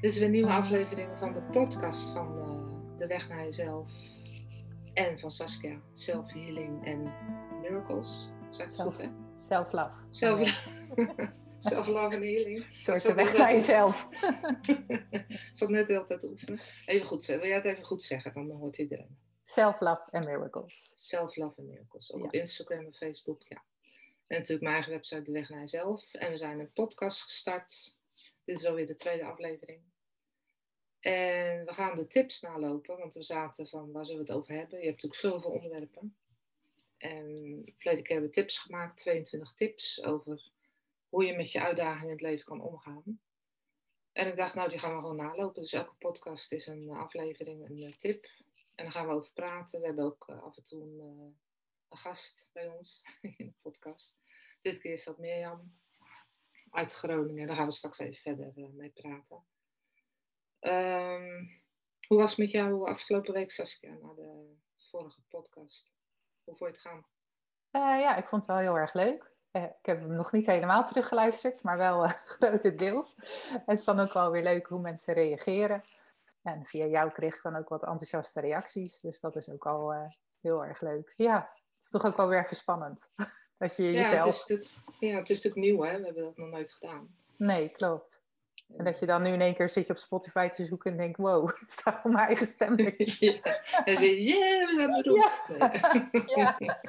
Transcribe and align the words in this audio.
Dit 0.00 0.10
is 0.10 0.16
weer 0.16 0.26
een 0.26 0.32
nieuwe 0.32 0.50
aflevering 0.50 1.18
van 1.18 1.32
de 1.32 1.42
podcast 1.42 2.10
van 2.10 2.38
uh, 2.38 2.98
De 2.98 3.06
Weg 3.06 3.28
naar 3.28 3.44
Jezelf. 3.44 3.90
En 4.94 5.18
van 5.18 5.30
Saskia, 5.30 5.80
Self 5.92 6.32
Healing 6.32 6.86
en 6.86 7.12
Miracles. 7.60 8.28
Zeg 8.50 8.66
het 8.66 8.80
goed, 8.80 8.98
hè? 8.98 9.08
Self-love. 9.34 10.00
Self-love. 10.10 11.32
Self-love 11.58 12.14
en 12.16 12.22
healing. 12.22 12.66
Soort 12.84 13.02
de 13.02 13.14
weg 13.14 13.36
naar 13.36 13.52
jezelf. 13.52 14.08
Ik 14.62 15.50
zat 15.52 15.68
net 15.68 15.86
de 15.86 15.92
hele 15.92 16.04
tijd 16.04 16.20
te 16.20 16.26
oefenen. 16.26 16.60
Even 16.86 17.06
goed 17.06 17.24
zeggen. 17.24 17.44
Wil 17.44 17.54
jij 17.54 17.62
het 17.64 17.72
even 17.72 17.84
goed 17.84 18.04
zeggen? 18.04 18.34
Dan 18.34 18.50
hoort 18.50 18.78
iedereen. 18.78 19.18
Self-love 19.44 20.02
en 20.10 20.24
miracles. 20.24 20.90
Self-love 20.94 21.54
en 21.56 21.66
miracles. 21.66 22.12
Ook 22.12 22.24
op 22.24 22.32
Instagram 22.32 22.84
en 22.84 22.94
Facebook, 22.94 23.42
ja. 23.48 23.62
En 24.26 24.38
natuurlijk 24.38 24.62
mijn 24.62 24.74
eigen 24.74 24.92
website 24.92 25.22
De 25.22 25.32
Weg 25.32 25.48
naar 25.48 25.60
Jezelf. 25.60 26.14
En 26.14 26.30
we 26.30 26.36
zijn 26.36 26.60
een 26.60 26.72
podcast 26.72 27.22
gestart. 27.22 27.96
Dit 28.44 28.58
is 28.58 28.66
alweer 28.66 28.86
de 28.86 28.94
tweede 28.94 29.24
aflevering. 29.24 29.87
En 31.00 31.64
we 31.64 31.72
gaan 31.72 31.94
de 31.94 32.06
tips 32.06 32.40
nalopen, 32.40 32.98
want 32.98 33.14
we 33.14 33.22
zaten 33.22 33.68
van 33.68 33.92
waar 33.92 34.04
zullen 34.04 34.24
we 34.24 34.32
het 34.32 34.40
over 34.40 34.54
hebben? 34.54 34.78
Je 34.78 34.86
hebt 34.86 35.02
natuurlijk 35.02 35.34
zoveel 35.34 35.50
onderwerpen. 35.50 36.16
En 36.96 37.62
verleden 37.76 38.04
keer 38.04 38.12
hebben 38.12 38.28
we 38.28 38.40
tips 38.40 38.58
gemaakt, 38.58 38.96
22 38.96 39.54
tips 39.54 40.02
over 40.02 40.50
hoe 41.08 41.24
je 41.24 41.36
met 41.36 41.52
je 41.52 41.60
uitdagingen 41.60 42.04
in 42.04 42.10
het 42.10 42.20
leven 42.20 42.44
kan 42.44 42.60
omgaan. 42.60 43.20
En 44.12 44.26
ik 44.26 44.36
dacht, 44.36 44.54
nou, 44.54 44.68
die 44.68 44.78
gaan 44.78 44.94
we 44.94 45.00
gewoon 45.00 45.16
nalopen. 45.16 45.62
Dus 45.62 45.72
elke 45.72 45.94
podcast 45.98 46.52
is 46.52 46.66
een 46.66 46.90
aflevering, 46.90 47.68
een 47.68 47.94
tip. 47.98 48.24
En 48.74 48.84
daar 48.84 48.92
gaan 48.92 49.06
we 49.06 49.12
over 49.12 49.32
praten. 49.32 49.80
We 49.80 49.86
hebben 49.86 50.04
ook 50.04 50.24
af 50.24 50.56
en 50.56 50.64
toe 50.64 50.82
een, 50.82 50.98
een 51.88 51.98
gast 51.98 52.50
bij 52.52 52.68
ons 52.68 53.02
in 53.36 53.46
de 53.46 53.54
podcast. 53.60 54.18
Dit 54.60 54.78
keer 54.78 54.92
is 54.92 55.04
dat 55.04 55.18
Mirjam 55.18 55.78
uit 56.70 56.92
Groningen. 56.92 57.46
Daar 57.46 57.56
gaan 57.56 57.66
we 57.66 57.72
straks 57.72 57.98
even 57.98 58.20
verder 58.20 58.70
mee 58.72 58.90
praten. 58.90 59.44
Um, 60.60 61.60
hoe 62.06 62.18
was 62.18 62.30
het 62.30 62.38
met 62.38 62.50
jou 62.50 62.88
afgelopen 62.88 63.34
week, 63.34 63.50
Saskia, 63.50 63.90
na 63.90 64.14
de 64.14 64.56
vorige 64.90 65.20
podcast? 65.28 65.92
Hoe 66.44 66.56
vond 66.56 66.70
je 66.70 66.76
het 66.76 66.80
gaan? 66.80 67.06
Uh, 67.70 68.00
ja, 68.00 68.16
ik 68.16 68.26
vond 68.26 68.46
het 68.46 68.54
wel 68.54 68.62
heel 68.62 68.78
erg 68.78 68.92
leuk. 68.92 69.32
Uh, 69.52 69.62
ik 69.62 69.86
heb 69.86 70.00
hem 70.00 70.14
nog 70.14 70.32
niet 70.32 70.46
helemaal 70.46 70.86
teruggeluisterd, 70.86 71.62
maar 71.62 71.76
wel 71.76 72.04
uh, 72.04 72.10
grotendeels. 72.10 73.14
Het 73.66 73.78
is 73.78 73.84
dan 73.84 74.00
ook 74.00 74.12
wel 74.12 74.30
weer 74.30 74.42
leuk 74.42 74.66
hoe 74.66 74.80
mensen 74.80 75.14
reageren. 75.14 75.84
En 76.42 76.64
via 76.64 76.86
jou 76.86 77.10
kreeg 77.10 77.36
ik 77.36 77.42
dan 77.42 77.56
ook 77.56 77.68
wat 77.68 77.82
enthousiaste 77.82 78.40
reacties. 78.40 79.00
Dus 79.00 79.20
dat 79.20 79.36
is 79.36 79.50
ook 79.50 79.66
al 79.66 80.12
heel 80.40 80.64
erg 80.64 80.80
leuk. 80.80 81.12
Ja, 81.16 81.50
het 81.74 81.84
is 81.84 81.90
toch 81.90 82.04
ook 82.04 82.16
wel 82.16 82.28
weer 82.28 82.44
even 82.44 82.56
spannend. 82.56 83.10
dat 83.58 83.76
je 83.76 83.92
jezelf... 83.92 84.48
Ja, 84.48 84.54
het 84.54 84.64
is, 84.64 84.70
ja, 84.98 85.16
het 85.16 85.30
is 85.30 85.42
natuurlijk 85.42 85.72
nieuw, 85.72 85.82
hè? 85.82 85.98
We 85.98 86.04
hebben 86.04 86.24
dat 86.24 86.36
nog 86.36 86.48
nooit 86.48 86.72
gedaan. 86.72 87.16
Nee, 87.36 87.68
klopt. 87.68 88.26
En 88.76 88.84
dat 88.84 88.98
je 88.98 89.06
dan 89.06 89.22
nu 89.22 89.32
in 89.32 89.40
één 89.40 89.54
keer 89.54 89.68
zit 89.68 89.86
je 89.86 89.92
op 89.92 89.98
Spotify 89.98 90.48
te 90.48 90.64
zoeken 90.64 90.90
en 90.90 90.96
denkt, 90.96 91.18
wow, 91.18 91.48
er 91.48 91.64
staat 91.66 91.96
gewoon 91.96 92.12
mijn 92.12 92.26
eigen 92.26 92.46
stem 92.46 92.78
ja. 92.78 93.42
En 93.84 93.96
zeg 93.96 94.00
je, 94.00 94.22
yeah, 94.22 94.68
we 94.68 94.74
zijn 94.74 94.94
erop. 94.94 95.16
Ja. 96.26 96.56
ja. 96.56 96.80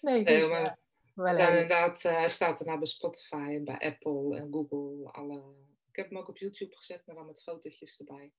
nee, 0.00 0.24
dus, 0.24 0.40
nee, 0.40 0.48
maar 0.48 0.78
we 1.14 1.32
zijn 1.32 1.48
inderdaad, 1.48 2.04
uh, 2.04 2.12
hij 2.12 2.28
staat 2.28 2.58
daarna 2.58 2.76
bij 2.76 2.86
Spotify 2.86 3.34
en 3.34 3.64
bij 3.64 3.78
Apple 3.78 4.36
en 4.36 4.52
Google. 4.52 5.10
Alle... 5.12 5.42
Ik 5.90 5.96
heb 5.96 6.08
hem 6.08 6.18
ook 6.18 6.28
op 6.28 6.38
YouTube 6.38 6.76
gezet, 6.76 7.06
maar 7.06 7.14
dan 7.14 7.26
met 7.26 7.42
fotootjes 7.42 7.98
erbij. 7.98 8.32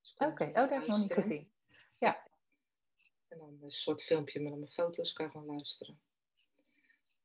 Dus 0.00 0.14
Oké, 0.18 0.30
okay. 0.30 0.48
oh, 0.48 0.54
dat 0.54 0.70
heb 0.70 0.82
ik 0.82 0.88
nog 0.88 0.98
niet 0.98 1.12
gezien. 1.12 1.50
Ja. 1.94 2.28
En 3.28 3.38
dan 3.38 3.58
een 3.62 3.70
soort 3.70 4.02
filmpje 4.02 4.40
met 4.40 4.56
mijn 4.56 4.70
foto's, 4.70 5.12
kan 5.12 5.24
je 5.26 5.30
gewoon 5.30 5.46
luisteren. 5.46 6.00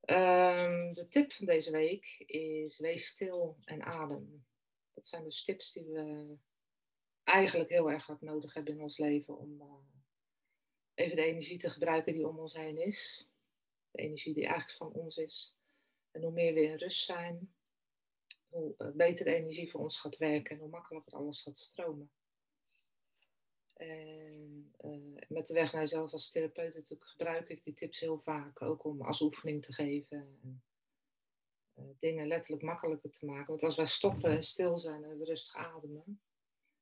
Um, 0.05 0.93
de 0.93 1.05
tip 1.09 1.33
van 1.33 1.45
deze 1.45 1.71
week 1.71 2.23
is 2.25 2.79
wees 2.79 3.07
stil 3.07 3.57
en 3.63 3.83
adem. 3.83 4.45
Dat 4.93 5.07
zijn 5.07 5.23
dus 5.23 5.43
tips 5.43 5.71
die 5.71 5.85
we 5.85 6.37
eigenlijk 7.23 7.69
heel 7.69 7.91
erg 7.91 8.05
hard 8.05 8.21
nodig 8.21 8.53
hebben 8.53 8.73
in 8.73 8.81
ons 8.81 8.97
leven 8.97 9.37
om 9.37 9.61
uh, 9.61 9.67
even 10.93 11.15
de 11.15 11.23
energie 11.23 11.57
te 11.57 11.69
gebruiken 11.69 12.13
die 12.13 12.27
om 12.27 12.39
ons 12.39 12.53
heen 12.53 12.77
is. 12.77 13.29
De 13.91 14.01
energie 14.01 14.33
die 14.33 14.45
eigenlijk 14.45 14.77
van 14.77 14.91
ons 14.91 15.17
is. 15.17 15.55
En 16.11 16.21
hoe 16.21 16.31
meer 16.31 16.53
we 16.53 16.63
in 16.63 16.77
rust 16.77 17.05
zijn, 17.05 17.53
hoe 18.49 18.75
uh, 18.77 18.91
beter 18.91 19.25
de 19.25 19.33
energie 19.33 19.71
voor 19.71 19.81
ons 19.81 19.99
gaat 19.99 20.17
werken 20.17 20.55
en 20.55 20.61
hoe 20.61 20.69
makkelijker 20.69 21.13
alles 21.13 21.41
gaat 21.41 21.57
stromen. 21.57 22.11
En 23.81 24.73
uh, 24.85 25.21
met 25.27 25.47
de 25.47 25.53
weg 25.53 25.71
naar 25.71 25.81
jezelf 25.81 26.11
als 26.11 26.29
therapeut 26.29 26.75
natuurlijk 26.75 27.09
gebruik 27.09 27.49
ik 27.49 27.63
die 27.63 27.73
tips 27.73 27.99
heel 27.99 28.19
vaak. 28.19 28.61
Ook 28.61 28.83
om 28.83 29.01
als 29.01 29.21
oefening 29.21 29.65
te 29.65 29.73
geven. 29.73 30.17
En, 30.17 30.63
uh, 31.75 31.85
dingen 31.99 32.27
letterlijk 32.27 32.63
makkelijker 32.63 33.11
te 33.11 33.25
maken. 33.25 33.47
Want 33.47 33.63
als 33.63 33.75
wij 33.75 33.85
stoppen 33.85 34.31
en 34.31 34.43
stil 34.43 34.77
zijn 34.77 35.03
en 35.03 35.17
we 35.17 35.25
rustig 35.25 35.55
ademen. 35.55 36.21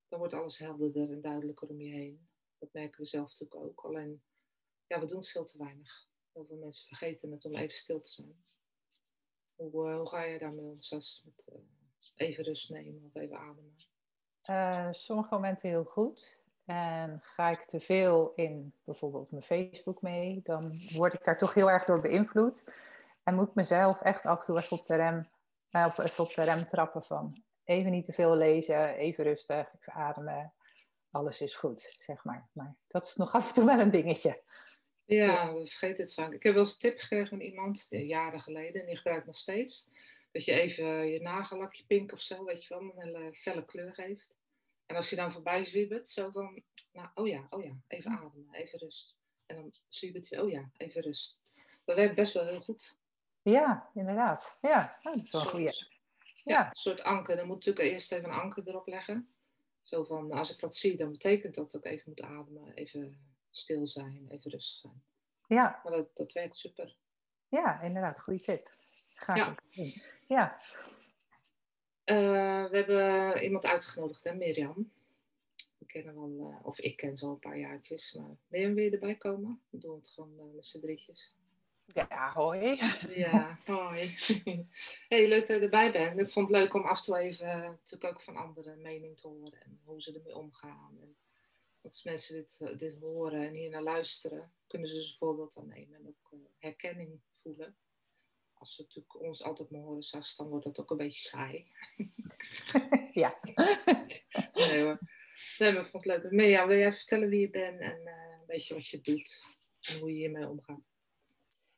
Dan 0.07 0.19
wordt 0.19 0.33
alles 0.33 0.57
helderder 0.57 1.11
en 1.11 1.21
duidelijker 1.21 1.67
om 1.69 1.81
je 1.81 1.93
heen. 1.93 2.29
Dat 2.57 2.73
merken 2.73 3.01
we 3.01 3.07
zelf 3.07 3.29
natuurlijk 3.29 3.61
ook. 3.61 3.85
Alleen, 3.85 4.23
ja, 4.87 4.99
we 4.99 5.05
doen 5.05 5.17
het 5.17 5.29
veel 5.29 5.45
te 5.45 5.57
weinig. 5.57 6.09
Heel 6.31 6.45
veel 6.45 6.57
mensen 6.57 6.87
vergeten 6.87 7.31
het 7.31 7.45
om 7.45 7.55
even 7.55 7.77
stil 7.77 7.99
te 7.99 8.09
zijn. 8.09 8.43
Hoe, 9.55 9.91
hoe 9.91 10.09
ga 10.09 10.23
je 10.23 10.39
daarmee 10.39 10.65
om, 10.65 10.81
Sas? 10.81 11.23
Met 11.25 11.51
even 12.15 12.43
rust 12.43 12.69
nemen 12.69 13.03
of 13.03 13.15
even 13.15 13.37
ademen? 13.37 13.75
sommige 14.95 15.33
momenten 15.33 15.69
heel 15.69 15.83
goed. 15.83 16.38
En 16.69 17.19
ga 17.21 17.49
ik 17.49 17.65
te 17.65 17.79
veel 17.79 18.33
in 18.35 18.73
bijvoorbeeld 18.83 19.31
mijn 19.31 19.43
Facebook 19.43 20.01
mee, 20.01 20.39
dan 20.43 20.79
word 20.93 21.13
ik 21.13 21.23
daar 21.23 21.37
toch 21.37 21.53
heel 21.53 21.69
erg 21.69 21.83
door 21.83 22.01
beïnvloed. 22.01 22.73
En 23.23 23.35
moet 23.35 23.47
ik 23.47 23.55
mezelf 23.55 24.01
echt 24.01 24.25
af 24.25 24.39
en 24.39 24.45
toe 24.45 24.57
even 24.57 24.77
op 24.77 24.85
de 24.85 24.95
rem, 24.95 25.29
uh, 25.71 25.85
of 25.87 25.97
even 25.97 26.23
op 26.23 26.33
de 26.33 26.43
rem 26.43 26.67
trappen 26.67 27.03
van 27.03 27.43
even 27.63 27.91
niet 27.91 28.05
te 28.05 28.13
veel 28.13 28.35
lezen, 28.35 28.95
even 28.95 29.23
rustig, 29.23 29.73
even 29.79 29.93
ademen. 29.93 30.53
Alles 31.11 31.41
is 31.41 31.55
goed, 31.55 31.95
zeg 31.99 32.23
maar. 32.23 32.49
Maar 32.51 32.75
dat 32.87 33.05
is 33.05 33.15
nog 33.15 33.33
af 33.33 33.47
en 33.47 33.53
toe 33.53 33.65
wel 33.65 33.79
een 33.79 33.91
dingetje. 33.91 34.41
Ja, 35.05 35.53
we 35.53 35.67
vergeten 35.67 36.03
het 36.03 36.13
vaak. 36.13 36.31
Ik 36.31 36.43
heb 36.43 36.53
wel 36.53 36.63
eens 36.63 36.73
een 36.73 36.79
tip 36.79 36.99
gekregen 36.99 37.27
van 37.27 37.41
iemand, 37.41 37.85
eh, 37.89 38.07
jaren 38.07 38.39
geleden, 38.39 38.81
en 38.81 38.87
die 38.87 38.95
gebruik 38.95 39.19
ik 39.19 39.25
nog 39.25 39.37
steeds. 39.37 39.89
Dat 40.31 40.45
je 40.45 40.51
even 40.51 41.07
je 41.07 41.21
nagellakje 41.21 41.85
pink 41.85 42.11
of 42.11 42.21
zo, 42.21 42.43
weet 42.43 42.65
je 42.65 42.73
wel, 42.73 42.81
een 42.81 43.07
hele 43.07 43.33
felle 43.33 43.65
kleur 43.65 43.93
geeft. 43.93 44.37
En 44.89 44.95
als 44.95 45.09
je 45.09 45.15
dan 45.15 45.31
voorbij 45.31 45.63
zwiebelt, 45.63 46.09
zo 46.09 46.31
van, 46.31 46.63
nou, 46.93 47.09
oh 47.13 47.27
ja, 47.27 47.47
oh 47.49 47.63
ja, 47.63 47.75
even 47.87 48.11
ademen, 48.11 48.53
even 48.53 48.79
rust. 48.79 49.15
En 49.45 49.55
dan 49.55 49.73
zwiebelt 49.87 50.27
je, 50.27 50.41
oh 50.41 50.49
ja, 50.49 50.69
even 50.77 51.01
rust. 51.01 51.39
Dat 51.85 51.95
werkt 51.95 52.15
best 52.15 52.33
wel 52.33 52.45
heel 52.45 52.61
goed. 52.61 52.95
Ja, 53.41 53.89
inderdaad. 53.93 54.57
Ja, 54.61 54.99
dat 55.01 55.15
is 55.15 55.31
wel 55.31 55.41
een 55.41 55.47
goede. 55.47 55.87
Ja, 56.43 56.69
een 56.69 56.75
soort 56.75 57.01
anker. 57.01 57.35
Dan 57.35 57.47
moet 57.47 57.55
natuurlijk 57.55 57.85
eerst 57.85 58.11
even 58.11 58.29
een 58.29 58.39
anker 58.39 58.67
erop 58.67 58.87
leggen. 58.87 59.33
Zo 59.81 60.03
van, 60.03 60.31
als 60.31 60.53
ik 60.53 60.59
dat 60.59 60.75
zie, 60.75 60.97
dan 60.97 61.11
betekent 61.11 61.55
dat 61.55 61.71
dat 61.71 61.85
ik 61.85 61.91
even 61.91 62.03
moet 62.05 62.21
ademen, 62.21 62.73
even 62.73 63.33
stil 63.49 63.87
zijn, 63.87 64.25
even 64.29 64.51
rustig 64.51 64.79
zijn. 64.79 65.03
Ja. 65.47 65.79
Maar 65.83 65.93
dat, 65.93 66.15
dat 66.15 66.31
werkt 66.31 66.57
super. 66.57 66.95
Ja, 67.47 67.81
inderdaad, 67.81 68.21
goede 68.21 68.39
tip. 68.39 68.69
Ga 69.13 69.35
ja. 69.35 69.55
Ja. 70.27 70.61
Uh, 72.09 72.69
we 72.69 72.77
hebben 72.77 73.43
iemand 73.43 73.65
uitgenodigd, 73.65 74.23
hè, 74.23 74.33
Mirjam. 74.33 74.91
We 75.77 75.85
kennen 75.85 76.15
wel, 76.15 76.51
uh, 76.51 76.65
of 76.65 76.79
ik 76.79 76.97
ken 76.97 77.17
ze 77.17 77.25
al 77.25 77.31
een 77.31 77.39
paar 77.39 77.57
jaartjes. 77.57 78.13
Maar 78.13 78.37
Mirjam, 78.47 78.73
wil 78.73 78.83
je 78.83 78.91
erbij 78.91 79.15
komen? 79.15 79.61
We 79.69 79.77
doen 79.77 79.95
het 79.95 80.07
gewoon 80.07 80.33
uh, 80.37 80.53
met 80.55 80.65
z'n 80.65 80.79
drietjes. 80.79 81.33
Ja, 81.85 82.31
hoi. 82.33 82.79
Ja, 83.09 83.57
hoi. 83.65 84.15
hey, 85.09 85.27
leuk 85.27 85.47
dat 85.47 85.57
je 85.57 85.63
erbij 85.63 85.91
bent. 85.91 86.19
Ik 86.19 86.29
vond 86.29 86.49
het 86.49 86.57
leuk 86.57 86.73
om 86.73 86.83
af 86.83 86.97
en 86.97 87.03
toe 87.03 87.17
even 87.17 87.47
natuurlijk 87.61 88.13
ook 88.13 88.21
van 88.21 88.35
anderen 88.35 88.81
mening 88.81 89.17
te 89.17 89.27
horen. 89.27 89.61
En 89.61 89.79
hoe 89.83 90.01
ze 90.01 90.13
ermee 90.13 90.35
omgaan. 90.35 90.97
En 91.01 91.15
als 91.81 92.03
mensen 92.03 92.35
dit, 92.35 92.79
dit 92.79 92.95
horen 92.99 93.47
en 93.47 93.53
hier 93.53 93.69
naar 93.69 93.83
luisteren, 93.83 94.51
kunnen 94.67 94.89
ze 94.89 94.95
dus 94.95 95.11
een 95.11 95.17
voorbeeld 95.17 95.57
aan 95.57 95.67
nemen. 95.67 95.99
En 95.99 96.07
ook 96.07 96.39
herkenning 96.57 97.19
voelen 97.41 97.75
als 98.59 98.75
ze 98.75 98.81
natuurlijk 98.81 99.21
ons 99.21 99.43
altijd 99.43 99.71
maar 99.71 99.81
horen, 99.81 100.03
dan 100.37 100.47
wordt 100.47 100.65
dat 100.65 100.79
ook 100.79 100.91
een 100.91 100.97
beetje 100.97 101.29
saai. 101.29 101.71
ja. 103.23 103.39
nee 104.53 104.83
hoor. 104.83 104.99
Nee, 105.57 105.71
maar 105.73 105.81
ik 105.81 105.87
vond 105.87 106.03
het 106.03 106.21
leuk. 106.21 106.31
Wil 106.67 106.77
jij 106.77 106.93
vertellen 106.93 107.29
wie 107.29 107.39
je 107.39 107.49
bent 107.49 107.79
en 107.79 108.01
uh, 108.05 108.13
een 108.39 108.45
beetje 108.45 108.73
wat 108.73 108.87
je 108.87 109.01
doet 109.01 109.45
en 109.81 109.99
hoe 109.99 110.09
je 110.09 110.15
hiermee 110.15 110.47
omgaat? 110.47 110.81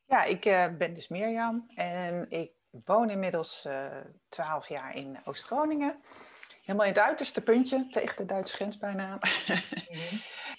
Ja, 0.06 0.24
ik 0.24 0.46
uh, 0.46 0.78
ben 0.78 0.94
dus 0.94 1.08
Mirjam 1.08 1.72
en 1.76 2.30
ik 2.30 2.52
woon 2.70 3.10
inmiddels 3.10 3.66
uh, 3.66 3.98
eh, 3.98 4.06
12 4.30 4.68
jaar 4.68 4.96
in 4.96 5.26
Oost-Groningen. 5.26 6.02
Helemaal 6.62 6.86
in 6.86 6.94
het 6.94 7.02
uiterste 7.02 7.42
puntje, 7.42 7.88
tegen 7.88 8.18
de 8.18 8.26
Duitse 8.26 8.56
grens 8.56 8.78
bijna. 8.78 9.20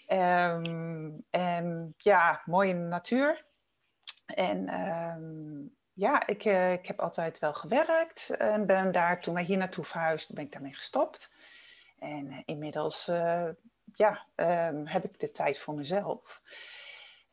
mm-hmm. 0.08 0.66
um, 0.66 1.26
en 1.30 1.94
ja, 1.96 2.42
mooie 2.44 2.74
natuur. 2.74 3.46
En 4.26 4.80
um, 4.90 5.76
ja, 5.94 6.26
ik, 6.26 6.44
uh, 6.44 6.72
ik 6.72 6.86
heb 6.86 7.00
altijd 7.00 7.38
wel 7.38 7.52
gewerkt 7.54 8.30
en 8.30 8.66
ben 8.66 8.92
daar, 8.92 9.20
toen 9.20 9.34
wij 9.34 9.42
hier 9.42 9.56
naartoe 9.56 9.84
verhuisden, 9.84 10.34
ben 10.34 10.44
ik 10.44 10.52
daarmee 10.52 10.74
gestopt. 10.74 11.32
En 11.98 12.26
uh, 12.26 12.38
inmiddels 12.44 13.08
uh, 13.08 13.48
ja, 13.94 14.26
um, 14.36 14.86
heb 14.86 15.04
ik 15.04 15.20
de 15.20 15.30
tijd 15.30 15.58
voor 15.58 15.74
mezelf. 15.74 16.42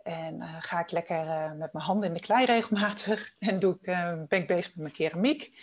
En 0.04 0.44
ga 0.44 0.80
ik 0.80 0.92
lekker 0.92 1.56
met 1.56 1.74
mijn 1.74 1.86
handen 1.86 2.08
in 2.08 2.14
de 2.14 2.20
klei 2.20 2.46
regelmatig 2.46 3.34
en 3.40 3.60
doe 3.60 3.74
ik, 3.74 3.82
ben 4.28 4.42
ik 4.42 4.48
bezig 4.48 4.76
met 4.76 4.84
mijn 4.84 4.94
keramiek. 4.94 5.54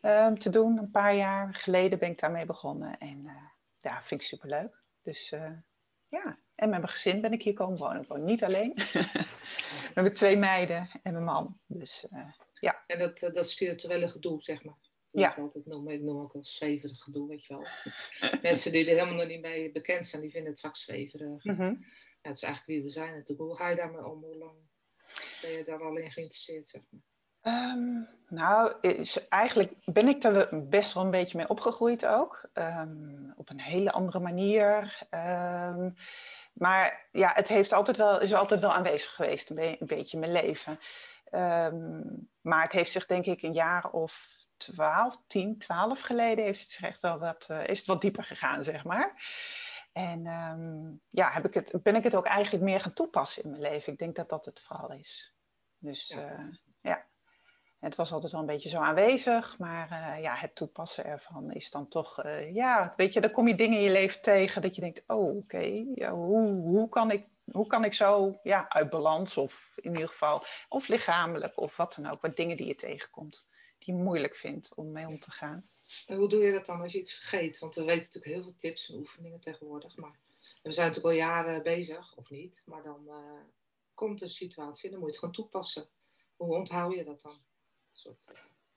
ehm, 0.00 0.34
te 0.34 0.50
doen. 0.50 0.78
Een 0.78 0.90
paar 0.90 1.14
jaar 1.14 1.54
geleden 1.54 1.98
ben 1.98 2.10
ik 2.10 2.18
daarmee 2.18 2.44
begonnen. 2.44 2.98
En 2.98 3.22
ja, 3.78 4.02
vind 4.02 4.20
ik 4.20 4.26
superleuk. 4.26 4.82
Dus 5.02 5.34
ja, 6.08 6.38
en 6.56 6.70
met 6.70 6.78
mijn 6.78 6.88
gezin 6.88 7.20
ben 7.20 7.32
ik 7.32 7.42
hier 7.42 7.54
komen 7.54 7.78
wonen. 7.78 8.02
Ik 8.02 8.08
woon 8.08 8.24
niet 8.24 8.44
alleen. 8.44 8.72
We 9.86 9.92
hebben 9.94 10.12
twee 10.12 10.36
meiden 10.36 10.88
en 11.02 11.12
mijn 11.12 11.24
man. 11.24 11.58
Dus 11.66 12.06
uh, 12.12 12.28
ja. 12.60 12.84
En 12.86 12.98
dat, 12.98 13.30
dat 13.32 13.50
spirituele 13.50 14.08
gedoe, 14.08 14.42
zeg 14.42 14.64
maar. 14.64 14.78
Ja. 15.10 15.30
Ik, 15.30 15.38
altijd 15.38 15.66
noem, 15.66 15.88
ik 15.88 16.02
noem 16.02 16.20
ook 16.20 16.32
wel 16.32 16.44
zweverig 16.44 17.02
gedoe, 17.02 17.28
weet 17.28 17.44
je 17.44 17.54
wel. 17.54 17.66
Mensen 18.42 18.72
die 18.72 18.84
er 18.84 18.94
helemaal 18.94 19.14
nog 19.14 19.26
niet 19.26 19.40
mee 19.40 19.72
bekend 19.72 20.06
zijn, 20.06 20.22
die 20.22 20.30
vinden 20.30 20.50
het 20.50 20.60
vaak 20.60 20.76
zweverig. 20.76 21.44
Mm 21.44 21.56
-hmm. 21.56 21.84
ja, 22.22 22.28
het 22.28 22.36
is 22.36 22.42
eigenlijk 22.42 22.66
wie 22.66 22.82
we 22.82 22.88
zijn 22.88 23.12
natuurlijk. 23.12 23.40
Hoe 23.40 23.56
ga 23.56 23.68
je 23.68 23.76
daarmee 23.76 24.06
om? 24.06 24.22
Hoe 24.22 24.36
lang 24.36 24.58
ben 25.42 25.50
je 25.50 25.64
daar 25.64 25.82
al 25.82 25.96
in 25.96 26.10
geïnteresseerd, 26.10 26.68
zeg 26.68 26.82
maar? 26.90 27.00
Um, 27.46 28.08
nou, 28.28 28.74
is, 28.80 29.28
eigenlijk 29.28 29.72
ben 29.84 30.08
ik 30.08 30.24
er 30.24 30.68
best 30.68 30.92
wel 30.92 31.04
een 31.04 31.10
beetje 31.10 31.36
mee 31.36 31.48
opgegroeid 31.48 32.06
ook. 32.06 32.48
Um, 32.54 33.32
op 33.36 33.50
een 33.50 33.60
hele 33.60 33.92
andere 33.92 34.20
manier. 34.20 34.98
Um, 35.10 35.94
maar 36.58 37.08
ja, 37.12 37.32
het 37.34 37.48
heeft 37.48 37.72
altijd 37.72 37.96
wel, 37.96 38.20
is 38.20 38.34
altijd 38.34 38.60
wel 38.60 38.72
aanwezig 38.72 39.14
geweest, 39.14 39.50
een, 39.50 39.56
be 39.56 39.76
een 39.80 39.86
beetje 39.86 40.20
in 40.20 40.30
mijn 40.30 40.42
leven. 40.42 40.78
maar 42.40 42.62
het 42.62 42.72
heeft 42.72 42.90
zich 42.90 43.06
denk 43.06 43.24
ik 43.24 43.42
een 43.42 43.52
jaar 43.52 43.90
of 43.90 44.44
12, 44.56 45.22
10, 45.26 45.58
12 45.58 46.00
geleden 46.00 46.44
heeft 46.44 46.60
het 46.60 46.68
zich 46.68 46.82
echt 46.82 47.00
wel 47.00 47.18
wat, 47.18 47.48
uh, 47.50 47.66
is 47.66 47.78
het 47.78 47.86
wat 47.86 48.00
dieper 48.00 48.24
gegaan, 48.24 48.64
zeg 48.64 48.84
maar. 48.84 49.14
En 49.92 50.26
um, 50.26 51.00
ja, 51.10 51.30
heb 51.30 51.44
ik 51.44 51.54
het, 51.54 51.82
ben 51.82 51.96
ik 51.96 52.02
het 52.02 52.14
ook 52.14 52.26
eigenlijk 52.26 52.64
meer 52.64 52.80
gaan 52.80 52.92
toepassen 52.92 53.42
in 53.42 53.50
mijn 53.50 53.62
leven. 53.62 53.92
Ik 53.92 53.98
denk 53.98 54.16
dat 54.16 54.28
dat 54.28 54.44
het 54.44 54.60
vooral 54.60 54.92
is. 54.92 55.34
Dus 55.78 56.08
ja. 56.08 56.32
Uh, 56.32 56.38
ja. 56.38 56.65
Het 57.86 57.96
was 57.96 58.12
altijd 58.12 58.32
wel 58.32 58.40
een 58.40 58.46
beetje 58.46 58.68
zo 58.68 58.78
aanwezig, 58.78 59.58
maar 59.58 59.90
uh, 59.90 60.22
ja, 60.22 60.34
het 60.34 60.54
toepassen 60.54 61.04
ervan 61.04 61.52
is 61.52 61.70
dan 61.70 61.88
toch, 61.88 62.22
ja, 62.52 62.94
weet 62.96 63.12
je, 63.12 63.20
dan 63.20 63.30
kom 63.30 63.48
je 63.48 63.54
dingen 63.54 63.78
in 63.78 63.84
je 63.84 63.90
leven 63.90 64.22
tegen 64.22 64.62
dat 64.62 64.74
je 64.74 64.80
denkt, 64.80 65.02
oh, 65.06 65.36
oké, 65.36 65.84
ja, 65.94 66.12
hoe, 66.12 66.52
hoe, 66.52 66.88
kan 66.88 67.10
ik, 67.10 67.26
hoe 67.52 67.66
kan 67.66 67.84
ik 67.84 67.92
zo, 67.92 68.38
ja, 68.42 68.68
uit 68.68 68.90
balans 68.90 69.36
of 69.36 69.72
in 69.76 69.90
ieder 69.90 70.08
geval, 70.08 70.42
of 70.68 70.88
lichamelijk 70.88 71.60
of 71.60 71.76
wat 71.76 71.94
dan 71.94 72.12
ook, 72.12 72.20
wat 72.20 72.36
dingen 72.36 72.56
die 72.56 72.66
je 72.66 72.74
tegenkomt 72.74 73.46
die 73.78 73.94
je 73.94 74.02
moeilijk 74.02 74.36
vindt 74.36 74.74
om 74.74 74.92
mee 74.92 75.06
om 75.06 75.18
te 75.18 75.30
gaan. 75.30 75.68
En 76.06 76.16
hoe 76.16 76.28
doe 76.28 76.42
je 76.42 76.52
dat 76.52 76.66
dan 76.66 76.80
als 76.80 76.92
je 76.92 76.98
iets 76.98 77.14
vergeet? 77.14 77.58
Want 77.58 77.74
we 77.74 77.84
weten 77.84 78.04
natuurlijk 78.04 78.34
heel 78.34 78.42
veel 78.42 78.56
tips 78.56 78.90
en 78.90 78.98
oefeningen 78.98 79.40
tegenwoordig. 79.40 79.96
Maar 79.96 80.18
we 80.62 80.72
zijn 80.72 80.86
natuurlijk 80.86 81.14
al 81.14 81.20
jaren 81.20 81.62
bezig, 81.62 82.16
of 82.16 82.30
niet. 82.30 82.62
Maar 82.64 82.82
dan 82.82 83.02
uh, 83.06 83.40
komt 83.94 84.22
een 84.22 84.28
situatie 84.28 84.84
en 84.84 84.90
dan 84.90 85.00
moet 85.00 85.14
je 85.14 85.16
het 85.16 85.24
gewoon 85.24 85.34
toepassen. 85.34 85.88
Hoe 86.36 86.54
onthoud 86.54 86.94
je 86.94 87.04
dat 87.04 87.22
dan? 87.22 87.45
Uh... 88.04 88.12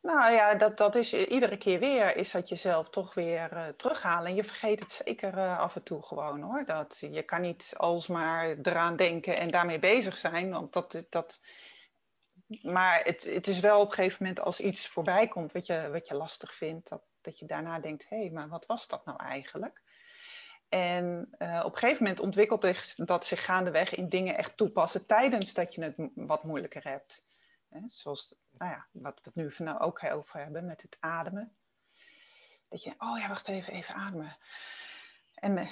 Nou 0.01 0.31
ja, 0.31 0.55
dat, 0.55 0.77
dat 0.77 0.95
is 0.95 1.13
iedere 1.13 1.57
keer 1.57 1.79
weer, 1.79 2.15
is 2.15 2.31
dat 2.31 2.49
jezelf 2.49 2.89
toch 2.89 3.13
weer 3.13 3.53
uh, 3.53 3.67
terughalen. 3.67 4.27
En 4.27 4.35
je 4.35 4.43
vergeet 4.43 4.79
het 4.79 4.91
zeker 4.91 5.57
af 5.57 5.75
en 5.75 5.83
toe 5.83 6.03
gewoon 6.03 6.41
hoor. 6.41 6.65
Dat, 6.65 6.97
je 7.11 7.23
kan 7.23 7.41
niet 7.41 7.73
alsmaar 7.77 8.57
eraan 8.61 8.95
denken 8.95 9.37
en 9.37 9.51
daarmee 9.51 9.79
bezig 9.79 10.17
zijn. 10.17 10.49
Want 10.49 10.73
dat, 10.73 11.05
dat, 11.09 11.39
maar 12.61 13.01
het, 13.03 13.23
het 13.23 13.47
is 13.47 13.59
wel 13.59 13.79
op 13.79 13.87
een 13.87 13.93
gegeven 13.93 14.25
moment 14.25 14.45
als 14.45 14.59
iets 14.59 14.87
voorbij 14.87 15.27
komt 15.27 15.51
wat 15.51 15.65
je, 15.65 15.89
wat 15.91 16.07
je 16.07 16.15
lastig 16.15 16.53
vindt, 16.53 16.89
dat, 16.89 17.01
dat 17.21 17.39
je 17.39 17.45
daarna 17.45 17.79
denkt, 17.79 18.09
hé, 18.09 18.19
hey, 18.19 18.29
maar 18.29 18.49
wat 18.49 18.65
was 18.65 18.87
dat 18.87 19.05
nou 19.05 19.23
eigenlijk? 19.23 19.81
En 20.69 21.29
op 21.39 21.73
een 21.73 21.77
gegeven 21.77 22.03
moment 22.03 22.19
ontwikkelt 22.19 22.97
dat 23.07 23.25
zich 23.25 23.45
gaandeweg 23.45 23.95
in 23.95 24.09
dingen 24.09 24.37
echt 24.37 24.57
toepassen 24.57 25.05
tijdens 25.05 25.53
dat 25.53 25.73
je 25.73 25.83
het 25.83 25.95
wat 26.15 26.43
moeilijker 26.43 26.83
hebt. 26.83 27.27
Hè? 27.69 27.79
Zoals 27.85 28.35
nou 28.51 28.71
ja, 28.71 28.87
wat 28.91 29.15
we 29.15 29.21
het 29.23 29.35
nu 29.35 29.51
van 29.51 29.65
nou 29.65 29.79
ook 29.79 30.03
over 30.03 30.39
hebben 30.39 30.65
met 30.65 30.81
het 30.81 30.97
ademen. 30.99 31.55
Dat 32.67 32.83
je, 32.83 32.93
oh 32.97 33.19
ja, 33.19 33.27
wacht 33.27 33.47
even, 33.47 33.73
even 33.73 33.95
ademen. 33.95 34.37
En 35.39 35.57
uh, 35.57 35.71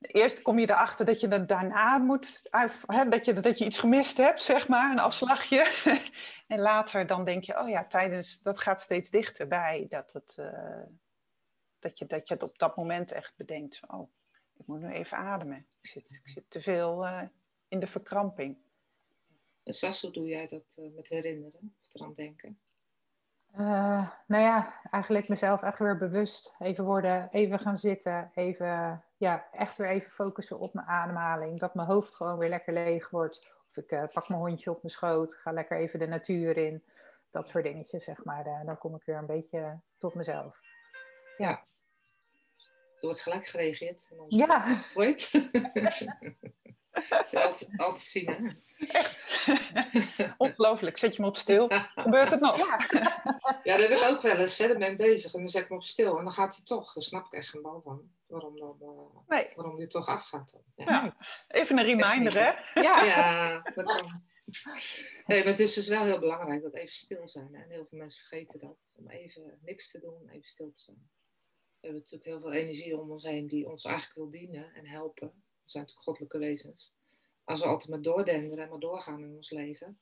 eerst 0.00 0.42
kom 0.42 0.58
je 0.58 0.70
erachter 0.70 1.04
dat 1.04 1.20
je 1.20 1.28
het 1.28 1.48
daarna 1.48 1.98
moet, 1.98 2.40
hè, 2.86 3.08
dat, 3.08 3.24
je, 3.24 3.40
dat 3.40 3.58
je 3.58 3.64
iets 3.64 3.78
gemist 3.78 4.16
hebt, 4.16 4.42
zeg 4.42 4.68
maar, 4.68 4.90
een 4.90 4.98
afslagje. 4.98 5.82
en 6.46 6.60
later 6.60 7.06
dan 7.06 7.24
denk 7.24 7.44
je, 7.44 7.60
oh 7.60 7.68
ja, 7.68 7.86
tijdens, 7.86 8.42
dat 8.42 8.60
gaat 8.60 8.80
steeds 8.80 9.10
dichterbij. 9.10 9.86
Dat, 9.88 10.12
het, 10.12 10.36
uh, 10.40 10.82
dat, 11.78 11.98
je, 11.98 12.06
dat 12.06 12.28
je 12.28 12.34
het 12.34 12.42
op 12.42 12.58
dat 12.58 12.76
moment 12.76 13.12
echt 13.12 13.36
bedenkt, 13.36 13.80
oh, 13.86 14.10
ik 14.54 14.66
moet 14.66 14.80
nu 14.80 14.92
even 14.92 15.16
ademen. 15.16 15.66
Ik 15.80 15.86
zit, 15.86 16.20
ik 16.24 16.28
zit 16.28 16.50
te 16.50 16.60
veel 16.60 17.06
uh, 17.06 17.22
in 17.68 17.80
de 17.80 17.86
verkramping. 17.86 18.63
En 19.64 19.72
Sas, 19.72 20.02
hoe 20.02 20.10
doe 20.10 20.28
jij 20.28 20.46
dat 20.46 20.78
met 20.94 21.08
herinneren 21.08 21.76
of 21.82 21.94
eraan 21.94 22.14
denken? 22.14 22.58
Uh, 23.58 24.10
nou 24.26 24.42
ja, 24.42 24.80
eigenlijk 24.90 25.28
mezelf 25.28 25.62
echt 25.62 25.78
weer 25.78 25.96
bewust 25.96 26.54
even 26.58 26.84
worden, 26.84 27.28
even 27.32 27.58
gaan 27.58 27.76
zitten, 27.76 28.30
even, 28.34 29.04
ja, 29.16 29.48
echt 29.52 29.76
weer 29.76 29.88
even 29.88 30.10
focussen 30.10 30.58
op 30.58 30.74
mijn 30.74 30.86
ademhaling. 30.86 31.60
Dat 31.60 31.74
mijn 31.74 31.88
hoofd 31.88 32.14
gewoon 32.14 32.38
weer 32.38 32.48
lekker 32.48 32.72
leeg 32.72 33.10
wordt. 33.10 33.46
Of 33.68 33.76
ik 33.76 33.92
uh, 33.92 34.04
pak 34.12 34.28
mijn 34.28 34.40
hondje 34.40 34.70
op 34.70 34.82
mijn 34.82 34.94
schoot, 34.94 35.34
ga 35.34 35.52
lekker 35.52 35.78
even 35.78 35.98
de 35.98 36.06
natuur 36.06 36.56
in. 36.56 36.84
Dat 37.30 37.48
soort 37.48 37.64
dingetjes, 37.64 38.04
zeg 38.04 38.24
maar. 38.24 38.46
Uh, 38.46 38.64
dan 38.64 38.78
kom 38.78 38.94
ik 38.94 39.02
weer 39.04 39.16
een 39.16 39.26
beetje 39.26 39.80
tot 39.98 40.14
mezelf. 40.14 40.60
Ja. 41.36 41.64
Zo 42.94 43.06
wordt 43.06 43.22
gelijk 43.22 43.46
gereageerd. 43.46 44.10
Ja. 44.28 44.76
Ooit. 44.94 45.20
Ze 47.24 47.42
altijd, 47.42 47.70
altijd 47.76 47.98
zien, 47.98 48.26
hè? 48.26 48.50
Ongelooflijk. 50.36 50.96
Zet 50.96 51.16
je 51.16 51.22
me 51.22 51.28
op 51.28 51.36
stil. 51.36 51.68
Gebeurt 51.94 52.30
het 52.30 52.40
nog? 52.40 52.58
Ja. 52.58 52.78
ja, 53.62 53.76
dat 53.76 53.88
heb 53.88 53.98
ik 53.98 54.08
ook 54.10 54.22
wel 54.22 54.36
eens. 54.36 54.58
Hè. 54.58 54.68
Dan 54.68 54.78
ben 54.78 54.90
ik 54.90 54.96
bezig 54.96 55.34
en 55.34 55.40
dan 55.40 55.48
zet 55.48 55.62
ik 55.62 55.70
me 55.70 55.76
op 55.76 55.84
stil. 55.84 56.18
En 56.18 56.24
dan 56.24 56.32
gaat 56.32 56.56
hij 56.56 56.64
toch. 56.64 56.92
Daar 56.92 57.02
snap 57.02 57.26
ik 57.26 57.32
echt 57.32 57.48
geen 57.48 57.62
bal 57.62 57.80
van. 57.80 58.10
Waarom, 58.26 58.58
dan, 58.58 58.76
uh, 58.80 59.28
nee. 59.28 59.48
waarom 59.54 59.78
die 59.78 59.86
toch 59.86 60.06
afgaat. 60.06 60.52
Dan. 60.52 60.86
Ja. 60.86 61.04
ja. 61.04 61.16
Even 61.48 61.78
een 61.78 61.84
reminder, 61.84 62.32
hè? 62.32 62.80
Ja, 62.80 63.04
ja 63.04 63.60
dat 63.74 63.84
kan. 63.84 64.22
Nee, 65.26 65.38
maar 65.38 65.52
het 65.52 65.60
is 65.60 65.74
dus 65.74 65.88
wel 65.88 66.04
heel 66.04 66.18
belangrijk 66.18 66.62
dat 66.62 66.74
even 66.74 66.94
stil 66.94 67.28
zijn. 67.28 67.54
Hè. 67.54 67.62
En 67.62 67.70
heel 67.70 67.86
veel 67.86 67.98
mensen 67.98 68.20
vergeten 68.20 68.60
dat. 68.60 68.94
Om 68.98 69.10
even 69.10 69.58
niks 69.62 69.90
te 69.90 70.00
doen, 70.00 70.28
even 70.28 70.48
stil 70.48 70.72
te 70.72 70.80
zijn. 70.80 71.08
We 71.80 71.90
hebben 71.90 72.00
natuurlijk 72.00 72.30
heel 72.30 72.40
veel 72.40 72.52
energie 72.52 73.00
om 73.00 73.10
ons 73.10 73.24
heen 73.24 73.46
die 73.46 73.68
ons 73.68 73.84
eigenlijk 73.84 74.16
wil 74.16 74.30
dienen 74.30 74.74
en 74.74 74.86
helpen. 74.86 75.28
We 75.28 75.70
zijn 75.70 75.84
natuurlijk 75.84 76.02
goddelijke 76.02 76.38
wezens 76.38 76.92
als 77.44 77.60
we 77.60 77.66
altijd 77.66 77.90
maar 77.90 78.02
doordenderen 78.02 78.64
en 78.64 78.70
maar 78.70 78.78
doorgaan 78.78 79.20
in 79.20 79.36
ons 79.36 79.50
leven, 79.50 80.00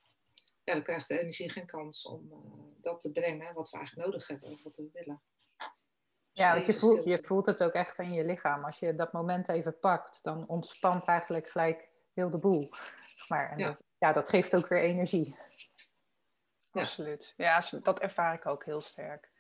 ja, 0.64 0.72
dan 0.72 0.82
krijgt 0.82 1.08
de 1.08 1.18
energie 1.18 1.50
geen 1.50 1.66
kans 1.66 2.06
om 2.06 2.32
uh, 2.32 2.38
dat 2.80 3.00
te 3.00 3.12
brengen 3.12 3.54
wat 3.54 3.70
we 3.70 3.76
eigenlijk 3.76 4.06
nodig 4.06 4.28
hebben 4.28 4.50
of 4.50 4.62
wat 4.62 4.76
we 4.76 4.88
willen. 4.92 5.22
Dus 6.32 6.44
ja, 6.44 6.52
want 6.54 6.66
je 6.66 6.75
voelt, 6.75 7.04
je 7.04 7.18
voelt 7.22 7.46
het 7.46 7.62
ook 7.62 7.72
echt 7.72 7.99
in 7.99 8.12
je 8.12 8.25
lichaam. 8.25 8.64
Als 8.64 8.78
je 8.78 8.94
dat 8.94 9.12
moment 9.12 9.49
even 9.49 9.78
pakt, 9.78 10.22
dan 10.22 10.49
ontspant 10.49 11.04
eigenlijk 11.04 11.49
gelijk 11.49 11.88
heel 12.12 12.30
de 12.30 12.38
boel. 12.38 12.70
Maar, 13.28 13.50
en 13.50 13.58
ja. 13.58 13.66
Dat, 13.66 13.82
ja, 13.99 14.12
dat 14.12 14.28
geeft 14.28 14.56
ook 14.56 14.68
weer 14.68 14.80
energie. 14.80 15.37
Ja. 16.72 16.80
Absoluut. 16.80 17.34
Ja, 17.37 17.62
dat 17.82 17.99
ervaar 17.99 18.34
ik 18.34 18.46
ook 18.46 18.64
heel 18.64 18.80
sterk. 18.80 19.30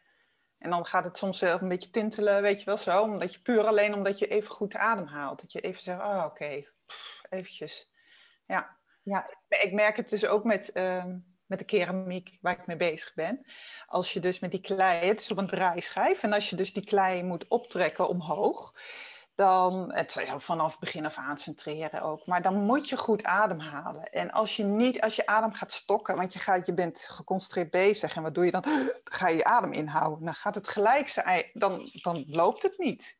En 0.58 0.70
dan 0.70 0.86
gaat 0.86 1.04
het 1.04 1.18
soms 1.18 1.38
zelf 1.38 1.60
een 1.60 1.68
beetje 1.68 1.90
tintelen, 1.90 2.42
weet 2.42 2.58
je 2.58 2.64
wel 2.64 2.76
zo. 2.76 3.02
Omdat 3.02 3.34
je 3.34 3.42
puur 3.42 3.66
alleen 3.66 3.94
omdat 3.94 4.18
je 4.18 4.26
even 4.26 4.50
goed 4.50 4.74
ademhaalt. 4.74 5.40
Dat 5.40 5.52
je 5.52 5.60
even 5.60 5.82
zegt, 5.82 6.02
oh 6.02 6.16
oké, 6.16 6.24
okay. 6.24 6.68
eventjes 7.28 7.91
ja. 8.52 8.78
ja. 9.02 9.30
Ik 9.48 9.72
merk 9.72 9.96
het 9.96 10.08
dus 10.08 10.26
ook 10.26 10.44
met, 10.44 10.70
uh, 10.74 11.04
met 11.46 11.58
de 11.58 11.64
keramiek 11.64 12.38
waar 12.40 12.58
ik 12.58 12.66
mee 12.66 12.76
bezig 12.76 13.14
ben. 13.14 13.46
Als 13.86 14.12
je 14.12 14.20
dus 14.20 14.38
met 14.38 14.50
die 14.50 14.60
klei, 14.60 15.06
het 15.06 15.20
is 15.20 15.30
op 15.30 15.38
een 15.38 15.46
draaischijf, 15.46 16.22
en 16.22 16.32
als 16.32 16.50
je 16.50 16.56
dus 16.56 16.72
die 16.72 16.84
klei 16.84 17.22
moet 17.22 17.48
optrekken 17.48 18.08
omhoog, 18.08 18.74
dan, 19.34 19.92
het 19.92 20.16
is 20.16 20.34
vanaf 20.36 20.78
begin 20.78 21.06
af 21.06 21.16
aan 21.16 21.38
centreren 21.38 22.02
ook, 22.02 22.26
maar 22.26 22.42
dan 22.42 22.54
moet 22.54 22.88
je 22.88 22.96
goed 22.96 23.24
ademhalen. 23.24 24.02
En 24.02 24.30
als 24.30 24.56
je 24.56 24.64
niet, 24.64 25.00
als 25.00 25.16
je 25.16 25.26
adem 25.26 25.52
gaat 25.52 25.72
stokken, 25.72 26.16
want 26.16 26.32
je, 26.32 26.38
gaat, 26.38 26.66
je 26.66 26.74
bent 26.74 26.98
geconcentreerd 26.98 27.70
bezig 27.70 28.16
en 28.16 28.22
wat 28.22 28.34
doe 28.34 28.44
je 28.44 28.50
dan? 28.50 28.62
Dan 29.02 29.02
ga 29.04 29.28
je 29.28 29.36
je 29.36 29.44
adem 29.44 29.72
inhouden. 29.72 30.24
Dan 30.24 30.34
gaat 30.34 30.54
het 30.54 30.68
gelijk 30.68 31.08
zijn, 31.08 31.50
dan, 31.52 31.88
dan 31.92 32.24
loopt 32.26 32.62
het 32.62 32.78
niet. 32.78 33.18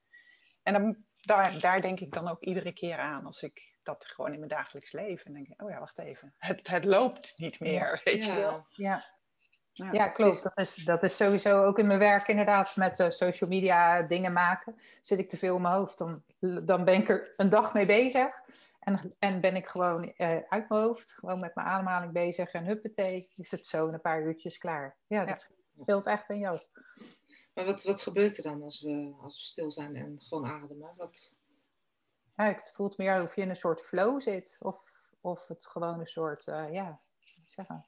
En 0.63 0.73
dan, 0.73 0.97
daar, 1.21 1.61
daar 1.61 1.81
denk 1.81 2.01
ik 2.01 2.13
dan 2.13 2.29
ook 2.29 2.41
iedere 2.41 2.73
keer 2.73 2.99
aan 2.99 3.27
als 3.27 3.43
ik 3.43 3.72
dat 3.83 4.07
gewoon 4.07 4.33
in 4.33 4.39
mijn 4.39 4.51
dagelijks 4.51 4.93
leven. 4.93 5.27
En 5.27 5.33
denk 5.33 5.49
ik, 5.49 5.63
oh 5.63 5.71
ja, 5.71 5.79
wacht 5.79 5.99
even. 5.99 6.35
Het, 6.39 6.69
het 6.69 6.85
loopt 6.85 7.35
niet 7.37 7.61
meer, 7.61 8.01
weet 8.05 8.25
ja. 8.25 8.35
je 8.35 8.41
wel. 8.41 8.67
Ja. 8.69 9.05
Ja, 9.73 9.93
ja 9.93 10.09
klopt. 10.09 10.43
Dat 10.43 10.59
is, 10.59 10.75
dat 10.75 11.03
is 11.03 11.17
sowieso 11.17 11.65
ook 11.65 11.79
in 11.79 11.87
mijn 11.87 11.99
werk 11.99 12.29
inderdaad 12.29 12.77
met 12.77 12.99
uh, 12.99 13.09
social 13.09 13.51
media 13.51 14.03
dingen 14.03 14.33
maken. 14.33 14.77
Zit 15.01 15.19
ik 15.19 15.29
te 15.29 15.37
veel 15.37 15.57
in 15.57 15.63
mijn 15.63 15.75
hoofd, 15.75 15.99
dan, 15.99 16.23
dan 16.65 16.85
ben 16.85 17.01
ik 17.01 17.09
er 17.09 17.33
een 17.37 17.49
dag 17.49 17.75
mee 17.75 17.87
bezig. 17.87 18.31
En, 18.81 19.15
en 19.19 19.41
ben 19.41 19.57
ik 19.57 19.69
gewoon 19.69 20.05
uh, 20.05 20.29
uit 20.29 20.69
mijn 20.69 20.83
hoofd, 20.83 21.13
gewoon 21.13 21.41
met 21.41 21.55
mijn 21.55 21.67
ademhaling 21.67 22.13
bezig. 22.13 22.53
En 22.53 22.65
huppatee, 22.65 23.29
is 23.37 23.51
het 23.51 23.67
zo 23.67 23.87
in 23.87 23.95
een 23.95 24.01
paar 24.01 24.23
uurtjes 24.23 24.59
klaar. 24.59 24.97
Ja, 25.07 25.25
dat 25.25 25.49
ja. 25.73 25.83
speelt 25.83 26.07
echt 26.07 26.29
een 26.29 26.39
jas. 26.39 26.71
Maar 27.55 27.65
wat, 27.65 27.83
wat 27.83 28.03
gebeurt 28.03 28.37
er 28.37 28.43
dan 28.43 28.63
als 28.63 28.81
we, 28.81 29.15
als 29.21 29.37
we 29.37 29.43
stil 29.43 29.71
zijn 29.71 29.97
en 29.97 30.17
gewoon 30.19 30.47
ademen? 30.47 30.91
Wat, 30.97 31.37
ja, 32.37 32.45
het 32.45 32.73
voelt 32.75 32.99
meer 32.99 33.23
of 33.23 33.35
je 33.37 33.43
in 33.43 33.49
een 33.49 33.57
soort 33.57 33.81
flow 33.81 34.21
zit. 34.21 34.57
Of, 34.61 34.83
of 35.21 35.47
het 35.47 35.67
gewoon 35.67 36.01
een 36.01 36.07
soort, 36.07 36.47
uh, 36.47 36.73
ja, 36.73 37.01
zeggen. 37.45 37.87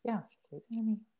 Ja, 0.00 0.26
ik 0.28 0.50
weet 0.50 0.68
het 0.68 0.84
niet. 0.84 1.10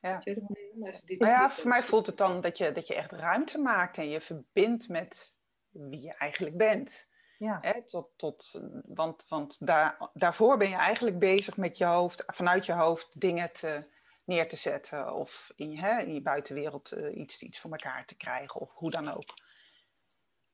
Ja. 0.00 0.20
Nou 0.24 1.32
ja, 1.32 1.50
voor 1.50 1.68
mij 1.68 1.82
voelt 1.82 2.06
het 2.06 2.16
dan 2.16 2.40
dat 2.40 2.58
je, 2.58 2.72
dat 2.72 2.86
je 2.86 2.94
echt 2.94 3.12
ruimte 3.12 3.58
maakt 3.58 3.98
en 3.98 4.08
je 4.08 4.20
verbindt 4.20 4.88
met 4.88 5.38
wie 5.70 6.00
je 6.00 6.14
eigenlijk 6.14 6.56
bent. 6.56 7.08
Ja. 7.38 7.58
Hè, 7.60 7.82
tot, 7.82 8.10
tot, 8.16 8.60
want 8.86 9.26
want 9.28 9.66
daar, 9.66 10.10
daarvoor 10.12 10.56
ben 10.56 10.68
je 10.68 10.76
eigenlijk 10.76 11.18
bezig 11.18 11.56
met 11.56 11.76
je 11.78 11.84
hoofd, 11.84 12.22
vanuit 12.26 12.66
je 12.66 12.72
hoofd 12.72 13.20
dingen 13.20 13.52
te, 13.52 13.88
neer 14.24 14.48
te 14.48 14.56
zetten 14.56 15.14
of 15.14 15.52
in, 15.56 15.78
hè, 15.78 16.00
in 16.00 16.14
je 16.14 16.22
buitenwereld 16.22 16.92
uh, 16.92 17.16
iets, 17.16 17.42
iets 17.42 17.58
voor 17.58 17.70
elkaar 17.70 18.06
te 18.06 18.16
krijgen 18.16 18.60
of 18.60 18.72
hoe 18.74 18.90
dan 18.90 19.08
ook. 19.08 19.34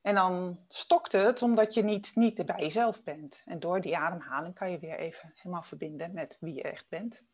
En 0.07 0.15
dan 0.15 0.65
stokt 0.69 1.13
het 1.13 1.43
omdat 1.43 1.75
je 1.75 1.83
niet, 1.83 2.13
niet 2.15 2.47
bij 2.47 2.61
jezelf 2.61 3.05
bent. 3.05 3.43
En 3.45 3.61
door 3.61 3.81
die 3.81 3.97
ademhaling 3.97 4.55
kan 4.55 4.71
je 4.71 4.79
weer 4.79 4.99
even 4.99 5.33
helemaal 5.35 5.63
verbinden 5.63 6.13
met 6.13 6.37
wie 6.41 6.55
je 6.55 6.63
echt 6.63 6.89
bent. 6.89 7.25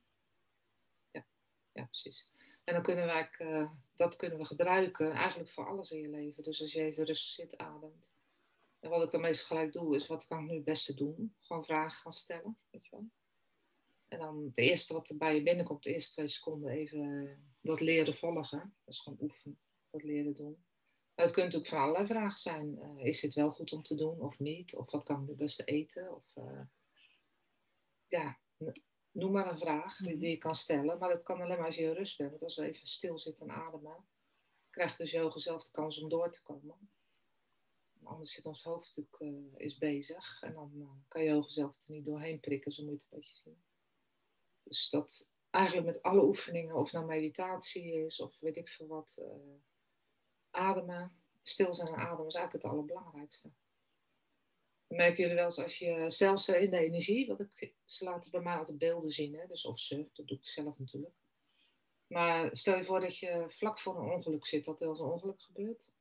Ja, 1.10 1.26
ja 1.72 1.84
precies. 1.84 2.32
En 2.64 2.74
dan 2.74 2.82
kunnen 2.82 3.06
we 3.06 3.28
uh, 3.38 3.70
dat 3.94 4.16
kunnen 4.16 4.38
we 4.38 4.44
gebruiken 4.44 5.12
eigenlijk 5.12 5.50
voor 5.50 5.68
alles 5.68 5.90
in 5.90 6.00
je 6.00 6.08
leven. 6.08 6.44
Dus 6.44 6.60
als 6.60 6.72
je 6.72 6.80
even 6.80 7.04
rustig 7.04 7.30
zit, 7.30 7.56
ademt. 7.56 8.14
En 8.80 8.90
wat 8.90 9.02
ik 9.02 9.10
dan 9.10 9.20
meestal 9.20 9.46
gelijk 9.46 9.72
doe, 9.72 9.94
is 9.94 10.06
wat 10.06 10.26
kan 10.26 10.42
ik 10.42 10.50
nu 10.50 10.54
het 10.54 10.64
beste 10.64 10.94
doen? 10.94 11.36
Gewoon 11.40 11.64
vragen 11.64 12.00
gaan 12.00 12.12
stellen. 12.12 12.56
En 14.08 14.18
dan 14.18 14.44
het 14.44 14.58
eerste 14.58 14.94
wat 14.94 15.08
er 15.08 15.16
bij 15.16 15.34
je 15.34 15.42
binnenkomt, 15.42 15.82
de 15.82 15.92
eerste 15.92 16.12
twee 16.12 16.28
seconden 16.28 16.70
even 16.70 17.54
dat 17.60 17.80
leren 17.80 18.14
volgen. 18.14 18.76
Dat 18.84 18.94
is 18.94 19.00
gewoon 19.00 19.18
oefenen, 19.22 19.58
dat 19.90 20.02
leren 20.02 20.34
doen. 20.34 20.64
Het 21.14 21.30
kunnen 21.30 21.52
natuurlijk 21.52 21.66
van 21.66 21.78
allerlei 21.78 22.06
vragen 22.06 22.40
zijn. 22.40 22.78
Uh, 22.78 23.04
is 23.04 23.20
dit 23.20 23.34
wel 23.34 23.50
goed 23.50 23.72
om 23.72 23.82
te 23.82 23.94
doen 23.94 24.20
of 24.20 24.38
niet? 24.38 24.76
Of 24.76 24.90
wat 24.90 25.04
kan 25.04 25.22
ik 25.22 25.28
het 25.28 25.36
beste 25.36 25.64
eten? 25.64 26.14
Of 26.14 26.36
uh, 26.36 26.60
ja, 28.06 28.38
noem 29.10 29.32
maar 29.32 29.50
een 29.50 29.58
vraag 29.58 29.96
die, 29.96 30.28
je 30.28 30.36
kan 30.36 30.54
stellen. 30.54 30.98
Maar 30.98 31.08
dat 31.08 31.22
kan 31.22 31.40
alleen 31.40 31.56
maar 31.56 31.66
als 31.66 31.76
je 31.76 31.82
in 31.82 31.92
rust 31.92 32.18
bent. 32.18 32.30
Want 32.30 32.42
als 32.42 32.56
we 32.56 32.68
even 32.68 32.86
stil 32.86 33.18
zitten 33.18 33.48
en 33.48 33.54
ademen, 33.54 34.06
krijgt 34.70 34.98
dus 34.98 35.16
ogen 35.16 35.40
zelf 35.40 35.64
de 35.64 35.70
kans 35.70 36.02
om 36.02 36.08
door 36.08 36.30
te 36.30 36.42
komen. 36.42 36.90
En 38.00 38.06
anders 38.06 38.32
zit 38.32 38.46
ons 38.46 38.62
hoofd 38.62 38.96
natuurlijk 38.96 39.20
uh, 39.20 39.60
is 39.66 39.78
bezig. 39.78 40.42
En 40.42 40.54
dan 40.54 41.04
kan 41.08 41.28
ogen 41.28 41.50
zelf 41.50 41.74
er 41.74 41.94
niet 41.94 42.04
doorheen 42.04 42.40
prikken, 42.40 42.72
zo 42.72 42.82
moet 42.82 42.90
je 42.90 42.96
het 42.96 43.06
een 43.12 43.18
beetje 43.18 43.34
zien. 43.34 43.62
Dus 44.62 44.90
dat 44.90 45.32
eigenlijk 45.50 45.86
met 45.86 46.02
alle 46.02 46.26
oefeningen, 46.26 46.76
of 46.76 46.92
nou 46.92 47.06
meditatie 47.06 47.92
is, 47.92 48.20
of 48.20 48.38
weet 48.40 48.56
ik 48.56 48.68
veel 48.68 48.86
wat, 48.86 49.24
ademen, 50.52 51.16
stil 51.42 51.74
zijn 51.74 51.88
en 51.88 51.96
ademen 51.96 52.26
is 52.26 52.34
eigenlijk 52.34 52.64
het 52.64 52.72
allerbelangrijkste. 52.72 53.50
Dan 54.86 54.96
merken 54.96 55.22
jullie 55.22 55.34
wel 55.34 55.44
eens 55.44 55.62
als 55.62 55.78
je 55.78 56.04
zelfs 56.10 56.48
in 56.48 56.70
de 56.70 56.78
energie, 56.78 57.26
wat 57.26 57.40
ik, 57.40 57.74
ze 57.84 58.04
laten 58.04 58.30
bij 58.30 58.40
mij 58.40 58.56
altijd 58.56 58.78
beelden 58.78 59.10
zien, 59.10 59.34
hè, 59.34 59.46
dus 59.46 59.64
of 59.64 59.78
ze, 59.78 60.08
dat 60.12 60.26
doe 60.26 60.36
ik 60.36 60.48
zelf 60.48 60.78
natuurlijk. 60.78 61.14
Maar 62.06 62.48
stel 62.56 62.76
je 62.76 62.84
voor 62.84 63.00
dat 63.00 63.18
je 63.18 63.44
vlak 63.48 63.78
voor 63.78 63.98
een 63.98 64.12
ongeluk 64.12 64.46
zit, 64.46 64.64
dat 64.64 64.80
er 64.80 64.86
wel 64.86 64.94
eens 64.94 65.04
een 65.04 65.12
ongeluk 65.12 65.42
gebeurt. 65.42 65.92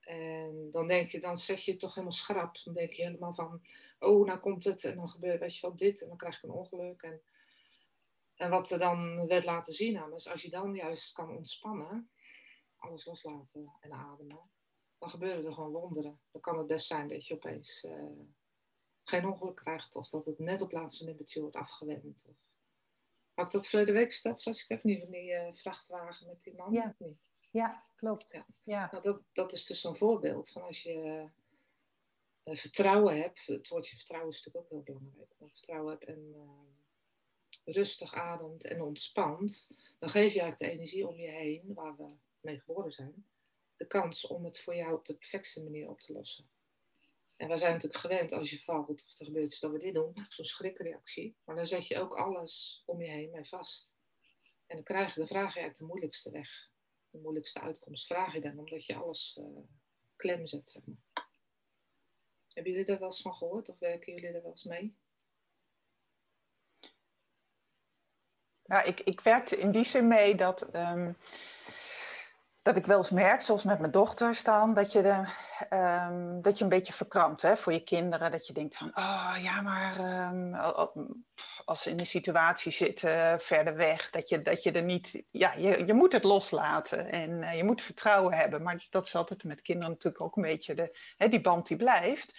En 0.00 0.70
dan 0.70 0.88
denk 0.88 1.10
je, 1.10 1.20
dan 1.20 1.36
zet 1.36 1.64
je 1.64 1.70
het 1.70 1.80
toch 1.80 1.90
helemaal 1.90 2.16
schrap. 2.16 2.60
Dan 2.64 2.74
denk 2.74 2.92
je 2.92 3.02
helemaal 3.02 3.34
van, 3.34 3.62
oh, 3.98 4.26
nou 4.26 4.38
komt 4.38 4.64
het 4.64 4.84
en 4.84 4.96
dan 4.96 5.08
gebeurt, 5.08 5.40
weet 5.40 5.56
je 5.56 5.66
wat, 5.66 5.78
dit 5.78 6.02
en 6.02 6.08
dan 6.08 6.16
krijg 6.16 6.36
ik 6.36 6.42
een 6.42 6.50
ongeluk. 6.50 7.02
En 7.02 7.22
en 8.42 8.50
wat 8.50 8.70
er 8.70 8.78
dan 8.78 9.26
werd 9.26 9.44
laten 9.44 9.72
zien 9.72 9.98
aan 9.98 10.14
is 10.14 10.28
als 10.28 10.42
je 10.42 10.50
dan 10.50 10.74
juist 10.74 11.12
kan 11.12 11.36
ontspannen, 11.36 12.10
alles 12.82 13.04
loslaten 13.04 13.76
en 13.80 13.92
ademen, 13.92 14.50
dan 14.98 15.10
gebeuren 15.10 15.44
er 15.44 15.52
gewoon 15.52 15.72
wonderen. 15.72 16.20
Dan 16.30 16.40
kan 16.40 16.58
het 16.58 16.66
best 16.66 16.86
zijn 16.86 17.08
dat 17.08 17.26
je 17.26 17.34
opeens 17.34 17.84
uh, 17.84 18.20
geen 19.04 19.26
ongeluk 19.26 19.56
krijgt 19.56 19.96
of 19.96 20.08
dat 20.08 20.24
het 20.24 20.38
net 20.38 20.60
op 20.60 20.72
laatste 20.72 21.04
nippertje 21.04 21.40
wordt 21.40 21.56
afgewend. 21.56 22.26
Of... 22.28 22.36
Had 23.34 23.46
ik 23.46 23.52
dat 23.52 23.66
verleden 23.66 23.94
week 23.94 24.12
verteld, 24.12 24.40
zoals 24.40 24.62
ik 24.62 24.68
heb 24.68 24.84
niet 24.84 25.02
van 25.02 25.12
die 25.12 25.30
uh, 25.30 25.52
vrachtwagen 25.52 26.26
met 26.26 26.42
die 26.42 26.54
man? 26.54 26.72
Ja, 26.72 26.96
ja 27.50 27.84
klopt. 27.96 28.30
Ja. 28.30 28.46
ja. 28.62 28.88
Nou, 28.90 29.02
dat, 29.02 29.22
dat 29.32 29.52
is 29.52 29.66
dus 29.66 29.80
zo'n 29.80 29.96
voorbeeld 29.96 30.50
van 30.50 30.62
als 30.62 30.82
je 30.82 31.28
uh, 32.44 32.56
vertrouwen 32.56 33.20
hebt. 33.20 33.46
Het 33.46 33.68
woordje 33.68 33.96
vertrouwen 33.96 34.30
is 34.30 34.44
natuurlijk 34.44 34.64
ook 34.64 34.70
heel 34.70 34.94
belangrijk. 34.94 35.34
Maar 35.38 35.48
vertrouwen 35.48 35.90
hebt 35.90 36.04
en 36.04 36.34
rustig 37.64 38.14
ademt 38.14 38.64
en 38.64 38.82
ontspant, 38.82 39.68
dan 39.98 40.08
geef 40.08 40.32
je 40.32 40.40
eigenlijk 40.40 40.58
de 40.58 40.78
energie 40.78 41.08
om 41.08 41.16
je 41.16 41.28
heen, 41.28 41.74
waar 41.74 41.96
we 41.96 42.08
mee 42.42 42.60
geboren 42.60 42.92
zijn, 42.92 43.26
de 43.76 43.86
kans 43.86 44.26
om 44.26 44.44
het 44.44 44.60
voor 44.60 44.74
jou 44.74 44.94
op 44.94 45.06
de 45.06 45.16
perfectste 45.16 45.62
manier 45.62 45.88
op 45.88 46.00
te 46.00 46.12
lossen. 46.12 46.50
En 47.36 47.48
we 47.48 47.56
zijn 47.56 47.72
natuurlijk 47.72 48.00
gewend 48.00 48.32
als 48.32 48.50
je 48.50 48.58
valt 48.58 48.88
of 48.88 49.18
er 49.18 49.26
gebeurt 49.26 49.44
iets 49.44 49.60
dat 49.60 49.70
we 49.70 49.78
dit 49.78 49.94
doen, 49.94 50.14
zo'n 50.28 50.44
schrikreactie. 50.44 51.36
Maar 51.44 51.56
dan 51.56 51.66
zet 51.66 51.86
je 51.86 51.98
ook 51.98 52.14
alles 52.14 52.82
om 52.86 53.02
je 53.02 53.10
heen 53.10 53.30
mee 53.30 53.48
vast. 53.48 53.96
En 54.66 54.76
dan, 54.76 54.84
krijg 54.84 55.14
je, 55.14 55.18
dan 55.18 55.28
vraag 55.28 55.42
eigenlijk 55.42 55.76
de 55.76 55.84
moeilijkste 55.84 56.30
weg. 56.30 56.70
De 57.10 57.18
moeilijkste 57.18 57.60
uitkomst 57.60 58.06
vraag 58.06 58.34
je 58.34 58.40
dan, 58.40 58.58
omdat 58.58 58.86
je 58.86 58.94
alles 58.94 59.38
uh, 59.40 59.58
klem 60.16 60.46
zet. 60.46 60.68
Zeg 60.68 60.82
maar. 60.86 61.30
Hebben 62.52 62.72
jullie 62.72 62.86
daar 62.86 62.98
wel 62.98 63.08
eens 63.08 63.22
van 63.22 63.34
gehoord 63.34 63.68
of 63.68 63.78
werken 63.78 64.14
jullie 64.14 64.28
er 64.28 64.42
wel 64.42 64.50
eens 64.50 64.64
mee? 64.64 64.96
Ja, 68.62 68.82
ik, 68.82 69.00
ik 69.00 69.20
werkte 69.20 69.56
in 69.56 69.70
die 69.70 69.84
zin 69.84 70.08
mee 70.08 70.34
dat, 70.34 70.74
um, 70.74 71.16
dat 72.62 72.76
ik 72.76 72.86
wel 72.86 72.96
eens 72.96 73.10
merk, 73.10 73.40
zoals 73.40 73.64
met 73.64 73.78
mijn 73.78 73.92
dochter 73.92 74.34
staan, 74.34 74.74
dat 74.74 74.92
je, 74.92 75.02
de, 75.02 75.26
um, 75.76 76.42
dat 76.42 76.58
je 76.58 76.64
een 76.64 76.70
beetje 76.70 76.92
verkrampt 76.92 77.42
hè, 77.42 77.56
voor 77.56 77.72
je 77.72 77.84
kinderen. 77.84 78.30
Dat 78.30 78.46
je 78.46 78.52
denkt 78.52 78.76
van, 78.76 78.90
oh 78.94 79.34
ja, 79.40 79.60
maar 79.60 79.98
um, 80.28 80.56
als 81.64 81.82
ze 81.82 81.90
in 81.90 81.98
een 81.98 82.06
situatie 82.06 82.72
zitten 82.72 83.40
verder 83.40 83.76
weg, 83.76 84.10
dat 84.10 84.28
je, 84.28 84.42
dat 84.42 84.62
je 84.62 84.72
er 84.72 84.82
niet, 84.82 85.24
ja, 85.30 85.52
je, 85.52 85.86
je 85.86 85.94
moet 85.94 86.12
het 86.12 86.24
loslaten 86.24 87.10
en 87.10 87.30
uh, 87.30 87.56
je 87.56 87.64
moet 87.64 87.82
vertrouwen 87.82 88.34
hebben. 88.34 88.62
Maar 88.62 88.86
dat 88.90 89.06
is 89.06 89.14
altijd 89.14 89.44
met 89.44 89.62
kinderen 89.62 89.90
natuurlijk 89.90 90.24
ook 90.24 90.36
een 90.36 90.42
beetje 90.42 90.74
de, 90.74 90.98
hè, 91.16 91.28
die 91.28 91.40
band 91.40 91.66
die 91.66 91.76
blijft. 91.76 92.34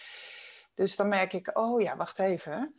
Dus 0.73 0.95
dan 0.95 1.07
merk 1.07 1.33
ik, 1.33 1.57
oh 1.57 1.81
ja, 1.81 1.95
wacht 1.95 2.19
even 2.19 2.75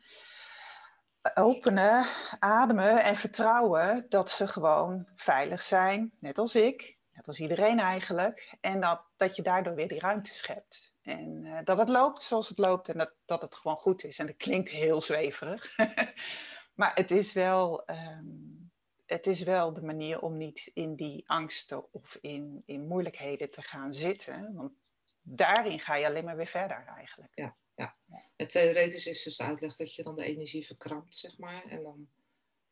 openen, 1.35 2.07
ademen 2.39 3.03
en 3.03 3.17
vertrouwen 3.17 4.07
dat 4.09 4.31
ze 4.31 4.49
gewoon 4.49 5.07
veilig 5.15 5.63
zijn, 5.63 6.13
net 6.19 6.39
als 6.39 6.55
ik, 6.55 6.97
net 7.27 7.29
als 7.29 7.41
iedereen 7.41 7.79
eigenlijk. 7.79 8.57
En 8.61 8.81
dat, 8.81 9.03
dat 9.17 9.37
je 9.37 9.43
daardoor 9.43 9.75
weer 9.75 9.89
die 9.89 10.01
ruimte 10.01 10.35
schept. 10.35 10.95
En 11.03 11.45
uh, 11.45 11.59
dat 11.65 11.79
het 11.79 11.89
loopt 11.89 12.23
zoals 12.23 12.49
het 12.49 12.59
loopt 12.59 12.89
en 12.89 12.99
dat, 12.99 13.13
dat 13.25 13.43
het 13.43 13.55
gewoon 13.55 13.77
goed 13.77 14.05
is. 14.05 14.19
En 14.19 14.27
dat 14.27 14.37
klinkt 14.37 14.69
heel 14.69 15.01
zweverig. 15.01 15.77
maar 16.81 16.95
het 16.95 17.11
is, 17.11 17.33
wel, 17.33 17.91
um, 17.91 18.73
het 19.07 19.27
is 19.27 19.43
wel 19.43 19.73
de 19.73 19.83
manier 19.83 20.21
om 20.21 20.37
niet 20.37 20.71
in 20.75 20.97
die 20.97 21.29
angsten 21.29 21.93
of 21.93 22.19
in, 22.21 22.63
in 22.67 22.87
moeilijkheden 22.87 23.51
te 23.51 23.63
gaan 23.63 23.93
zitten. 23.93 24.55
Want 24.55 24.73
daarin 25.21 25.81
ga 25.81 25.95
je 25.95 26.07
alleen 26.07 26.25
maar 26.25 26.37
weer 26.37 26.47
verder 26.47 26.85
eigenlijk. 26.87 27.33
Ja 27.35 27.57
ja. 27.75 27.97
Het 28.37 28.51
theoretisch 28.51 29.07
is 29.07 29.23
dus 29.23 29.37
de 29.37 29.45
uitleg 29.45 29.77
dat 29.77 29.95
je 29.95 30.03
dan 30.03 30.17
de 30.17 30.25
energie 30.25 30.67
verkrampt, 30.67 31.17
zeg 31.17 31.39
maar. 31.39 31.65
En 31.65 31.83
dan 31.83 32.09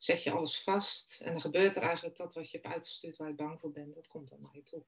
zet 0.05 0.23
je 0.23 0.31
alles 0.31 0.63
vast. 0.63 1.21
En 1.21 1.33
dan 1.33 1.41
gebeurt 1.41 1.77
er 1.77 1.83
eigenlijk 1.83 2.17
dat 2.17 2.35
wat 2.35 2.51
je 2.51 2.59
hebt 2.59 2.75
uitgestuurd 2.75 3.17
waar 3.17 3.29
je 3.29 3.35
bang 3.35 3.61
voor 3.61 3.73
bent, 3.73 3.95
dat 3.95 4.09
komt 4.09 4.29
dan 4.29 4.41
naar 4.41 4.57
je 4.57 4.63
toe. 4.63 4.85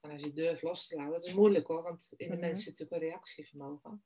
En 0.00 0.10
als 0.10 0.20
je 0.20 0.32
durft 0.32 0.62
los 0.62 0.86
te 0.86 0.96
laten, 0.96 1.12
dat 1.12 1.24
is 1.24 1.34
moeilijk 1.34 1.66
hoor, 1.66 1.82
want 1.82 2.12
in 2.16 2.28
de 2.28 2.34
mm 2.34 2.40
mensen 2.40 2.62
zit 2.62 2.78
natuurlijk 2.78 3.02
een 3.02 3.08
reactievermogen. 3.08 4.04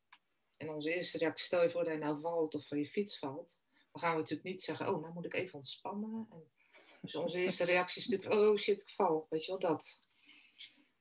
En 0.56 0.70
onze 0.70 0.94
eerste 0.94 1.18
reactie, 1.18 1.44
stel 1.44 1.62
je 1.62 1.70
voor 1.70 1.84
dat 1.84 1.92
je 1.92 1.98
nou 1.98 2.20
valt 2.20 2.54
of 2.54 2.66
van 2.66 2.78
je 2.78 2.86
fiets 2.86 3.18
valt, 3.18 3.62
dan 3.92 4.02
gaan 4.02 4.12
we 4.12 4.18
natuurlijk 4.18 4.48
niet 4.48 4.62
zeggen, 4.62 4.88
oh, 4.88 5.00
nou 5.00 5.12
moet 5.12 5.24
ik 5.24 5.34
even 5.34 5.58
ontspannen. 5.58 6.26
En 6.30 6.50
dus 7.00 7.14
onze 7.14 7.38
eerste 7.38 7.64
reactie 7.64 8.02
is 8.02 8.08
natuurlijk, 8.08 8.40
oh 8.40 8.56
shit, 8.56 8.82
ik 8.82 8.88
val, 8.88 9.26
weet 9.28 9.44
je 9.44 9.50
wel, 9.50 9.60
dat. 9.60 10.04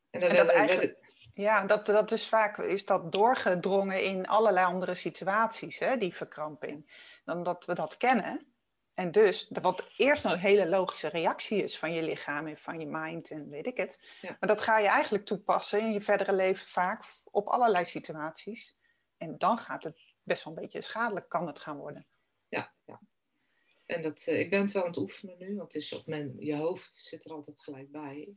En 0.09 0.19
dan 0.19 0.29
en 0.29 0.35
werd, 0.35 0.49
eigenlijk... 0.49 1.07
Ja, 1.33 1.65
dat, 1.65 1.85
dat 1.85 2.11
is 2.11 2.27
vaak 2.27 2.57
is 2.57 2.85
dat 2.85 3.11
doorgedrongen 3.11 4.03
in 4.03 4.27
allerlei 4.27 4.65
andere 4.65 4.95
situaties, 4.95 5.79
hè, 5.79 5.97
die 5.97 6.15
verkramping. 6.15 7.07
Dan 7.25 7.43
dat 7.43 7.65
we 7.65 7.73
dat 7.73 7.97
kennen. 7.97 8.53
En 8.99 9.11
dus, 9.11 9.49
wat 9.61 9.89
eerst 9.97 10.25
een 10.25 10.37
hele 10.37 10.69
logische 10.69 11.07
reactie 11.07 11.63
is 11.63 11.79
van 11.79 11.93
je 11.93 12.01
lichaam 12.01 12.47
en 12.47 12.57
van 12.57 12.79
je 12.79 12.87
mind 12.87 13.31
en 13.31 13.49
weet 13.49 13.65
ik 13.65 13.77
het. 13.77 14.17
Maar 14.21 14.49
dat 14.49 14.61
ga 14.61 14.79
je 14.79 14.87
eigenlijk 14.87 15.25
toepassen 15.25 15.79
in 15.79 15.91
je 15.91 16.01
verdere 16.01 16.35
leven 16.35 16.65
vaak 16.67 17.03
op 17.31 17.47
allerlei 17.47 17.85
situaties. 17.85 18.77
En 19.17 19.37
dan 19.37 19.57
gaat 19.57 19.83
het 19.83 20.01
best 20.23 20.43
wel 20.43 20.53
een 20.53 20.61
beetje 20.61 20.81
schadelijk, 20.81 21.29
kan 21.29 21.47
het 21.47 21.59
gaan 21.59 21.77
worden. 21.77 22.07
Ja, 22.47 22.73
ja. 22.85 23.01
En 23.85 24.01
dat, 24.01 24.25
uh, 24.27 24.39
ik 24.39 24.49
ben 24.49 24.61
het 24.61 24.71
wel 24.71 24.81
aan 24.81 24.89
het 24.89 24.97
oefenen 24.97 25.37
nu, 25.37 25.55
want 25.55 25.73
het 25.73 25.81
is 25.81 25.93
op 25.93 26.05
mijn, 26.05 26.35
je 26.39 26.55
hoofd 26.55 26.95
zit 26.95 27.25
er 27.25 27.31
altijd 27.31 27.59
gelijk 27.59 27.91
bij. 27.91 28.35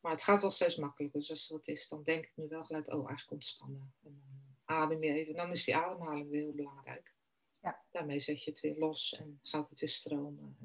Maar 0.00 0.12
het 0.12 0.22
gaat 0.22 0.40
wel 0.40 0.50
steeds 0.50 0.76
makkelijker. 0.76 1.20
Dus 1.20 1.30
als 1.30 1.48
wat 1.48 1.68
is, 1.68 1.88
dan 1.88 2.02
denk 2.02 2.24
ik 2.24 2.32
nu 2.34 2.48
wel 2.48 2.64
gelijk, 2.64 2.86
oh, 2.86 3.08
eigenlijk 3.08 3.30
ontspannen. 3.30 3.94
En 4.02 4.14
dan 4.14 4.76
adem 4.76 5.02
je 5.04 5.12
even. 5.12 5.36
Dan 5.36 5.50
is 5.50 5.64
die 5.64 5.76
ademhaling 5.76 6.30
weer 6.30 6.40
heel 6.40 6.54
belangrijk. 6.54 7.14
Ja. 7.62 7.80
Daarmee 7.90 8.20
zet 8.20 8.44
je 8.44 8.50
het 8.50 8.60
weer 8.60 8.78
los 8.78 9.16
en 9.18 9.38
gaat 9.42 9.68
het 9.68 9.78
weer 9.78 9.88
stromen. 9.88 10.56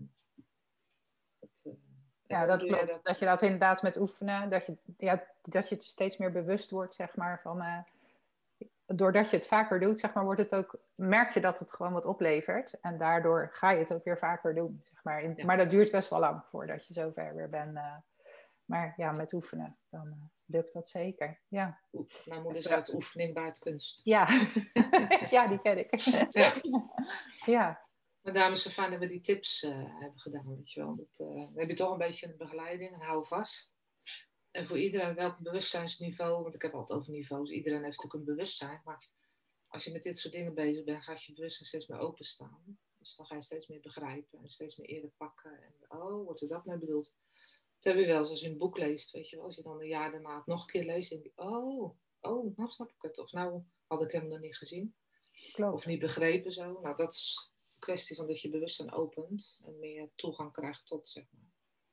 Dat, 1.39 1.63
uh, 1.67 1.73
ja, 2.27 2.45
dat 2.45 2.63
klopt. 2.63 2.91
Dat... 2.91 2.99
dat... 3.03 3.19
je 3.19 3.25
dat 3.25 3.41
inderdaad 3.41 3.81
met 3.81 3.97
oefenen, 3.97 4.49
dat 4.49 4.65
je, 4.65 4.77
ja, 4.97 5.27
dat 5.41 5.69
je 5.69 5.75
steeds 5.79 6.17
meer 6.17 6.31
bewust 6.31 6.71
wordt, 6.71 6.95
zeg 6.95 7.15
maar, 7.15 7.41
van... 7.41 7.61
Uh, 7.61 7.79
doordat 8.85 9.29
je 9.29 9.35
het 9.35 9.47
vaker 9.47 9.79
doet, 9.79 9.99
zeg 9.99 10.13
maar, 10.13 10.23
wordt 10.23 10.41
het 10.41 10.55
ook, 10.55 10.79
merk 10.95 11.33
je 11.33 11.41
dat 11.41 11.59
het 11.59 11.73
gewoon 11.73 11.93
wat 11.93 12.05
oplevert. 12.05 12.79
En 12.79 12.97
daardoor 12.97 13.49
ga 13.53 13.71
je 13.71 13.79
het 13.79 13.93
ook 13.93 14.03
weer 14.03 14.17
vaker 14.17 14.55
doen. 14.55 14.81
Zeg 14.83 15.03
maar. 15.03 15.45
maar 15.45 15.57
dat 15.57 15.69
duurt 15.69 15.91
best 15.91 16.09
wel 16.09 16.19
lang 16.19 16.45
voordat 16.45 16.85
je 16.85 16.93
zover 16.93 17.35
weer 17.35 17.49
bent. 17.49 17.75
Uh, 17.75 17.95
maar 18.65 18.93
ja, 18.97 19.11
met 19.11 19.33
oefenen, 19.33 19.77
dan 19.89 20.29
lukt 20.47 20.73
dat 20.73 20.87
zeker. 20.87 21.41
Ja. 21.47 21.81
Mijn 22.25 22.41
moeder 22.41 22.55
is 22.55 22.67
uit 22.67 22.93
oefening 22.93 23.33
baart 23.33 23.59
kunst. 23.59 24.01
Ja. 24.03 24.27
ja, 25.29 25.47
die 25.47 25.61
ken 25.61 25.77
ik. 25.77 25.95
ja. 26.29 26.61
ja. 27.55 27.85
Maar 28.21 28.33
daarom 28.33 28.53
is 28.53 28.63
het 28.63 28.73
fijn 28.73 28.91
dat 28.91 28.99
we 28.99 29.07
die 29.07 29.21
tips 29.21 29.63
uh, 29.63 29.99
hebben 29.99 30.19
gedaan, 30.19 30.55
weet 30.55 30.71
je 30.71 30.79
wel. 30.79 30.95
Dat, 30.95 31.15
dan 31.17 31.51
heb 31.55 31.69
je 31.69 31.75
toch 31.75 31.91
een 31.91 31.97
beetje 31.97 32.27
een 32.27 32.37
begeleiding 32.37 32.93
en 32.93 33.01
hou 33.01 33.25
vast. 33.25 33.77
En 34.51 34.67
voor 34.67 34.79
iedereen 34.79 35.15
welk 35.15 35.39
bewustzijnsniveau, 35.39 36.41
want 36.43 36.55
ik 36.55 36.61
heb 36.61 36.73
altijd 36.73 36.99
over 36.99 37.11
niveaus, 37.11 37.49
iedereen 37.49 37.83
heeft 37.83 37.97
natuurlijk 37.97 38.13
een 38.13 38.35
bewustzijn, 38.35 38.81
maar 38.83 39.09
als 39.67 39.83
je 39.83 39.91
met 39.91 40.03
dit 40.03 40.17
soort 40.17 40.33
dingen 40.33 40.53
bezig 40.53 40.83
bent, 40.83 41.03
gaat 41.03 41.23
je 41.23 41.33
bewustzijn 41.33 41.67
steeds 41.67 41.87
meer 41.87 41.99
openstaan. 41.99 42.79
Dus 42.97 43.15
dan 43.15 43.25
ga 43.25 43.35
je 43.35 43.41
steeds 43.41 43.67
meer 43.67 43.79
begrijpen 43.79 44.39
en 44.39 44.49
steeds 44.49 44.75
meer 44.75 44.87
eerder 44.87 45.09
pakken. 45.17 45.63
En 45.63 45.73
oh, 45.87 46.25
wordt 46.25 46.41
er 46.41 46.47
dat 46.47 46.65
mee 46.65 46.77
bedoeld? 46.77 47.15
Dat 47.79 47.93
heb 47.93 48.01
je 48.01 48.07
wel 48.07 48.17
eens 48.17 48.29
als 48.29 48.41
je 48.41 48.47
een 48.47 48.57
boek 48.57 48.77
leest, 48.77 49.11
weet 49.11 49.29
je 49.29 49.35
wel. 49.35 49.45
Als 49.45 49.55
je 49.55 49.61
dan 49.61 49.79
een 49.79 49.87
jaar 49.87 50.11
daarna 50.11 50.35
het 50.35 50.45
nog 50.45 50.61
een 50.61 50.67
keer 50.67 50.85
leest, 50.85 51.09
denk 51.09 51.23
je, 51.23 51.31
oh, 51.35 51.95
oh, 52.21 52.57
nou 52.57 52.69
snap 52.69 52.89
ik 52.89 53.01
het. 53.01 53.19
Of 53.19 53.31
nou 53.31 53.61
had 53.87 54.01
ik 54.01 54.11
hem 54.11 54.27
nog 54.27 54.39
niet 54.39 54.57
gezien. 54.57 54.95
Klopt. 55.51 55.73
Of 55.73 55.85
niet 55.85 55.99
begrepen 55.99 56.51
zo. 56.51 56.79
Nou, 56.81 56.95
dat 56.95 57.13
is 57.13 57.51
een 57.73 57.79
kwestie 57.79 58.15
van 58.15 58.27
dat 58.27 58.41
je 58.41 58.49
bewustzijn 58.49 58.91
opent 58.91 59.61
en 59.65 59.79
meer 59.79 60.09
toegang 60.15 60.51
krijgt 60.51 60.87
tot, 60.87 61.09
zeg 61.09 61.23
maar. 61.31 61.45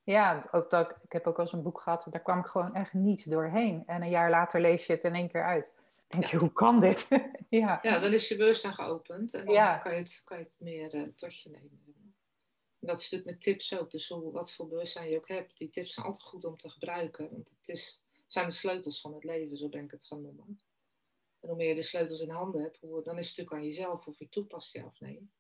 Ja, 0.03 0.49
ook 0.51 0.71
dat, 0.71 0.91
ik 1.03 1.13
heb 1.13 1.27
ook 1.27 1.37
wel 1.37 1.45
eens 1.45 1.55
een 1.55 1.63
boek 1.63 1.81
gehad, 1.81 2.07
daar 2.11 2.23
kwam 2.23 2.39
ik 2.39 2.47
gewoon 2.47 2.75
echt 2.75 2.93
niet 2.93 3.31
doorheen. 3.31 3.83
En 3.87 4.03
een 4.03 4.11
jaar 4.11 4.31
later 4.31 4.61
lees 4.61 4.87
je 4.87 4.93
het 4.93 5.05
in 5.05 5.15
één 5.15 5.29
keer 5.29 5.45
uit. 5.45 5.73
Dan 6.07 6.21
denk 6.21 6.33
je, 6.33 6.37
hoe 6.37 6.53
kan 6.53 6.81
dit? 6.81 7.09
ja. 7.49 7.79
ja, 7.83 7.99
dan 7.99 8.13
is 8.13 8.29
je 8.29 8.37
bewustzijn 8.37 8.75
geopend 8.75 9.35
en 9.35 9.45
dan 9.45 9.81
kan, 9.81 9.93
je 9.93 9.99
het, 9.99 10.23
kan 10.25 10.39
je 10.39 10.45
het 10.45 10.57
meer 10.59 10.95
uh, 10.95 11.09
tot 11.17 11.41
je 11.41 11.51
nemen. 11.51 11.95
En 12.85 12.91
dat 12.91 13.01
is 13.01 13.11
natuurlijk 13.11 13.31
met 13.31 13.41
tips 13.41 13.79
ook. 13.79 13.91
Dus 13.91 14.09
hoe, 14.09 14.33
wat 14.33 14.53
voor 14.53 14.69
bewustzijn 14.69 15.11
je 15.11 15.17
ook 15.17 15.29
hebt, 15.29 15.59
die 15.59 15.71
tips 15.71 15.95
zijn 15.95 16.07
altijd 16.07 16.25
goed 16.25 16.45
om 16.45 16.57
te 16.57 16.71
gebruiken. 16.71 17.31
Want 17.31 17.49
het 17.49 17.69
is, 17.69 18.05
zijn 18.27 18.47
de 18.47 18.53
sleutels 18.53 19.01
van 19.01 19.15
het 19.15 19.25
leven, 19.25 19.57
zo 19.57 19.69
ben 19.69 19.85
ik 19.85 19.91
het 19.91 20.05
gaan 20.05 20.23
noemen. 20.23 20.61
En 21.41 21.49
hoe 21.49 21.57
meer 21.57 21.69
je 21.69 21.75
de 21.75 21.83
sleutels 21.83 22.21
in 22.21 22.31
handen 22.31 22.63
hebt, 22.63 22.81
hoe, 22.81 23.03
dan 23.03 23.19
is 23.19 23.29
het 23.29 23.37
natuurlijk 23.37 23.57
aan 23.57 23.65
jezelf 23.65 24.07
of 24.07 24.19
je 24.19 24.29
toepast 24.29 24.73
ja 24.73 24.85
of 24.85 25.01
nee. 25.01 25.31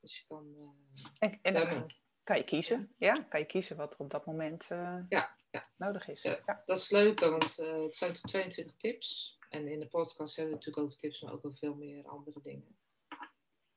Dus 0.00 0.18
je 0.18 0.24
kan... 0.26 0.54
Uh, 0.58 1.32
en, 1.42 1.54
en, 1.54 1.86
kan 2.22 2.36
je 2.36 2.44
kiezen. 2.44 2.94
Ja, 2.98 3.22
kan 3.22 3.40
je 3.40 3.46
kiezen 3.46 3.76
wat 3.76 3.94
er 3.94 4.00
op 4.00 4.10
dat 4.10 4.26
moment 4.26 4.70
uh, 4.70 4.98
ja, 5.08 5.36
ja. 5.50 5.68
nodig 5.76 6.08
is. 6.08 6.22
Ja, 6.22 6.62
Dat 6.66 6.78
is 6.78 6.90
leuk, 6.90 7.20
want 7.20 7.58
uh, 7.58 7.82
het 7.82 7.96
zijn 7.96 8.12
22 8.12 8.76
tips. 8.76 9.38
En 9.48 9.68
in 9.68 9.80
de 9.80 9.88
podcast 9.88 10.36
hebben 10.36 10.54
we 10.54 10.58
het 10.58 10.66
natuurlijk 10.66 10.86
over 10.86 10.98
tips, 10.98 11.20
maar 11.20 11.32
ook 11.32 11.42
wel 11.42 11.54
veel 11.54 11.74
meer 11.74 12.06
andere 12.06 12.40
dingen. 12.42 12.78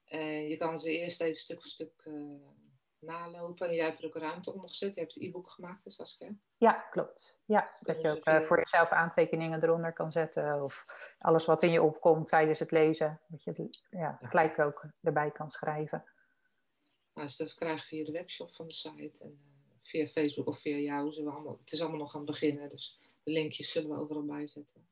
En 0.10 0.48
je 0.48 0.58
kan 0.58 0.80
ze 0.80 0.92
eerst 0.92 1.22
even 1.22 1.36
stuk 1.36 1.62
voor 1.62 1.70
stuk 1.70 2.06
uh, 2.06 2.36
nalopen. 3.00 3.68
En 3.68 3.76
jij 3.76 3.86
hebt 3.86 4.00
er 4.00 4.06
ook 4.06 4.16
ruimte 4.16 4.54
onder 4.54 4.70
gezet. 4.70 4.94
Je 4.94 5.00
hebt 5.00 5.14
het 5.14 5.24
e-book 5.24 5.50
gemaakt, 5.50 5.84
dus 5.84 5.96
Saskia. 5.96 6.36
Ja, 6.58 6.74
klopt. 6.74 7.42
Ja, 7.46 7.78
dat 7.80 8.02
je 8.02 8.10
ook 8.10 8.44
voor 8.44 8.58
jezelf 8.58 8.90
aantekeningen 8.90 9.64
eronder 9.64 9.94
kan 9.94 10.12
zetten. 10.12 10.64
Of 10.64 10.86
alles 11.20 11.46
wat 11.46 11.64
in 11.64 11.72
je 11.72 11.82
opkomt 11.82 12.28
tijdens 12.28 12.60
het 12.60 12.72
lezen. 12.72 13.22
Dat 13.28 13.44
je 13.44 13.70
ja, 13.90 14.20
gelijk 14.22 14.60
ook 14.60 14.86
erbij 15.02 15.32
kan 15.32 15.50
schrijven. 15.52 16.04
Nou, 17.14 17.28
ze 17.28 17.56
krijgen 17.56 17.86
via 17.86 18.04
de 18.04 18.12
webshop 18.12 18.56
van 18.56 18.68
de 18.68 18.74
site 18.74 19.24
en 19.24 19.40
uh, 19.44 19.74
via 19.84 20.08
Facebook 20.08 20.48
of 20.48 20.62
via 20.62 20.78
jou. 20.78 21.12
Zullen 21.12 21.30
we 21.30 21.36
allemaal, 21.36 21.58
het 21.64 21.72
is 21.72 21.82
allemaal 21.82 22.00
nog 22.00 22.14
aan 22.14 22.22
het 22.22 22.30
beginnen, 22.30 22.70
dus 22.70 23.00
de 23.24 23.32
linkjes 23.32 23.72
zullen 23.72 23.90
we 23.90 24.02
overal 24.02 24.26
bijzetten. 24.26 24.88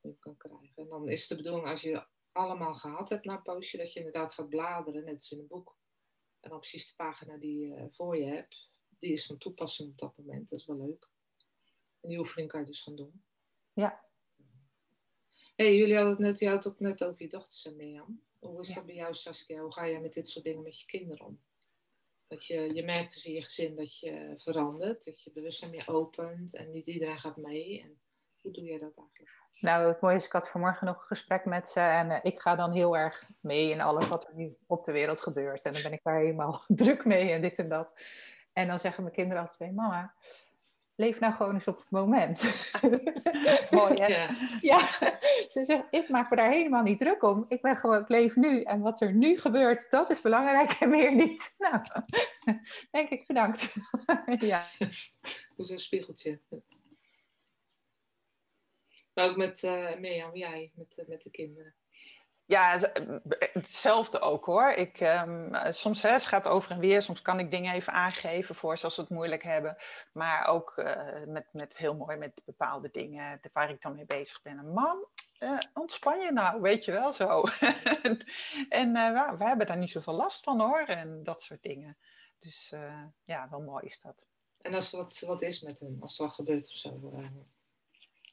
Die 0.00 0.10
je 0.10 0.18
kan 0.18 0.36
krijgen. 0.36 0.72
En 0.74 0.88
dan 0.88 1.08
is 1.08 1.26
de 1.26 1.36
bedoeling 1.36 1.66
als 1.66 1.82
je 1.82 2.06
allemaal 2.36 2.74
gehad 2.74 3.08
hebt 3.08 3.24
na 3.24 3.34
een 3.34 3.42
poosje, 3.42 3.76
dat 3.76 3.92
je 3.92 3.98
inderdaad 3.98 4.32
gaat 4.32 4.48
bladeren, 4.48 5.04
net 5.04 5.14
als 5.14 5.32
in 5.32 5.38
een 5.38 5.46
boek. 5.46 5.76
En 6.40 6.50
dan 6.50 6.58
precies 6.58 6.88
de 6.88 6.94
pagina 6.96 7.36
die 7.36 7.58
je 7.58 7.88
voor 7.90 8.16
je 8.16 8.24
hebt, 8.24 8.68
die 8.98 9.12
is 9.12 9.26
van 9.26 9.38
toepassing 9.38 9.90
op 9.90 9.98
dat 9.98 10.16
moment. 10.16 10.48
Dat 10.48 10.60
is 10.60 10.66
wel 10.66 10.76
leuk. 10.76 11.08
En 12.00 12.08
die 12.08 12.18
oefening 12.18 12.50
kan 12.50 12.60
je 12.60 12.66
dus 12.66 12.82
gaan 12.82 12.96
doen. 12.96 13.24
Ja. 13.72 14.04
hey, 15.56 15.76
jullie 15.76 15.94
hadden 15.94 16.12
het 16.12 16.22
net, 16.22 16.38
je 16.38 16.48
had 16.48 16.64
het 16.64 16.72
ook 16.72 16.80
net 16.80 17.04
over 17.04 17.22
je 17.22 17.28
dochters 17.28 17.66
en 17.66 17.76
Mirjam. 17.76 18.24
Hoe 18.38 18.60
is 18.60 18.74
dat 18.74 18.86
bij 18.86 18.94
jou, 18.94 19.14
Saskia? 19.14 19.60
Hoe 19.60 19.72
ga 19.72 19.88
jij 19.88 20.00
met 20.00 20.12
dit 20.12 20.28
soort 20.28 20.44
dingen 20.44 20.62
met 20.62 20.80
je 20.80 20.86
kinderen 20.86 21.26
om? 21.26 21.40
Dat 22.26 22.44
je, 22.44 22.74
je 22.74 22.84
merkt 22.84 23.14
dus 23.14 23.26
in 23.26 23.32
je 23.32 23.42
gezin 23.42 23.76
dat 23.76 23.98
je 23.98 24.34
verandert, 24.36 25.04
dat 25.04 25.22
je 25.22 25.32
bewustzijn 25.32 25.70
meer 25.70 25.88
opent 25.88 26.54
en 26.54 26.70
niet 26.70 26.86
iedereen 26.86 27.18
gaat 27.18 27.36
mee. 27.36 27.82
En 27.82 28.00
hoe 28.40 28.52
doe 28.52 28.64
jij 28.64 28.78
dat 28.78 28.98
eigenlijk? 28.98 29.45
Nou, 29.60 29.86
het 29.88 30.00
mooie 30.00 30.16
is, 30.16 30.26
ik 30.26 30.32
had 30.32 30.48
vanmorgen 30.48 30.86
nog 30.86 30.96
een 30.96 31.06
gesprek 31.06 31.44
met 31.44 31.68
ze 31.68 31.80
en 31.80 32.10
uh, 32.10 32.18
ik 32.22 32.40
ga 32.40 32.54
dan 32.54 32.72
heel 32.72 32.96
erg 32.96 33.28
mee 33.40 33.70
in 33.70 33.80
alles 33.80 34.08
wat 34.08 34.26
er 34.26 34.34
nu 34.34 34.56
op 34.66 34.84
de 34.84 34.92
wereld 34.92 35.20
gebeurt. 35.20 35.64
En 35.64 35.72
dan 35.72 35.82
ben 35.82 35.92
ik 35.92 36.02
daar 36.02 36.18
helemaal 36.18 36.62
druk 36.82 37.04
mee 37.04 37.32
en 37.32 37.40
dit 37.40 37.58
en 37.58 37.68
dat. 37.68 37.88
En 38.52 38.66
dan 38.66 38.78
zeggen 38.78 39.02
mijn 39.02 39.14
kinderen 39.14 39.42
altijd, 39.42 39.74
mama, 39.74 40.14
leef 40.96 41.20
nou 41.20 41.32
gewoon 41.32 41.54
eens 41.54 41.68
op 41.68 41.76
het 41.76 41.90
moment. 41.90 42.42
Mooi, 43.70 43.94
hè? 43.94 44.06
Ja. 44.06 44.28
ja. 44.60 44.78
Ze 45.48 45.64
zegt, 45.64 45.84
ik 45.90 46.08
maak 46.08 46.30
me 46.30 46.36
daar 46.36 46.50
helemaal 46.50 46.82
niet 46.82 46.98
druk 46.98 47.22
om. 47.22 47.44
Ik 47.48 47.62
ben 47.62 47.76
gewoon, 47.76 48.00
ik 48.00 48.08
leef 48.08 48.36
nu. 48.36 48.62
En 48.62 48.80
wat 48.80 49.00
er 49.00 49.12
nu 49.12 49.38
gebeurt, 49.38 49.90
dat 49.90 50.10
is 50.10 50.20
belangrijk 50.20 50.70
en 50.70 50.88
meer 50.88 51.14
niet. 51.14 51.54
Nou, 51.58 51.80
denk 52.90 53.08
ik, 53.08 53.26
bedankt. 53.26 53.74
ja. 54.38 54.64
Hoe 55.56 55.70
een 55.70 55.78
spiegeltje. 55.78 56.40
Maar 59.16 59.28
ook 59.28 59.36
met 59.36 59.62
uh, 59.62 59.96
Mirjam, 59.96 60.36
jij, 60.36 60.72
met, 60.74 60.96
uh, 60.98 61.08
met 61.08 61.22
de 61.22 61.30
kinderen. 61.30 61.74
Ja, 62.44 62.78
hetzelfde 63.52 64.20
ook 64.20 64.44
hoor. 64.44 64.68
Ik, 64.70 65.00
um, 65.00 65.50
soms 65.68 66.02
hè, 66.02 66.10
het 66.10 66.26
gaat 66.26 66.48
over 66.48 66.70
en 66.70 66.78
weer. 66.78 67.02
Soms 67.02 67.22
kan 67.22 67.38
ik 67.38 67.50
dingen 67.50 67.74
even 67.74 67.92
aangeven 67.92 68.54
voor 68.54 68.70
als 68.82 68.94
ze 68.94 69.00
het 69.00 69.10
moeilijk 69.10 69.42
hebben. 69.42 69.76
Maar 70.12 70.46
ook 70.46 70.76
uh, 70.76 71.24
met, 71.26 71.48
met 71.52 71.76
heel 71.76 71.96
mooi 71.96 72.16
met 72.16 72.42
bepaalde 72.44 72.88
dingen 72.92 73.40
waar 73.52 73.70
ik 73.70 73.82
dan 73.82 73.94
mee 73.94 74.06
bezig 74.06 74.42
ben. 74.42 74.58
En 74.58 74.72
mam, 74.72 75.06
uh, 75.38 75.58
ontspan 75.74 76.20
je 76.20 76.32
nou, 76.32 76.60
weet 76.60 76.84
je 76.84 76.92
wel 76.92 77.12
zo. 77.12 77.42
en 78.68 78.96
uh, 78.96 79.28
we, 79.28 79.34
we, 79.38 79.44
hebben 79.44 79.66
daar 79.66 79.76
niet 79.76 79.90
zoveel 79.90 80.14
last 80.14 80.42
van 80.42 80.60
hoor. 80.60 80.82
En 80.82 81.22
dat 81.22 81.42
soort 81.42 81.62
dingen. 81.62 81.98
Dus 82.38 82.74
ja, 83.24 83.48
wel 83.50 83.60
mooi 83.60 83.86
is 83.86 84.00
dat. 84.00 84.26
En 84.58 84.74
als 84.74 84.92
er 84.92 84.98
wat, 84.98 85.22
wat 85.26 85.42
is 85.42 85.60
met 85.60 85.80
hem, 85.80 85.96
als 86.00 86.18
er 86.18 86.24
wat 86.24 86.34
gebeurt 86.34 86.68
of 86.70 86.76
zo. 86.76 87.12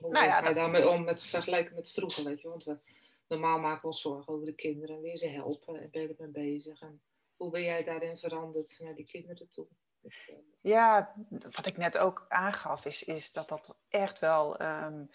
Hoe 0.03 0.11
nou 0.11 0.25
ja, 0.25 0.41
ga 0.41 0.49
je 0.49 0.55
daarmee 0.55 0.89
om 0.89 1.03
met 1.03 1.23
vergelijken 1.23 1.75
met 1.75 1.91
vroeger, 1.91 2.23
weet 2.23 2.41
je? 2.41 2.49
Want 2.49 2.63
we 2.63 2.79
normaal 3.27 3.59
maken 3.59 3.81
we 3.81 3.87
ons 3.87 4.01
zorgen 4.01 4.33
over 4.33 4.45
de 4.45 4.55
kinderen 4.55 5.03
en 5.03 5.17
ze 5.17 5.27
helpen 5.27 5.81
en 5.81 5.89
ben 5.91 6.01
je 6.01 6.15
ermee 6.17 6.31
bezig. 6.31 6.81
En 6.81 7.01
hoe 7.35 7.49
ben 7.49 7.61
jij 7.61 7.83
daarin 7.83 8.17
veranderd 8.17 8.79
naar 8.79 8.95
die 8.95 9.05
kinderen 9.05 9.49
toe? 9.49 9.67
Eh, 10.01 10.35
ja, 10.61 11.13
wat 11.29 11.65
ik 11.65 11.77
net 11.77 11.97
ook 11.97 12.25
aangaf, 12.29 12.85
is, 12.85 13.03
is 13.03 13.31
dat 13.31 13.47
dat 13.49 13.77
echt 13.89 14.19
wel 14.19 14.61
um, 14.61 15.09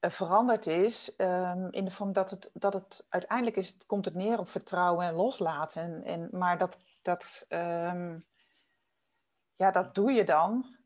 veranderd 0.00 0.66
is. 0.66 1.14
Um, 1.16 1.72
in 1.72 1.84
de 1.84 1.90
vorm 1.90 2.12
dat 2.12 2.30
het, 2.30 2.50
dat 2.52 2.72
het 2.72 3.06
uiteindelijk 3.08 3.56
is, 3.56 3.76
komt 3.86 4.04
het 4.04 4.14
neer 4.14 4.38
op 4.38 4.48
vertrouwen 4.48 5.06
en 5.06 5.14
loslaten. 5.14 5.82
En, 5.82 6.04
en, 6.04 6.28
maar 6.32 6.58
dat, 6.58 6.80
dat, 7.02 7.46
um, 7.48 8.26
ja, 9.54 9.70
dat 9.70 9.94
doe 9.94 10.12
je 10.12 10.24
dan 10.24 10.76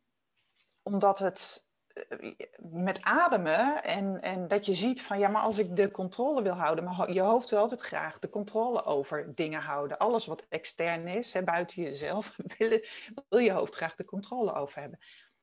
omdat 0.83 1.19
het 1.19 1.71
met 2.59 3.03
ademen 3.03 3.85
en, 3.85 4.21
en 4.21 4.49
dat 4.49 4.67
je 4.67 4.75
ziet 4.75 5.03
van 5.03 5.19
ja, 5.19 5.29
maar 5.29 5.43
als 5.43 5.59
ik 5.59 5.77
de 5.77 5.91
controle 5.91 6.43
wil 6.43 6.53
houden, 6.53 6.85
maar 6.85 7.13
je 7.13 7.21
hoofd 7.21 7.51
wil 7.51 7.59
altijd 7.59 7.81
graag 7.81 8.19
de 8.19 8.29
controle 8.29 8.85
over 8.85 9.35
dingen 9.35 9.61
houden. 9.61 9.99
Alles 9.99 10.27
wat 10.27 10.45
extern 10.49 11.09
is, 11.09 11.33
hè, 11.33 11.43
buiten 11.43 11.83
jezelf, 11.83 12.37
wil, 12.59 12.81
wil 13.29 13.39
je 13.39 13.53
hoofd 13.53 13.75
graag 13.75 13.95
de 13.95 14.05
controle 14.05 14.55
over 14.55 14.81
hebben. 14.81 14.99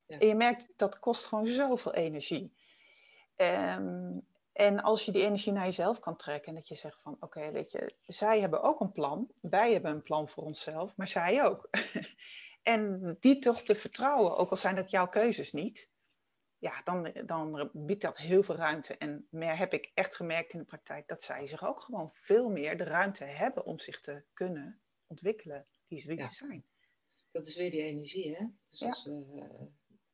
En 0.07 0.27
je 0.27 0.35
merkt 0.35 0.73
dat 0.75 0.99
kost 0.99 1.25
gewoon 1.25 1.47
zoveel 1.47 1.93
energie. 1.93 2.53
Um, 3.35 4.27
en 4.53 4.81
als 4.81 5.05
je 5.05 5.12
die 5.12 5.23
energie 5.23 5.51
naar 5.51 5.65
jezelf 5.65 5.99
kan 5.99 6.15
trekken 6.15 6.47
en 6.47 6.55
dat 6.55 6.67
je 6.67 6.75
zegt 6.75 7.01
van 7.01 7.17
oké, 7.19 7.51
weet 7.51 7.71
je, 7.71 7.95
zij 8.05 8.39
hebben 8.39 8.62
ook 8.62 8.79
een 8.79 8.91
plan, 8.91 9.27
wij 9.41 9.71
hebben 9.71 9.91
een 9.91 10.03
plan 10.03 10.29
voor 10.29 10.43
onszelf, 10.43 10.97
maar 10.97 11.07
zij 11.07 11.45
ook. 11.45 11.69
en 12.63 13.17
die 13.19 13.39
toch 13.39 13.62
te 13.62 13.75
vertrouwen, 13.75 14.38
ook 14.38 14.49
al 14.49 14.57
zijn 14.57 14.75
dat 14.75 14.91
jouw 14.91 15.07
keuzes 15.07 15.53
niet 15.53 15.89
ja, 16.60 16.82
dan, 16.84 17.12
dan 17.26 17.69
biedt 17.74 18.02
dat 18.02 18.17
heel 18.17 18.43
veel 18.43 18.56
ruimte. 18.56 18.98
En 18.98 19.28
meer 19.30 19.58
heb 19.58 19.74
ik 19.74 19.91
echt 19.93 20.15
gemerkt 20.15 20.54
in 20.54 20.60
de 20.60 20.65
praktijk 20.65 21.08
dat 21.08 21.24
zij 21.24 21.48
zich 21.48 21.65
ook 21.65 21.82
gewoon 21.82 22.10
veel 22.10 22.50
meer 22.50 22.78
de 22.78 22.84
ruimte 22.84 23.24
hebben 23.24 23.65
om 23.65 23.80
zich 23.80 24.00
te 24.00 24.24
kunnen 24.34 24.82
ontwikkelen 25.08 25.63
die 25.88 26.00
ze, 26.00 26.15
ja. 26.15 26.32
zijn. 26.32 26.65
Dat 27.32 27.48
is 27.48 27.56
weer 27.56 27.72
die 27.72 27.84
energie, 27.84 28.36
hè? 28.36 28.45
Dus 28.67 28.82
als 28.82 29.04
we, 29.04 29.26
uh, 29.36 29.67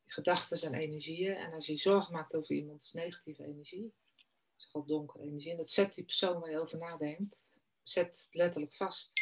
gedachten 0.06 0.58
zijn 0.58 0.74
energieën. 0.74 1.34
En 1.34 1.52
als 1.52 1.66
je 1.66 1.76
zorg 1.76 2.10
maakt 2.10 2.34
over 2.34 2.54
iemand, 2.54 2.82
is 2.82 2.92
negatieve 2.92 3.44
energie. 3.44 3.94
Dat 4.14 4.64
is 4.64 4.64
gewoon 4.64 4.86
donkere 4.86 5.24
energie. 5.24 5.50
En 5.50 5.56
dat 5.56 5.70
zet 5.70 5.94
die 5.94 6.04
persoon 6.04 6.40
waar 6.40 6.50
je 6.50 6.60
over 6.60 6.78
nadenkt, 6.78 7.60
zet 7.82 8.28
letterlijk 8.30 8.74
vast. 8.74 9.12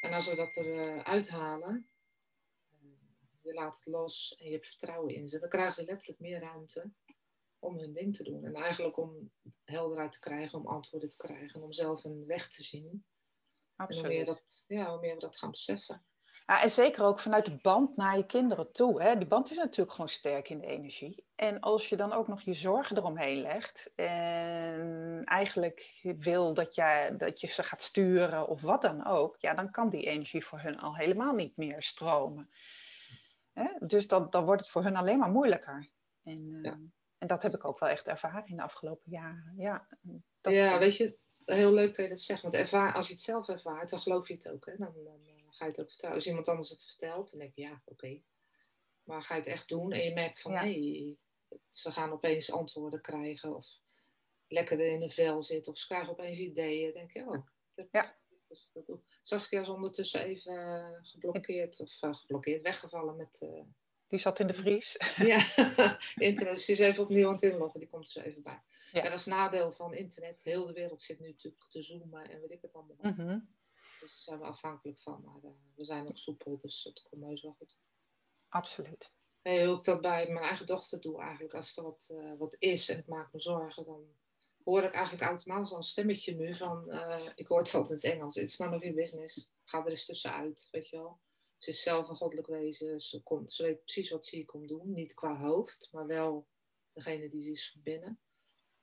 En 0.00 0.12
als 0.12 0.28
we 0.28 0.36
dat 0.36 0.56
eruit 0.56 0.96
uh, 0.96 1.02
uithalen, 1.02 1.88
je 3.42 3.54
laat 3.54 3.74
het 3.74 3.86
los 3.86 4.34
en 4.38 4.46
je 4.46 4.52
hebt 4.52 4.68
vertrouwen 4.68 5.14
in 5.14 5.28
ze, 5.28 5.38
dan 5.38 5.48
krijgen 5.48 5.74
ze 5.74 5.84
letterlijk 5.84 6.20
meer 6.20 6.40
ruimte 6.40 6.90
om 7.58 7.78
hun 7.78 7.92
ding 7.92 8.16
te 8.16 8.22
doen. 8.22 8.44
En 8.44 8.54
eigenlijk 8.54 8.96
om 8.96 9.30
helderheid 9.64 10.12
te 10.12 10.20
krijgen, 10.20 10.58
om 10.58 10.66
antwoorden 10.66 11.08
te 11.08 11.16
krijgen, 11.16 11.62
om 11.62 11.72
zelf 11.72 12.04
een 12.04 12.26
weg 12.26 12.48
te 12.48 12.62
zien. 12.62 13.04
Absoluut. 13.76 14.04
En 14.04 14.10
hoe 14.10 14.18
meer, 14.18 14.34
dat, 14.34 14.64
ja, 14.66 14.90
hoe 14.90 15.00
meer 15.00 15.14
we 15.14 15.20
dat 15.20 15.38
gaan 15.38 15.50
beseffen. 15.50 16.04
Ja, 16.46 16.62
en 16.62 16.70
zeker 16.70 17.04
ook 17.04 17.20
vanuit 17.20 17.44
de 17.44 17.56
band 17.56 17.96
naar 17.96 18.16
je 18.16 18.26
kinderen 18.26 18.72
toe. 18.72 19.02
Hè? 19.02 19.16
Die 19.16 19.26
band 19.26 19.50
is 19.50 19.56
natuurlijk 19.56 19.90
gewoon 19.90 20.08
sterk 20.08 20.48
in 20.48 20.58
de 20.58 20.66
energie. 20.66 21.24
En 21.34 21.60
als 21.60 21.88
je 21.88 21.96
dan 21.96 22.12
ook 22.12 22.28
nog 22.28 22.40
je 22.40 22.54
zorgen 22.54 22.96
eromheen 22.96 23.40
legt 23.40 23.92
en 23.94 25.22
eigenlijk 25.24 26.00
wil 26.18 26.54
dat, 26.54 26.74
jij, 26.74 27.16
dat 27.16 27.40
je 27.40 27.46
ze 27.46 27.62
gaat 27.62 27.82
sturen 27.82 28.48
of 28.48 28.62
wat 28.62 28.82
dan 28.82 29.06
ook, 29.06 29.36
ja, 29.38 29.54
dan 29.54 29.70
kan 29.70 29.90
die 29.90 30.06
energie 30.06 30.44
voor 30.44 30.60
hun 30.60 30.80
al 30.80 30.96
helemaal 30.96 31.34
niet 31.34 31.56
meer 31.56 31.82
stromen. 31.82 32.50
Hè? 33.52 33.86
Dus 33.86 34.08
dat, 34.08 34.32
dan 34.32 34.44
wordt 34.44 34.60
het 34.60 34.70
voor 34.70 34.82
hun 34.82 34.96
alleen 34.96 35.18
maar 35.18 35.30
moeilijker. 35.30 35.90
En, 36.22 36.60
Ja. 36.62 36.72
uh, 36.72 36.78
en 37.18 37.26
dat 37.28 37.42
heb 37.42 37.54
ik 37.54 37.64
ook 37.64 37.78
wel 37.78 37.88
echt 37.88 38.08
ervaren 38.08 38.46
in 38.46 38.56
de 38.56 38.62
afgelopen 38.62 39.10
jaren. 39.10 39.54
Ja, 39.56 39.88
dat, 40.40 40.52
ja, 40.52 40.78
weet 40.78 40.96
je, 40.96 41.18
heel 41.44 41.72
leuk 41.72 41.86
dat 41.86 42.04
je 42.04 42.08
dat 42.08 42.20
zegt. 42.20 42.42
Want 42.42 42.54
ervaar, 42.54 42.94
als 42.94 43.06
je 43.06 43.12
het 43.12 43.22
zelf 43.22 43.48
ervaart, 43.48 43.90
dan 43.90 44.00
geloof 44.00 44.28
je 44.28 44.34
het 44.34 44.48
ook. 44.48 44.66
Hè? 44.66 44.76
Dan, 44.76 44.92
dan 45.04 45.20
uh, 45.26 45.32
ga 45.48 45.64
je 45.64 45.70
het 45.70 45.80
ook 45.80 45.88
vertellen. 45.88 46.14
Als 46.14 46.26
iemand 46.26 46.48
anders 46.48 46.70
het 46.70 46.84
vertelt, 46.84 47.30
dan 47.30 47.38
denk 47.38 47.54
je, 47.54 47.62
ja, 47.62 47.72
oké. 47.72 47.80
Okay. 47.84 48.24
Maar 49.02 49.22
ga 49.22 49.34
je 49.34 49.40
het 49.40 49.48
echt 49.48 49.68
doen 49.68 49.92
en 49.92 50.04
je 50.04 50.12
merkt 50.12 50.40
van, 50.40 50.52
hé, 50.52 50.58
ja. 50.58 50.72
hey, 50.72 51.16
ze 51.66 51.92
gaan 51.92 52.12
opeens 52.12 52.52
antwoorden 52.52 53.00
krijgen. 53.00 53.56
Of 53.56 53.66
lekker 54.48 54.80
in 54.80 55.02
een 55.02 55.10
vel 55.10 55.42
zitten. 55.42 55.72
Of 55.72 55.78
ze 55.78 55.86
krijgen 55.86 56.12
opeens 56.12 56.38
ideeën. 56.38 56.84
Dan 56.84 56.92
denk 56.92 57.12
je, 57.12 57.26
oh, 57.26 57.46
dat, 57.74 57.88
ja. 57.90 58.16
Dat, 58.72 59.06
Saskia 59.22 59.60
is 59.60 59.68
ondertussen 59.68 60.20
even 60.20 60.52
uh, 60.52 60.98
geblokkeerd. 61.02 61.80
Of 61.80 62.02
uh, 62.02 62.14
geblokkeerd, 62.14 62.62
weggevallen 62.62 63.16
met... 63.16 63.40
Uh, 63.42 63.62
die 64.08 64.20
zat 64.20 64.38
in 64.38 64.46
de 64.46 64.52
vries. 64.52 64.96
Ja, 65.16 65.38
internet. 66.14 66.54
Dus 66.54 66.64
die 66.64 66.74
is 66.74 66.80
even 66.80 67.02
opnieuw 67.02 67.26
aan 67.26 67.32
het 67.32 67.42
inloggen. 67.42 67.80
Die 67.80 67.88
komt 67.88 68.04
er 68.04 68.10
zo 68.10 68.20
even 68.20 68.42
bij. 68.42 68.62
Ja. 68.92 69.02
En 69.02 69.10
dat 69.10 69.18
is 69.18 69.26
nadeel 69.26 69.72
van 69.72 69.94
internet. 69.94 70.42
Heel 70.42 70.66
de 70.66 70.72
wereld 70.72 71.02
zit 71.02 71.20
nu 71.20 71.28
natuurlijk 71.28 71.64
te 71.68 71.82
zoomen 71.82 72.30
en 72.30 72.40
weet 72.40 72.50
ik 72.50 72.62
het 72.62 72.72
allemaal. 72.72 72.96
Mm 73.00 73.14
-hmm. 73.14 73.48
Dus 74.00 74.10
daar 74.10 74.22
zijn 74.22 74.38
we 74.38 74.44
afhankelijk 74.44 74.98
van. 74.98 75.22
Maar 75.24 75.50
uh, 75.50 75.50
we 75.74 75.84
zijn 75.84 76.04
nog 76.04 76.18
soepel, 76.18 76.58
dus 76.62 76.84
het 76.84 77.02
komt 77.02 77.24
heus 77.24 77.42
wel 77.42 77.54
goed. 77.58 77.78
Absoluut. 78.48 79.12
Nee, 79.42 79.66
hoe 79.66 79.78
ik 79.78 79.84
dat 79.84 80.00
bij 80.00 80.26
mijn 80.26 80.44
eigen 80.44 80.66
dochter 80.66 81.00
doe 81.00 81.20
eigenlijk. 81.20 81.54
Als 81.54 81.76
er 81.76 81.82
wat, 81.82 82.14
wat 82.38 82.56
is 82.58 82.88
en 82.88 82.98
ik 82.98 83.06
maak 83.06 83.32
me 83.32 83.40
zorgen, 83.40 83.84
dan 83.84 84.06
hoor 84.64 84.82
ik 84.82 84.92
eigenlijk 84.92 85.24
automatisch 85.24 85.70
al 85.70 85.76
een 85.76 85.82
stemmetje 85.82 86.34
nu 86.34 86.56
van... 86.56 86.84
Uh, 86.88 87.28
ik 87.34 87.46
hoor 87.46 87.58
het 87.58 87.74
altijd 87.74 88.02
in 88.02 88.10
het 88.10 88.18
Engels. 88.18 88.36
It's 88.36 88.58
none 88.58 88.76
of 88.76 88.82
your 88.82 88.96
business. 88.96 89.50
Ga 89.64 89.78
er 89.78 89.88
eens 89.88 90.04
tussenuit, 90.04 90.68
weet 90.70 90.88
je 90.88 90.96
wel. 90.96 91.20
Ze 91.56 91.70
is 91.70 91.82
zelf 91.82 92.08
een 92.08 92.16
goddelijk 92.16 92.46
wezen. 92.46 93.00
Ze, 93.00 93.22
komt, 93.22 93.52
ze 93.52 93.62
weet 93.62 93.82
precies 93.84 94.10
wat 94.10 94.26
ze 94.26 94.36
hier 94.36 94.44
komt 94.44 94.68
doen. 94.68 94.92
Niet 94.92 95.14
qua 95.14 95.36
hoofd, 95.38 95.88
maar 95.92 96.06
wel 96.06 96.48
degene 96.92 97.28
die 97.28 97.42
ze 97.42 97.50
is 97.50 97.70
van 97.70 97.82
binnen. 97.82 98.20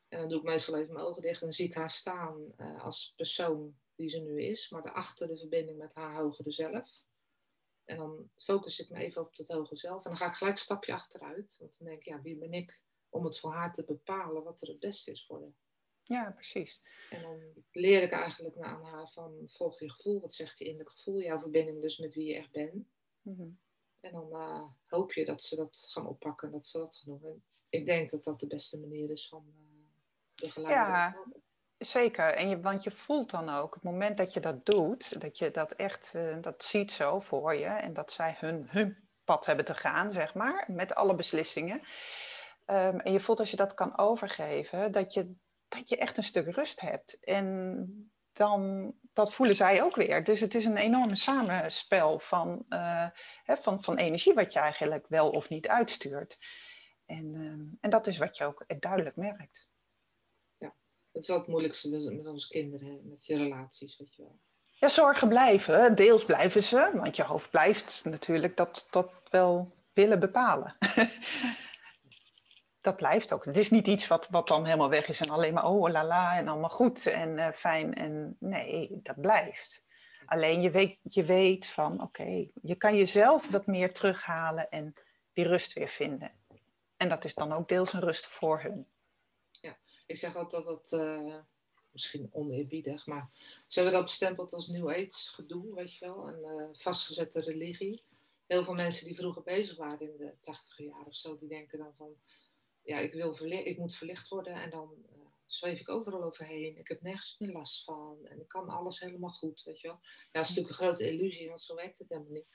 En 0.08 0.20
dan 0.20 0.30
doe 0.30 0.38
ik 0.38 0.44
meestal 0.44 0.78
even 0.78 0.94
mijn 0.94 1.06
ogen 1.06 1.22
dicht 1.22 1.42
en 1.42 1.54
zie 1.54 1.68
ik 1.68 1.76
haar 1.76 1.92
staan 1.92 2.54
uh, 2.58 2.84
als 2.84 3.14
persoon 3.16 3.80
die 3.96 4.10
ze 4.10 4.20
nu 4.20 4.44
is. 4.44 4.70
Maar 4.70 4.84
daarachter 4.84 5.28
de 5.28 5.38
verbinding 5.38 5.78
met 5.78 5.94
haar 5.94 6.16
hogere 6.16 6.52
zelf. 6.52 7.04
En 7.86 7.98
dan 7.98 8.32
focus 8.36 8.80
ik 8.80 8.90
me 8.90 8.98
even 8.98 9.22
op 9.22 9.36
dat 9.36 9.48
hogere 9.48 9.78
zelf. 9.78 10.04
En 10.04 10.10
dan 10.10 10.20
ga 10.20 10.28
ik 10.28 10.36
gelijk 10.36 10.56
een 10.56 10.64
stapje 10.64 10.94
achteruit. 10.94 11.56
Want 11.60 11.78
dan 11.78 11.88
denk 11.88 12.00
ik, 12.00 12.06
ja, 12.06 12.22
wie 12.22 12.38
ben 12.38 12.54
ik 12.54 12.82
om 13.10 13.26
het 13.26 13.40
voor 13.40 13.54
haar 13.54 13.74
te 13.74 13.84
bepalen 13.84 14.44
wat 14.44 14.62
er 14.62 14.68
het 14.68 14.80
beste 14.80 15.12
is 15.12 15.26
voor 15.26 15.42
haar. 15.42 15.54
Ja, 16.10 16.32
precies. 16.32 16.84
En 17.10 17.22
dan 17.22 17.40
leer 17.72 18.04
ik 18.04 18.12
eigenlijk 18.12 18.58
aan 18.58 18.86
haar 18.86 19.10
van 19.10 19.42
volg 19.46 19.80
je 19.80 19.92
gevoel. 19.92 20.20
Wat 20.20 20.34
zegt 20.34 20.58
je 20.58 20.66
innerlijk 20.66 20.96
gevoel? 20.96 21.22
Jouw 21.22 21.40
verbinding 21.40 21.82
dus 21.82 21.98
met 21.98 22.14
wie 22.14 22.28
je 22.28 22.36
echt 22.36 22.52
bent. 22.52 22.74
Mm 23.22 23.36
-hmm. 23.36 23.60
En 24.00 24.12
dan 24.12 24.28
uh, 24.32 24.64
hoop 24.88 25.14
je 25.14 25.26
dat 25.26 25.44
ze 25.44 25.56
dat 25.56 25.86
gaan 25.90 26.08
oppakken. 26.08 26.48
En 26.48 26.54
dat 26.54 26.68
ze 26.68 26.78
dat 26.78 26.96
gaan 26.96 27.20
doen. 27.20 27.32
En 27.32 27.44
ik 27.70 27.86
denk 27.86 28.10
dat 28.10 28.24
dat 28.24 28.40
de 28.40 28.48
beste 28.48 28.80
manier 28.80 29.10
is 29.10 29.28
van 29.28 29.46
uh. 29.48 30.70
Ja, 30.70 31.18
zeker. 31.78 32.34
En 32.34 32.50
je, 32.50 32.60
want 32.60 32.84
je 32.84 32.92
voelt 32.92 33.30
dan 33.30 33.50
ook, 33.50 33.74
het 33.74 33.84
moment 33.84 34.18
dat 34.18 34.34
je 34.34 34.40
dat 34.40 34.66
doet, 34.66 35.22
dat 35.22 35.38
je 35.38 35.52
dat 35.52 35.74
echt, 35.74 36.14
uh, 36.16 36.42
dat 36.42 36.64
ziet 36.64 36.92
zo 36.92 37.20
voor 37.20 37.54
je. 37.56 37.66
En 37.66 37.94
dat 37.94 38.12
zij 38.12 38.36
hun, 38.40 38.66
hun 38.70 39.10
pad 39.24 39.46
hebben 39.46 39.66
te 39.66 39.76
gaan, 39.76 40.12
zeg 40.12 40.34
maar, 40.34 40.66
met 40.72 40.96
alle 40.96 41.16
beslissingen. 41.16 41.82
Um, 42.66 43.00
en 43.00 43.12
je 43.12 43.20
voelt 43.20 43.40
als 43.40 43.52
je 43.52 43.58
dat 43.58 43.74
kan 43.74 43.98
overgeven, 43.98 44.92
dat 44.92 45.14
je 45.14 45.36
dat 45.70 45.90
je 45.90 45.98
echt 45.98 46.18
een 46.18 46.24
stuk 46.24 46.56
rust 46.56 46.82
hebt. 46.82 47.20
En 47.20 48.12
dan, 48.34 48.94
dat 49.14 49.34
voelen 49.34 49.56
zij 49.56 49.84
ook 49.84 49.96
weer. 49.96 50.24
Dus 50.24 50.40
het 50.40 50.56
is 50.56 50.66
een 50.66 50.78
enorme 50.78 51.16
samenspel 51.16 52.20
van, 52.20 52.66
uh, 52.70 53.08
hè, 53.44 53.58
van, 53.58 53.84
van 53.84 53.98
energie 53.98 54.34
wat 54.34 54.54
je 54.54 54.60
eigenlijk 54.60 55.08
wel 55.08 55.30
of 55.30 55.50
niet 55.50 55.68
uitstuurt. 55.68 56.38
En, 57.06 57.34
uh, 57.34 57.78
en 57.82 57.90
dat 57.90 58.08
is 58.08 58.18
wat 58.18 58.38
je 58.38 58.46
ook 58.46 58.66
duidelijk 58.80 59.16
merkt. 59.16 59.70
Ja, 60.58 60.76
het 61.12 61.22
is 61.22 61.28
wel 61.28 61.38
het 61.38 61.48
moeilijkste 61.48 61.90
met, 61.90 62.14
met 62.14 62.26
onze 62.26 62.48
kinderen, 62.48 63.10
met 63.10 63.26
je 63.26 63.38
relaties, 63.38 63.98
weet 63.98 64.16
je 64.16 64.22
wel. 64.22 64.40
Ja, 64.80 64.88
zorgen 64.88 65.28
blijven. 65.28 65.96
Deels 65.96 66.26
blijven 66.26 66.64
ze, 66.64 66.92
want 66.94 67.16
je 67.16 67.24
hoofd 67.24 67.50
blijft 67.50 68.06
natuurlijk 68.06 68.58
dat, 68.58 68.88
dat 68.90 69.12
wel 69.30 69.74
willen 69.92 70.20
bepalen. 70.20 70.78
dat 72.82 72.96
blijft 72.96 73.34
ook. 73.34 73.46
Het 73.46 73.58
is 73.58 73.70
niet 73.70 73.88
iets 73.88 74.08
wat, 74.08 74.28
wat 74.30 74.48
dan 74.48 74.66
helemaal 74.66 74.90
weg 74.90 75.08
is 75.08 75.20
en 75.20 75.30
alleen 75.30 75.54
maar 75.54 75.66
oh 75.66 75.90
la 75.90 76.06
la 76.06 76.38
en 76.38 76.48
allemaal 76.48 76.70
goed 76.70 77.06
en 77.06 77.38
uh, 77.38 77.52
fijn. 77.52 77.94
En 77.94 78.36
nee, 78.40 79.00
dat 79.04 79.22
blijft. 79.22 79.86
Alleen 80.26 80.62
je 80.62 80.70
weet, 80.70 80.98
je 81.04 81.24
weet 81.24 81.68
van 81.68 82.02
oké, 82.02 82.48
je 82.62 82.76
kan 82.76 82.96
jezelf 82.96 83.52
wat 83.52 83.66
meer 83.66 83.94
terughalen 83.94 84.70
en 84.70 84.94
die 85.34 85.48
rust 85.48 85.74
weer 85.74 85.88
vinden. 85.88 86.32
En 86.98 87.10
dat 87.10 87.26
is 87.26 87.34
dan 87.34 87.54
ook 87.54 87.68
deels 87.68 87.94
een 87.94 88.00
rust 88.00 88.26
voor 88.26 88.62
hun. 88.62 88.88
Ja, 89.62 89.78
ik 90.06 90.18
zeg 90.18 90.36
altijd 90.36 90.66
dat 90.66 90.82
het 90.82 91.02
uh, 91.02 91.36
misschien 91.92 92.30
oneerbiedig, 92.32 93.06
maar 93.06 93.30
ze 93.68 93.80
hebben 93.80 93.98
dat 93.98 94.08
bestempeld 94.08 94.54
als 94.54 94.68
New 94.68 94.90
Age 94.90 95.34
gedoe, 95.34 95.76
weet 95.76 95.96
je 95.96 96.06
wel, 96.06 96.28
een 96.28 96.62
uh, 96.62 96.68
vastgezette 96.74 97.42
religie. 97.42 98.04
Heel 98.48 98.64
veel 98.64 98.74
mensen 98.74 99.06
die 99.06 99.16
vroeger 99.16 99.44
bezig 99.44 99.78
waren 99.78 100.02
in 100.02 100.18
de 100.18 100.34
tachtige 100.40 100.84
jaren 100.84 101.06
of 101.06 101.16
zo, 101.16 101.36
die 101.36 101.48
denken 101.48 101.78
dan 101.78 101.94
van 101.98 102.16
ja, 102.90 102.98
ik, 102.98 103.14
wil 103.14 103.34
verlicht, 103.34 103.66
ik 103.66 103.78
moet 103.78 103.96
verlicht 103.96 104.28
worden 104.28 104.54
en 104.54 104.70
dan 104.70 105.06
uh, 105.12 105.26
zweef 105.46 105.80
ik 105.80 105.90
overal 105.90 106.24
overheen. 106.24 106.78
Ik 106.78 106.88
heb 106.88 107.02
nergens 107.02 107.38
meer 107.38 107.52
last 107.52 107.84
van 107.84 108.26
en 108.26 108.40
ik 108.40 108.48
kan 108.48 108.70
alles 108.70 109.00
helemaal 109.00 109.32
goed, 109.32 109.64
weet 109.64 109.80
je 109.80 109.88
wel. 109.88 110.00
Ja, 110.02 110.30
dat 110.32 110.44
is 110.44 110.50
natuurlijk 110.50 110.80
een 110.80 110.86
grote 110.86 111.10
illusie, 111.12 111.48
want 111.48 111.62
zo 111.62 111.76
werkt 111.76 111.98
het 111.98 112.10
helemaal 112.10 112.32
niet. 112.32 112.48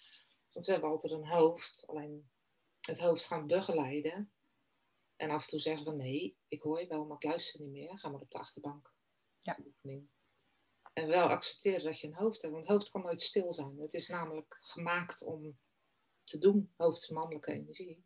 Want 0.51 0.67
we 0.67 0.73
hebben 0.73 0.91
altijd 0.91 1.13
een 1.13 1.29
hoofd, 1.29 1.85
alleen 1.87 2.31
het 2.81 2.99
hoofd 2.99 3.25
gaan 3.25 3.47
begeleiden. 3.47 4.33
En 5.17 5.31
af 5.31 5.43
en 5.43 5.49
toe 5.49 5.59
zeggen 5.59 5.85
van 5.85 5.97
nee, 5.97 6.37
ik 6.49 6.63
hoor 6.63 6.81
je 6.81 6.87
wel, 6.87 7.05
maar 7.05 7.17
ik 7.17 7.23
luister 7.23 7.61
niet 7.61 7.73
meer. 7.73 7.99
Ga 7.99 8.09
maar 8.09 8.21
op 8.21 8.31
de 8.31 8.39
achterbank. 8.39 8.95
Ja. 9.41 9.59
En 10.93 11.09
wel 11.09 11.29
accepteren 11.29 11.85
dat 11.85 12.01
je 12.01 12.07
een 12.07 12.15
hoofd 12.15 12.43
hebt, 12.43 12.53
want 12.53 12.65
het 12.65 12.73
hoofd 12.73 12.91
kan 12.91 13.03
nooit 13.03 13.23
stil 13.23 13.53
zijn. 13.53 13.79
Het 13.79 13.95
is 13.95 14.09
namelijk 14.09 14.57
gemaakt 14.59 15.23
om 15.23 15.59
te 16.25 16.39
doen, 16.39 16.73
hoofd 16.77 17.03
is 17.03 17.09
mannelijke 17.09 17.53
energie. 17.53 18.05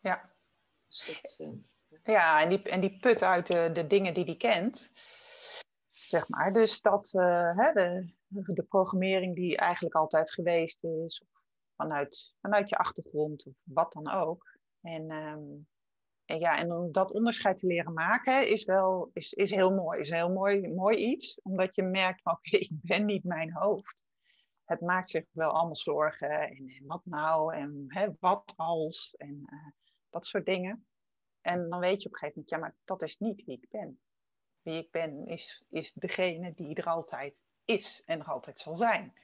Ja. 0.00 0.38
Dus 0.90 1.38
uh, 1.38 1.48
ja, 2.04 2.42
en 2.42 2.48
die, 2.48 2.62
en 2.62 2.80
die 2.80 2.98
put 2.98 3.22
uit 3.22 3.46
de, 3.46 3.70
de 3.72 3.86
dingen 3.86 4.14
die 4.14 4.24
die 4.24 4.36
kent, 4.36 4.90
zeg 5.90 6.28
maar. 6.28 6.52
Dus 6.52 6.80
dat 6.80 7.12
uh, 7.14 7.56
hè, 7.56 7.72
de, 7.72 8.12
de 8.28 8.62
programmering 8.62 9.34
die 9.34 9.56
eigenlijk 9.56 9.94
altijd 9.94 10.32
geweest 10.32 10.84
is, 10.84 11.20
of 11.20 11.42
vanuit, 11.76 12.34
vanuit 12.40 12.68
je 12.68 12.76
achtergrond 12.76 13.46
of 13.46 13.62
wat 13.64 13.92
dan 13.92 14.10
ook. 14.10 14.58
En, 14.80 15.10
um, 15.10 15.68
en 16.24 16.38
ja, 16.38 16.58
en 16.58 16.72
om 16.72 16.92
dat 16.92 17.12
onderscheid 17.12 17.58
te 17.58 17.66
leren 17.66 17.92
maken 17.92 18.48
is 18.48 18.64
wel 18.64 19.10
is, 19.12 19.32
is 19.32 19.50
heel 19.50 19.70
mooi. 19.70 20.00
Is 20.00 20.10
heel 20.10 20.32
mooi, 20.32 20.68
mooi 20.68 20.96
iets, 20.96 21.40
omdat 21.42 21.74
je 21.74 21.82
merkt, 21.82 22.24
oké, 22.34 22.56
ik 22.56 22.70
ben 22.72 23.04
niet 23.04 23.24
mijn 23.24 23.52
hoofd. 23.52 24.04
Het 24.64 24.80
maakt 24.80 25.10
zich 25.10 25.24
wel 25.32 25.50
allemaal 25.50 25.76
zorgen 25.76 26.30
en, 26.30 26.82
wat 26.86 27.04
nou 27.04 27.54
en 27.54 27.84
hè, 27.86 28.08
wat 28.20 28.52
als 28.56 29.14
en 29.16 29.42
uh, 29.46 29.72
dat 30.10 30.26
soort 30.26 30.46
dingen. 30.46 30.86
En 31.40 31.68
dan 31.68 31.80
weet 31.80 32.02
je 32.02 32.08
op 32.08 32.12
een 32.12 32.18
gegeven 32.18 32.40
moment, 32.40 32.50
ja, 32.50 32.58
maar 32.58 32.74
dat 32.84 33.02
is 33.02 33.18
niet 33.18 33.44
wie 33.44 33.58
ik 33.60 33.70
ben. 33.70 34.00
Wie 34.62 34.78
ik 34.78 34.90
ben 34.90 35.26
is, 35.26 35.62
is 35.70 35.92
degene 35.92 36.54
die 36.54 36.74
er 36.74 36.86
altijd 36.86 37.42
is 37.64 38.02
en 38.06 38.20
er 38.20 38.26
altijd 38.26 38.58
zal 38.58 38.76
zijn. 38.76 39.14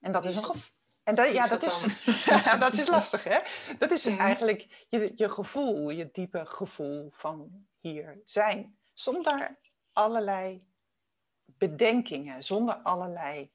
En 0.00 0.12
dat 0.12 0.26
is 0.26 0.36
een 0.36 0.42
gevoel. 0.42 0.76
En 1.02 1.14
dat, 1.14 1.32
ja, 1.32 1.46
dat 1.46 1.62
is, 1.62 1.84
dat 2.60 2.74
is 2.74 2.88
lastig, 2.88 3.24
hè? 3.24 3.38
Dat 3.78 3.90
is 3.90 4.02
ja. 4.02 4.18
eigenlijk 4.18 4.86
je, 4.88 5.12
je 5.14 5.28
gevoel, 5.28 5.90
je 5.90 6.08
diepe 6.12 6.46
gevoel 6.46 7.10
van 7.10 7.66
hier 7.78 8.22
zijn. 8.24 8.78
Zonder 8.92 9.58
allerlei 9.92 10.68
bedenkingen, 11.44 12.42
zonder 12.42 12.74
allerlei 12.74 13.52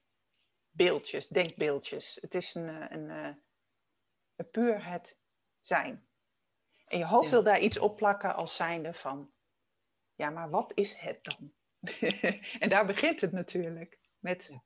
beeldjes, 0.70 1.28
denkbeeldjes. 1.28 2.18
Het 2.22 2.36
is 2.36 2.56
een, 2.56 2.68
een, 2.94 3.10
een, 3.10 3.44
een 4.36 4.50
puur 4.50 4.86
het 4.86 5.18
zijn. 5.68 6.06
En 6.88 6.98
je 6.98 7.06
hoofd 7.06 7.26
ja. 7.26 7.32
wil 7.32 7.44
daar 7.44 7.60
iets 7.60 7.80
opplakken 7.80 8.36
als 8.36 8.56
zijnde 8.56 8.94
van, 8.94 9.32
ja, 10.16 10.30
maar 10.30 10.50
wat 10.50 10.72
is 10.76 10.94
het 10.94 11.24
dan? 11.24 11.54
en 12.60 12.70
daar 12.70 12.86
begint 12.86 13.22
het 13.22 13.32
natuurlijk 13.32 14.00
met, 14.20 14.48
ja, 14.50 14.64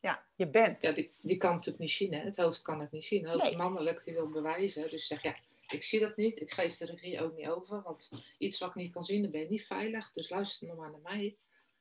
ja 0.00 0.24
je 0.34 0.48
bent. 0.48 0.82
Ja, 0.82 0.92
die, 0.92 1.14
die 1.20 1.36
kan 1.36 1.48
het 1.48 1.58
natuurlijk 1.58 1.78
niet 1.78 1.90
zien, 1.90 2.14
hè? 2.14 2.20
het 2.20 2.36
hoofd 2.36 2.62
kan 2.62 2.80
het 2.80 2.90
niet 2.90 3.04
zien. 3.04 3.22
Het 3.24 3.32
hoofd 3.32 3.44
nee. 3.44 3.56
mannelijk, 3.56 4.04
die 4.04 4.14
wil 4.14 4.28
bewijzen. 4.28 4.90
Dus 4.90 5.06
zeg 5.06 5.22
ja, 5.22 5.36
ik 5.68 5.82
zie 5.82 6.00
dat 6.00 6.16
niet. 6.16 6.40
Ik 6.40 6.52
geef 6.52 6.76
de 6.76 6.84
regie 6.84 7.22
ook 7.22 7.36
niet 7.36 7.48
over. 7.48 7.82
Want 7.82 8.10
iets 8.38 8.58
wat 8.58 8.68
ik 8.68 8.74
niet 8.74 8.92
kan 8.92 9.04
zien, 9.04 9.22
dan 9.22 9.30
ben 9.30 9.40
je 9.40 9.48
niet 9.48 9.66
veilig. 9.66 10.12
Dus 10.12 10.28
luister 10.28 10.66
nog 10.66 10.76
maar 10.76 10.90
naar 10.90 11.00
mij. 11.00 11.36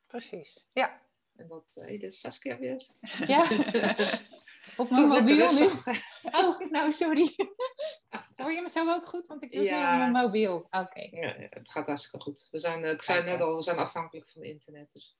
Precies, 0.08 0.68
ja. 0.74 1.02
En 1.36 1.48
dat, 1.48 1.74
hé, 1.76 1.98
dit 1.98 2.12
is 2.12 2.20
Saskia 2.20 2.58
weer. 2.58 2.86
Ja. 3.28 3.48
Op 4.78 4.90
mijn 4.90 5.08
mobiel 5.08 5.54
nu. 5.54 5.68
Oh, 6.40 6.60
nou 6.72 6.92
sorry. 6.92 7.36
Hoor 8.36 8.52
je 8.52 8.62
me 8.62 8.70
zo 8.70 8.94
ook 8.94 9.06
goed? 9.08 9.28
Want 9.28 9.44
ik 9.44 9.52
doe 9.52 9.64
Ja. 9.64 9.92
het 9.92 10.00
nu 10.00 10.06
op 10.06 10.12
mijn 10.12 10.26
mobiel. 10.26 10.56
Oké. 10.56 11.02
Ja, 11.12 11.28
ja, 11.40 11.48
het 11.50 11.72
gaat 11.72 11.88
hartstikke 11.88 12.20
goed. 12.26 12.48
We 12.52 12.58
zijn, 12.58 12.84
eh, 12.84 12.92
ik 12.92 13.02
zei 13.02 13.24
net 13.24 13.42
al, 13.42 13.56
we 13.56 13.62
zijn 13.62 13.78
afhankelijk 13.78 14.28
van 14.30 14.44
internet. 14.44 14.92
Dus 14.94 15.18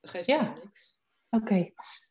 dat 0.00 0.10
geeft 0.10 0.26
Ja. 0.26 0.36
helemaal 0.38 0.62
niks. 0.64 0.98
Oké. 1.30 1.70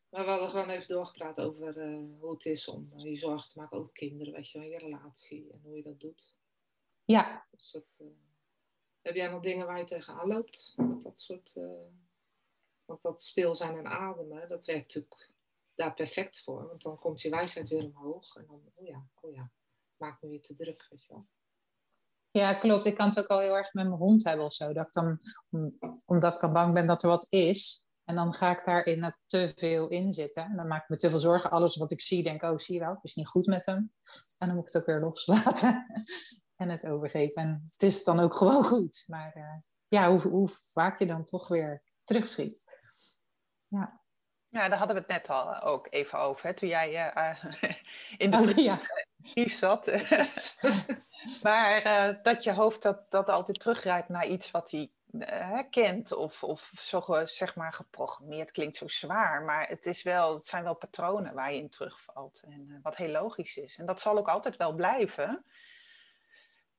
Maar 0.10 0.24
we 0.24 0.30
hadden 0.30 0.50
gewoon 0.50 0.70
even 0.70 0.88
doorgepraat 0.88 1.42
over 1.42 1.78
eh, 1.78 2.20
hoe 2.20 2.32
het 2.32 2.46
is 2.46 2.68
om 2.68 2.92
eh, 2.98 3.04
je 3.04 3.16
zorgen 3.16 3.50
te 3.50 3.60
maken 3.60 3.78
over 3.78 3.92
kinderen, 3.92 4.34
weet 4.34 4.50
je 4.52 4.60
wel, 4.60 4.68
je 4.68 4.78
relatie 4.78 5.52
en 5.52 5.60
hoe 5.64 5.76
je 5.76 5.84
dat 5.84 6.00
doet. 6.00 6.36
Ja. 7.06 7.46
Dus 7.52 7.72
dat, 7.72 8.00
heb 9.02 9.16
jij 9.16 9.28
nog 9.28 9.42
dingen 9.42 9.66
waar 9.66 9.78
je 9.78 9.84
tegenaan 9.84 10.28
loopt? 10.28 10.74
Dat 11.04 11.20
soort, 11.20 11.54
want 12.86 13.02
dat 13.02 13.22
stil 13.22 13.56
zijn 13.56 13.78
en 13.78 13.88
ademen, 13.88 14.50
dat 14.50 14.66
werkt 14.66 14.86
natuurlijk 14.96 15.30
daar 15.76 15.94
perfect 15.94 16.42
voor. 16.44 16.68
Want 16.68 16.82
dan 16.82 17.00
komt 17.00 17.22
je 17.22 17.30
wijsheid 17.30 17.70
weer 17.70 17.84
omhoog. 17.84 18.36
En 18.36 18.46
dan, 18.48 18.62
oh 18.76 18.88
ja, 18.88 19.06
oh 19.22 19.34
ja, 19.34 19.52
maak 19.96 20.22
me 20.22 20.30
weer 20.30 20.42
te 20.42 20.56
druk, 20.56 20.86
weet 20.90 21.06
je 21.06 21.14
wel. 21.14 21.28
Ja, 22.32 22.54
klopt. 22.54 22.86
Ik 22.86 22.96
kan 22.96 23.08
het 23.10 23.20
ook 23.20 23.28
al 23.28 23.40
heel 23.40 23.56
erg 23.56 23.74
met 23.74 23.86
mijn 23.88 23.98
hond 24.00 24.24
hebben 24.24 24.46
of 24.46 24.54
zo. 24.54 24.74
Dat 24.74 24.86
ik 24.88 24.94
dan, 24.94 25.18
om- 25.50 25.78
omdat 26.06 26.34
ik 26.34 26.40
dan 26.40 26.54
bang 26.54 26.74
ben 26.74 26.88
dat 26.88 27.04
er 27.04 27.10
wat 27.10 27.26
is. 27.30 27.84
En 28.04 28.16
dan 28.16 28.34
ga 28.34 28.58
ik 28.60 28.66
daarin 28.66 29.16
te 29.26 29.54
veel 29.56 29.88
in 29.88 30.14
zitten. 30.14 30.44
En 30.44 30.56
dan 30.56 30.68
maak 30.68 30.84
ik 30.84 30.90
me 30.90 30.98
te 30.98 31.10
veel 31.10 31.20
zorgen. 31.20 31.52
Alles 31.52 31.76
wat 31.76 31.92
ik 31.92 32.02
zie, 32.02 32.24
denk 32.24 32.44
ik, 32.44 32.50
oh, 32.52 32.58
zie 32.58 32.74
je 32.74 32.80
wel, 32.80 32.94
het 32.94 33.04
is 33.04 33.16
niet 33.16 33.28
goed 33.28 33.46
met 33.46 33.66
hem. 33.66 33.94
En 34.38 34.48
dan 34.48 34.56
moet 34.56 34.68
ik 34.68 34.74
het 34.74 34.82
ook 34.82 34.88
weer 34.88 35.00
loslaten. 35.00 35.86
en 36.56 36.70
het 36.70 36.86
overgeven. 36.86 37.42
En 37.42 37.60
het 37.64 37.84
is 37.84 38.04
dan 38.04 38.20
ook 38.20 38.36
gewoon 38.38 38.64
goed. 38.64 39.04
Maar 39.08 39.34
eh, 39.34 39.58
ja, 39.88 40.12
hoe, 40.12 40.22
hoe 40.22 40.50
vaak 40.50 41.00
je 41.00 41.06
dan 41.06 41.24
toch 41.24 41.48
weer 41.48 41.84
terugschiet. 42.04 42.60
Ja, 43.68 44.02
daar 44.56 44.78
hadden 44.78 44.96
we 44.96 45.02
het 45.02 45.12
net 45.12 45.30
al 45.30 45.54
eh, 45.54 45.68
ook 45.68 45.88
even 45.90 46.20
over, 46.20 46.48
hè, 46.48 46.54
toen 46.54 46.70
jij 46.70 47.12
eh, 47.12 47.30
eh, 47.30 47.76
in 48.18 48.32
de 48.32 48.38
Oh, 48.38 48.50
ja. 48.56 48.80
zat. 49.46 49.86
maar 51.44 51.82
eh, 51.82 52.24
dat 52.24 52.44
je 52.44 52.54
hoofd 52.54 52.82
dat, 52.82 53.12
dat 53.12 53.30
altijd 53.30 53.60
teruggrijpt 53.60 54.10
naar 54.10 54.28
iets 54.28 54.52
wat 54.52 54.72
hij 54.72 54.90
kent 55.70 56.12
of, 56.12 56.44
of 56.44 56.72
zo 56.76 57.26
zeg 57.26 57.56
maar 57.56 57.74
geprogrammeerd 57.74 58.52
klinkt 58.52 58.76
zo 58.76 58.88
zwaar, 58.88 59.44
maar 59.44 59.68
het, 59.68 59.86
is 59.86 60.04
wel, 60.04 60.34
het 60.34 60.46
zijn 60.46 60.64
wel 60.64 60.76
patronen 60.76 61.34
waar 61.34 61.54
je 61.54 61.60
in 61.60 61.70
terugvalt 61.70 62.44
en 62.48 62.80
wat 62.82 62.96
heel 62.96 63.12
logisch 63.12 63.58
is. 63.58 63.78
En 63.78 63.86
dat 63.86 64.02
zal 64.02 64.18
ook 64.18 64.28
altijd 64.28 64.58
wel 64.58 64.74
blijven. 64.74 65.46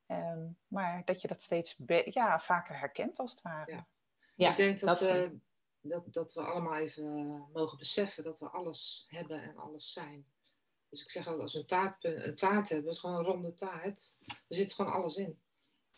Ehm, 0.06 0.46
maar 0.66 1.02
dat 1.04 1.20
je 1.20 1.28
dat 1.28 1.42
steeds 1.42 1.76
ja, 2.04 2.40
vaker 2.40 2.78
herkent 2.78 3.18
als 3.18 3.30
het 3.30 3.42
ware. 3.42 3.72
Ja. 3.72 3.86
Ja, 4.34 4.50
ik 4.50 4.56
denk 4.56 4.80
dat, 4.80 4.98
dat 4.98 5.08
eh, 5.08 5.30
dat, 5.88 6.12
dat 6.12 6.34
we 6.34 6.40
allemaal 6.40 6.76
even 6.76 7.04
eh, 7.04 7.54
mogen 7.54 7.78
beseffen 7.78 8.24
dat 8.24 8.38
we 8.38 8.48
alles 8.48 9.04
hebben 9.08 9.42
en 9.42 9.56
alles 9.56 9.92
zijn. 9.92 10.26
Dus 10.88 11.02
ik 11.02 11.10
zeg 11.10 11.26
altijd, 11.26 11.42
als 11.42 11.52
we 11.52 11.58
een 11.58 11.66
taart, 11.66 12.04
een 12.04 12.36
taart 12.36 12.68
hebben, 12.68 12.90
het 12.90 13.00
gewoon 13.00 13.16
een 13.16 13.24
ronde 13.24 13.54
taart, 13.54 14.16
er 14.26 14.36
zit 14.48 14.72
gewoon 14.72 14.92
alles 14.92 15.16
in. 15.16 15.38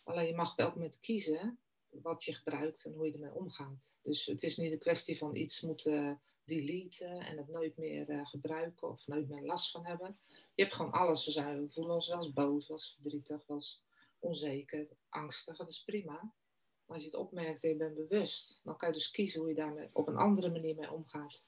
Alleen 0.04 0.26
je 0.26 0.34
mag 0.34 0.52
op 0.52 0.58
elk 0.58 0.74
moment 0.74 1.00
kiezen 1.00 1.58
wat 1.90 2.24
je 2.24 2.34
gebruikt 2.34 2.84
en 2.84 2.92
hoe 2.92 3.06
je 3.06 3.12
ermee 3.12 3.34
omgaat. 3.34 3.96
Dus 4.02 4.26
het 4.26 4.42
is 4.42 4.56
niet 4.56 4.72
een 4.72 4.78
kwestie 4.78 5.18
van 5.18 5.34
iets 5.34 5.60
moeten 5.60 6.20
deleten 6.44 7.20
en 7.20 7.36
het 7.36 7.48
nooit 7.48 7.76
meer 7.76 8.08
eh, 8.08 8.26
gebruiken 8.26 8.88
of 8.88 9.06
nooit 9.06 9.28
meer 9.28 9.42
last 9.42 9.70
van 9.70 9.86
hebben. 9.86 10.18
Je 10.54 10.62
hebt 10.62 10.74
gewoon 10.74 10.92
alles. 10.92 11.24
We, 11.24 11.30
zijn, 11.30 11.62
we 11.62 11.68
voelen 11.68 11.94
ons 11.94 12.08
wel 12.08 12.16
eens 12.16 12.32
boos, 12.32 12.68
wel 12.68 12.76
eens 12.76 12.98
verdrietig, 13.00 13.46
wel 13.46 13.56
eens 13.56 13.82
onzeker, 14.18 14.88
angstig. 15.08 15.56
Dat 15.56 15.68
is 15.68 15.84
prima. 15.84 16.32
Als 16.88 17.00
je 17.00 17.04
het 17.04 17.14
opmerkt 17.14 17.64
en 17.64 17.68
je 17.68 17.76
bent 17.76 17.94
bewust, 17.94 18.60
dan 18.64 18.76
kan 18.76 18.88
je 18.88 18.94
dus 18.94 19.10
kiezen 19.10 19.40
hoe 19.40 19.48
je 19.48 19.54
daarmee 19.54 19.88
op 19.92 20.08
een 20.08 20.16
andere 20.16 20.50
manier 20.50 20.74
mee 20.74 20.92
omgaat. 20.92 21.46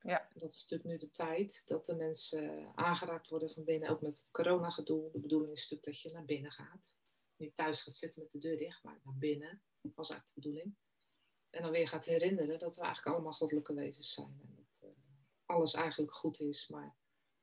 Ja. 0.00 0.28
Dat 0.34 0.50
is 0.50 0.62
natuurlijk 0.62 0.90
nu 0.90 0.98
de 0.98 1.10
tijd 1.10 1.66
dat 1.66 1.86
de 1.86 1.94
mensen 1.94 2.72
aangeraakt 2.74 3.28
worden 3.28 3.50
van 3.50 3.64
binnen, 3.64 3.88
ook 3.88 4.00
met 4.00 4.18
het 4.18 4.30
coronagedoe. 4.30 5.10
De 5.12 5.20
bedoeling 5.20 5.52
is 5.52 5.60
natuurlijk 5.60 5.84
dat 5.84 6.00
je 6.00 6.12
naar 6.12 6.24
binnen 6.24 6.52
gaat. 6.52 6.98
Niet 7.36 7.56
thuis 7.56 7.82
gaat 7.82 7.94
zitten 7.94 8.22
met 8.22 8.32
de 8.32 8.38
deur 8.38 8.58
dicht, 8.58 8.82
maar 8.82 9.00
naar 9.02 9.18
binnen. 9.18 9.62
Dat 9.80 9.94
was 9.94 10.10
eigenlijk 10.10 10.34
de 10.34 10.48
bedoeling. 10.48 10.76
En 11.50 11.62
dan 11.62 11.70
weer 11.70 11.88
gaat 11.88 12.04
herinneren 12.04 12.58
dat 12.58 12.76
we 12.76 12.82
eigenlijk 12.82 13.16
allemaal 13.16 13.32
goddelijke 13.32 13.74
wezens 13.74 14.12
zijn. 14.12 14.40
En 14.42 14.54
dat 14.54 14.90
eh, 14.90 14.96
alles 15.44 15.74
eigenlijk 15.74 16.14
goed 16.14 16.40
is, 16.40 16.68
maar 16.68 16.96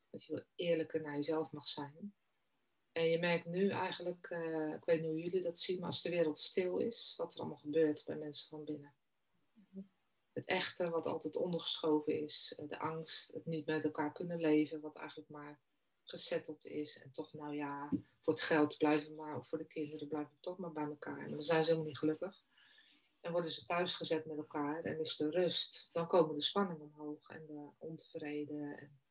dat 0.10 0.26
je 0.26 0.34
wel 0.34 0.44
eerlijker 0.56 1.02
naar 1.02 1.16
jezelf 1.16 1.52
mag 1.52 1.68
zijn. 1.68 2.16
En 2.92 3.10
je 3.10 3.20
merkt 3.20 3.46
nu 3.46 3.70
eigenlijk, 3.70 4.30
eh, 4.30 4.74
ik 4.74 4.86
weet 4.86 5.02
niet 5.02 5.10
hoe 5.10 5.20
jullie 5.20 5.42
dat 5.42 5.60
zien, 5.60 5.80
maar 5.80 5.90
als 5.90 6.02
de 6.02 6.10
wereld 6.10 6.40
stil 6.40 6.78
is, 6.78 7.14
wat 7.18 7.34
er 7.34 7.40
allemaal 7.40 7.58
gebeurt 7.58 8.04
bij 8.06 8.16
mensen 8.16 8.50
van 8.50 8.64
binnen. 8.64 8.94
Het 10.34 10.46
echte, 10.46 10.90
wat 10.90 11.06
altijd 11.06 11.36
ondergeschoven 11.36 12.22
is, 12.22 12.54
eh, 12.58 12.68
de 12.68 12.80
angst, 12.80 13.34
het 13.34 13.46
niet 13.46 13.66
met 13.66 13.84
elkaar 13.84 14.12
kunnen 14.12 14.40
leven, 14.40 14.82
wat 14.82 14.96
eigenlijk 14.96 15.30
maar 15.30 15.60
gezetteld 16.04 16.66
is. 16.66 17.02
En 17.02 17.12
toch, 17.12 17.34
nou 17.34 17.56
ja, 17.56 17.90
voor 18.20 18.34
het 18.34 18.42
geld 18.42 18.78
blijven 18.78 19.16
maar, 19.16 19.38
of 19.38 19.48
voor 19.48 19.58
de 19.58 19.66
kinderen 19.66 20.08
blijven 20.08 20.32
we 20.34 20.40
toch 20.40 20.58
maar 20.58 20.72
bij 20.72 20.86
elkaar. 20.86 21.20
En 21.20 21.32
dan 21.32 21.42
zijn 21.42 21.60
ze 21.60 21.66
helemaal 21.66 21.88
niet 21.90 21.98
gelukkig. 22.00 22.44
En 23.20 23.32
worden 23.32 23.52
ze 23.52 23.66
thuis 23.66 23.96
gezet 23.96 24.26
met 24.26 24.38
elkaar 24.38 24.84
en 24.84 25.00
is 25.00 25.20
er 25.20 25.32
rust, 25.32 25.90
dan 25.92 26.08
komen 26.08 26.36
de 26.36 26.42
spanningen 26.42 26.92
omhoog 26.94 27.30
en 27.30 27.46
de 27.46 27.70
ontevreden. 27.78 28.78
En 28.80 29.02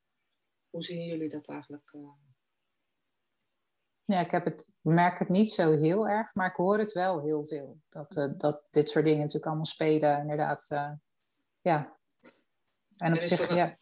hoe 0.70 0.82
zien 0.82 1.04
jullie 1.04 1.28
dat 1.28 1.48
eigenlijk? 1.48 1.90
eh? 1.92 2.29
Ja, 4.10 4.20
ik 4.20 4.30
heb 4.30 4.44
het, 4.44 4.68
merk 4.80 5.18
het 5.18 5.28
niet 5.28 5.52
zo 5.52 5.78
heel 5.78 6.08
erg, 6.08 6.34
maar 6.34 6.48
ik 6.50 6.56
hoor 6.56 6.78
het 6.78 6.92
wel 6.92 7.22
heel 7.22 7.46
veel. 7.46 7.80
Dat, 7.88 8.16
eh, 8.16 8.28
dat 8.36 8.66
dit 8.70 8.90
soort 8.90 9.04
dingen 9.04 9.18
natuurlijk 9.18 9.46
allemaal 9.46 9.64
spelen, 9.64 10.18
inderdaad. 10.20 10.66
eh, 10.68 10.92
ja. 11.60 11.96
En 12.96 13.12
op 13.12 13.18
is 13.18 13.28
zich, 13.28 13.48
een- 13.48 13.56
ja, 13.56 13.76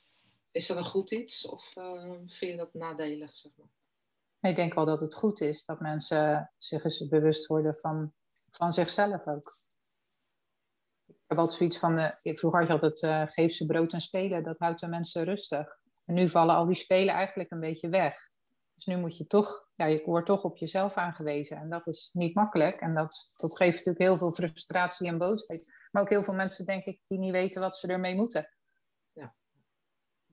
Is 0.50 0.66
dat 0.66 0.76
een 0.76 0.84
goed 0.84 1.10
iets 1.10 1.46
of 1.46 1.76
eh, 1.76 2.02
vind 2.26 2.38
je 2.50 2.56
dat 2.56 2.74
nadelig, 2.74 3.36
zeg 3.36 3.52
maar? 3.56 4.50
ik 4.50 4.56
denk 4.56 4.74
wel 4.74 4.84
dat 4.84 5.00
het 5.00 5.14
goed 5.14 5.40
is 5.40 5.64
dat 5.64 5.80
mensen 5.80 6.52
zich 6.56 6.84
eens 6.84 7.08
bewust 7.08 7.46
worden 7.46 7.74
van, 7.74 8.12
van 8.50 8.72
zichzelf 8.72 9.26
ook. 9.26 9.54
Ik 11.06 11.24
heb 11.26 11.38
altijd 11.38 11.58
zoiets 11.58 11.78
van, 11.78 11.98
vroeger 12.22 12.58
had 12.58 12.66
je 12.66 12.72
altijd, 12.72 13.32
geef 13.32 13.52
ze 13.52 13.66
brood 13.66 13.92
en 13.92 14.00
spelen, 14.00 14.42
dat 14.42 14.58
houdt 14.58 14.80
de 14.80 14.86
mensen 14.88 15.24
rustig. 15.24 15.78
En 16.04 16.14
nu 16.14 16.28
vallen 16.28 16.54
al 16.54 16.66
die 16.66 16.74
spelen 16.74 17.14
eigenlijk 17.14 17.50
een 17.52 17.60
beetje 17.60 17.88
weg. 17.88 18.28
Dus 18.78 18.86
nu 18.86 18.96
moet 18.96 19.16
je 19.16 19.26
toch, 19.26 19.70
ja, 19.74 19.86
je 19.86 20.02
wordt 20.04 20.26
toch 20.26 20.42
op 20.42 20.56
jezelf 20.56 20.94
aangewezen. 20.94 21.56
En 21.56 21.68
dat 21.68 21.86
is 21.86 22.10
niet 22.12 22.34
makkelijk. 22.34 22.80
En 22.80 22.94
dat, 22.94 23.32
dat 23.36 23.56
geeft 23.56 23.76
natuurlijk 23.76 24.04
heel 24.04 24.18
veel 24.18 24.32
frustratie 24.32 25.08
en 25.08 25.18
boosheid. 25.18 25.74
Maar 25.90 26.02
ook 26.02 26.08
heel 26.08 26.22
veel 26.22 26.34
mensen, 26.34 26.66
denk 26.66 26.84
ik, 26.84 27.00
die 27.06 27.18
niet 27.18 27.32
weten 27.32 27.62
wat 27.62 27.76
ze 27.76 27.86
ermee 27.86 28.14
moeten. 28.14 28.50
Ja. 29.12 29.34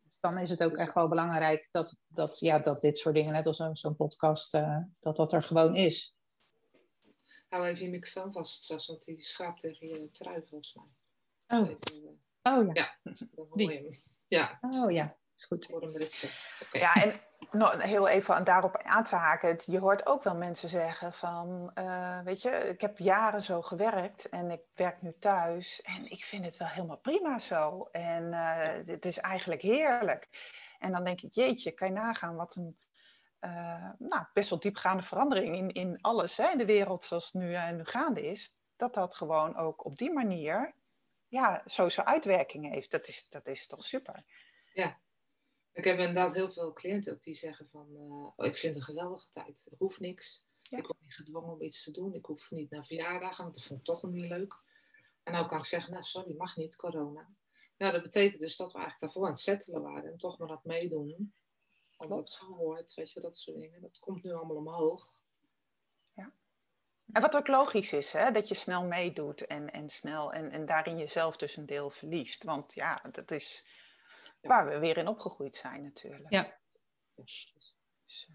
Dus 0.03 0.13
dan 0.19 0.37
is 0.39 0.49
het 0.49 0.63
ook 0.63 0.77
echt 0.77 0.93
wel 0.93 1.07
belangrijk 1.07 1.67
dat, 1.71 1.95
dat, 2.05 2.39
ja, 2.39 2.59
dat 2.59 2.81
dit 2.81 2.97
soort 2.97 3.15
dingen, 3.15 3.33
net 3.33 3.47
als 3.47 3.57
zo'n 3.57 3.75
zo'n 3.75 3.95
podcast, 3.95 4.53
eh, 4.53 4.77
dat 4.99 5.15
dat 5.15 5.33
er 5.33 5.41
gewoon 5.41 5.75
is. 5.75 6.15
Hou 7.47 7.65
even 7.65 7.85
je 7.85 7.91
microfoon 7.91 8.33
vast, 8.33 8.63
Sas, 8.63 8.87
want 8.87 9.03
die 9.03 9.21
schraapt 9.21 9.59
tegen 9.59 9.87
je 9.87 10.09
trui 10.11 10.43
volgens 10.47 10.73
mij. 10.73 11.59
Oh, 11.59 11.69
oh 12.41 12.73
ja. 12.73 12.97
Ja. 13.03 13.13
hoor 13.35 13.57
Die. 13.57 13.71
je. 13.71 13.97
Ja, 14.27 14.57
Oh 14.61 14.91
ja, 14.91 15.05
is 15.35 15.45
goed. 15.45 15.63
ik 15.63 15.69
hoor 15.69 15.81
hem 15.81 15.97
ritsen. 15.97 16.29
Oké. 16.61 16.77
Ja, 16.77 16.93
en 16.93 17.21
nog 17.51 17.81
heel 17.81 18.07
even 18.07 18.43
daarop 18.43 18.77
aan 18.77 19.03
te 19.03 19.15
haken. 19.15 19.49
Het- 19.49 19.65
Je 19.65 19.79
hoort 19.79 20.05
ook 20.07 20.23
wel 20.23 20.35
mensen 20.35 20.69
zeggen 20.69 21.13
van, 21.13 21.71
eh, 21.73 22.19
weet 22.21 22.41
je, 22.41 22.49
ik 22.49 22.81
heb 22.81 22.97
jaren 22.97 23.41
zo 23.41 23.61
gewerkt 23.61 24.29
en 24.29 24.51
ik 24.51 24.61
werk 24.73 25.01
nu 25.01 25.15
thuis 25.19 25.81
en 25.81 26.11
ik 26.11 26.23
vind 26.23 26.45
het 26.45 26.57
wel 26.57 26.67
helemaal 26.67 26.97
prima 26.97 27.39
zo. 27.39 27.87
En 27.91 28.33
eh, 28.33 28.85
het 28.85 29.05
is 29.05 29.17
eigenlijk 29.19 29.61
heerlijk. 29.61 30.27
En 30.79 30.91
dan 30.91 31.03
denk 31.03 31.21
ik, 31.21 31.33
jeetje, 31.33 31.71
kan 31.71 31.87
je 31.87 31.93
nagaan 31.93 32.35
wat 32.35 32.55
een 32.55 32.77
eh, 33.39 33.89
nou, 33.97 34.25
best 34.33 34.49
wel 34.49 34.59
diepgaande 34.59 35.03
verandering 35.03 35.55
in, 35.55 35.69
in 35.71 36.01
alles, 36.01 36.37
hè, 36.37 36.49
in 36.51 36.57
de 36.57 36.65
wereld 36.65 37.03
zoals 37.03 37.25
het 37.31 37.41
nu, 37.41 37.71
nu 37.71 37.85
gaande 37.85 38.25
is. 38.27 38.55
Dat 38.75 38.93
dat 38.93 39.15
gewoon 39.15 39.55
ook 39.57 39.85
op 39.85 39.97
die 39.97 40.11
manier, 40.13 40.73
ja, 41.27 41.61
zo 41.65 41.89
zijn 41.89 42.07
uitwerking 42.07 42.71
heeft. 42.73 42.91
Dat 42.91 43.07
is, 43.07 43.29
dat 43.29 43.47
is 43.47 43.67
toch 43.67 43.83
super. 43.83 44.23
Ik 45.75 45.83
heb 45.83 45.97
inderdaad 45.97 46.33
heel 46.33 46.51
veel 46.51 46.73
cliënten 46.73 47.13
ook 47.13 47.23
die 47.23 47.33
zeggen 47.33 47.67
van, 47.69 47.87
eh, 47.95 48.33
oh, 48.35 48.45
ik 48.45 48.57
vind 48.57 48.75
een 48.75 48.81
geweldige 48.81 49.29
tijd. 49.29 49.67
Er 49.71 49.77
hoeft 49.77 49.99
niks. 49.99 50.45
Ja. 50.61 50.77
Ik 50.77 50.85
word 50.85 51.01
niet 51.01 51.15
gedwongen 51.15 51.53
om 51.53 51.61
iets 51.61 51.83
te 51.83 51.91
doen. 51.91 52.13
Ik 52.13 52.25
hoef 52.25 52.51
niet 52.51 52.69
naar 52.69 52.85
verjaardagen, 52.85 53.43
want 53.43 53.55
dat 53.55 53.63
vond 53.63 53.79
ik 53.79 53.85
toch 53.85 54.03
niet 54.03 54.29
leuk. 54.29 54.59
En 55.23 55.33
nou 55.33 55.47
kan 55.47 55.59
ik 55.59 55.65
zeggen, 55.65 55.91
nou 55.91 56.03
sorry, 56.03 56.35
mag 56.35 56.55
niet, 56.55 56.75
corona. 56.75 57.29
Ja, 57.77 57.91
dat 57.91 58.01
betekent 58.01 58.39
dus 58.39 58.55
dat 58.55 58.71
we 58.71 58.77
eigenlijk 58.77 58.99
daarvoor 58.99 59.23
aan 59.25 59.33
het 59.33 59.41
settelen 59.41 59.81
waren 59.81 60.11
en 60.11 60.17
toch 60.17 60.37
maar 60.37 60.47
dat 60.47 60.63
meedoen. 60.63 61.33
Omdat 61.97 62.17
het 62.17 62.29
zo 62.29 62.45
hoort, 62.45 62.93
weet 62.93 63.11
je, 63.11 63.19
dat 63.19 63.37
soort 63.37 63.57
dingen. 63.57 63.81
Dat 63.81 63.99
komt 63.99 64.23
nu 64.23 64.33
allemaal 64.33 64.57
omhoog. 64.57 65.13
En 67.13 67.21
wat 67.21 67.35
ook 67.35 67.47
logisch 67.47 67.93
is, 67.93 68.11
hè? 68.11 68.31
dat 68.31 68.47
je 68.47 68.55
snel 68.55 68.83
meedoet 68.83 69.45
en, 69.45 69.71
en 69.71 69.89
snel 69.89 70.33
en, 70.33 70.51
en 70.51 70.65
daarin 70.65 70.97
jezelf 70.97 71.37
dus 71.37 71.55
een 71.55 71.65
deel 71.65 71.89
verliest. 71.89 72.43
Want 72.43 72.73
ja, 72.73 73.01
dat 73.11 73.31
is 73.31 73.65
waar 74.47 74.67
we 74.67 74.79
weer 74.79 74.97
in 74.97 75.07
opgegroeid 75.07 75.55
zijn 75.55 75.83
natuurlijk. 75.83 76.33
Ja. 76.33 76.59
Dus, 77.15 77.53
Dus, 78.05 78.29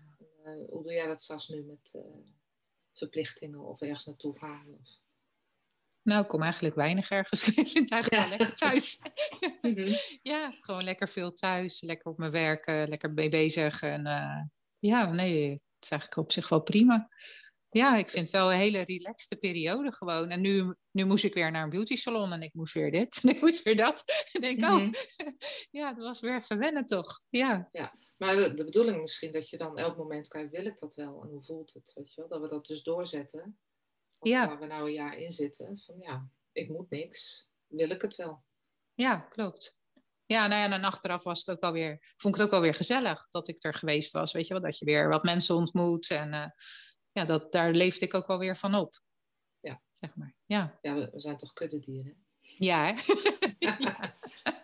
eh, 0.45 0.53
hoe 0.69 0.83
doe 0.83 0.93
jij 0.93 1.07
dat 1.07 1.23
zelfs 1.23 1.49
nu 1.49 1.63
met 1.63 1.99
verplichtingen 2.93 3.61
of 3.61 3.81
ergens 3.81 4.07
naartoe 4.07 4.39
gaan? 4.39 4.67
Of... 4.81 4.89
Nou, 6.03 6.23
ik 6.23 6.29
kom 6.29 6.43
eigenlijk 6.43 6.75
weinig 6.75 7.11
ergens. 7.11 7.49
ik 7.59 7.69
vind 7.69 7.91
het 7.91 7.91
eigenlijk 7.91 8.29
wel 8.29 8.39
lekker 8.39 8.57
thuis. 8.57 8.99
Mhm. 9.61 9.95
Ja, 10.23 10.51
gewoon 10.51 10.85
lekker 10.85 11.09
veel 11.09 11.33
thuis. 11.33 11.81
Lekker 11.81 12.11
op 12.11 12.19
mijn 12.19 12.31
werken, 12.31 12.89
lekker 12.89 13.13
mee 13.13 13.29
bezig. 13.29 13.83
En 13.83 14.03
ja, 14.79 15.11
nee, 15.13 15.51
het 15.51 15.63
is 15.81 15.91
eigenlijk 15.91 16.21
op 16.21 16.33
zich 16.33 16.49
wel 16.49 16.63
prima. 16.63 17.09
Ja, 17.71 17.97
ik 17.97 18.11
vind 18.11 18.25
het 18.25 18.33
wel 18.33 18.53
een 18.53 18.59
hele 18.59 18.81
relaxte 18.81 19.37
periode 19.37 19.93
gewoon. 19.93 20.31
En 20.31 20.41
nu, 20.41 20.75
nu 20.91 21.05
moest 21.05 21.25
ik 21.25 21.35
weer 21.35 21.51
naar 21.51 21.63
een 21.63 21.71
beauty 21.71 21.97
salon 21.97 22.33
en 22.33 22.43
ik 22.43 22.55
moest 22.55 22.75
weer 22.75 22.91
dit 22.91 23.21
en 23.23 23.29
ik 23.35 23.41
moest 23.41 23.63
weer 23.63 23.77
dat. 23.77 24.05
En 24.33 24.43
ik, 24.43 24.65
oh, 24.65 24.75
mhm. 24.75 24.93
ja, 25.79 25.89
het 25.89 25.99
was 25.99 26.21
weer 26.21 26.35
even 26.35 26.59
wennen 26.59 26.87
toch. 26.87 27.19
Ja. 27.29 27.67
ja. 27.71 27.95
Maar 28.17 28.37
de, 28.37 28.55
de, 28.55 28.65
bedoeling 28.65 29.01
misschien 29.01 29.33
dat 29.33 29.49
je 29.49 29.57
dan 29.57 29.79
elk 29.79 29.97
moment 29.97 30.29
kijkt, 30.29 30.51
wil 30.51 30.67
ik 30.67 30.79
dat 30.79 30.95
wel? 30.95 31.23
En 31.23 31.29
hoe 31.29 31.45
voelt 31.45 31.73
het? 31.73 31.93
Weet 31.95 32.15
je 32.15 32.21
wel? 32.21 32.31
Dat 32.31 32.41
we 32.41 32.49
dat 32.49 32.67
dus 32.67 32.83
doorzetten. 32.83 33.59
Ja. 34.21 34.47
Waar 34.47 34.59
we 34.59 34.67
nou 34.67 34.87
een 34.87 34.93
jaar 34.93 35.19
in 35.19 35.31
zitten. 35.31 35.83
Van 35.87 35.97
ja, 35.99 36.29
ik 36.53 36.69
moet 36.69 36.91
niks. 36.91 37.49
Wil 37.67 37.91
ik 37.91 38.03
het 38.03 38.17
wel? 38.17 38.45
Ja, 38.95 39.17
klopt. 39.17 39.79
Ja, 40.27 40.47
nou 40.47 40.71
ja, 40.71 40.77
en 40.77 40.85
achteraf 40.85 41.25
was 41.25 41.39
het 41.39 41.51
ook 41.51 41.61
wel 41.61 41.73
weer, 41.73 41.99
vond 42.17 42.35
ik 42.35 42.41
het 42.41 42.43
ook 42.43 42.55
wel 42.55 42.61
weer 42.61 42.75
gezellig 42.75 43.29
dat 43.29 43.49
ik 43.49 43.65
er 43.65 43.75
geweest 43.75 44.13
was. 44.13 44.33
Weet 44.33 44.47
je 44.47 44.53
wel, 44.53 44.63
dat 44.63 44.79
je 44.79 44.85
weer 44.85 45.09
wat 45.09 45.23
mensen 45.23 45.55
ontmoet. 45.55 46.11
En 46.11 46.33
uh, 46.33 46.47
ja, 47.13 47.25
dat, 47.25 47.53
daar 47.53 47.73
leefde 47.73 48.05
ik 48.05 48.15
ook 48.15 48.27
wel 48.27 48.39
weer 48.39 48.57
van 48.57 48.75
op. 48.75 49.01
Ja. 49.59 49.83
Zeg 49.91 50.15
maar. 50.15 50.35
Ja, 50.47 50.79
ja 50.81 50.95
we, 50.95 51.11
zijn 51.15 51.37
toch 51.37 51.53
kuddedieren? 51.53 52.27
Ja, 52.41 52.85
hè? 52.85 53.03
ja. 53.59 53.79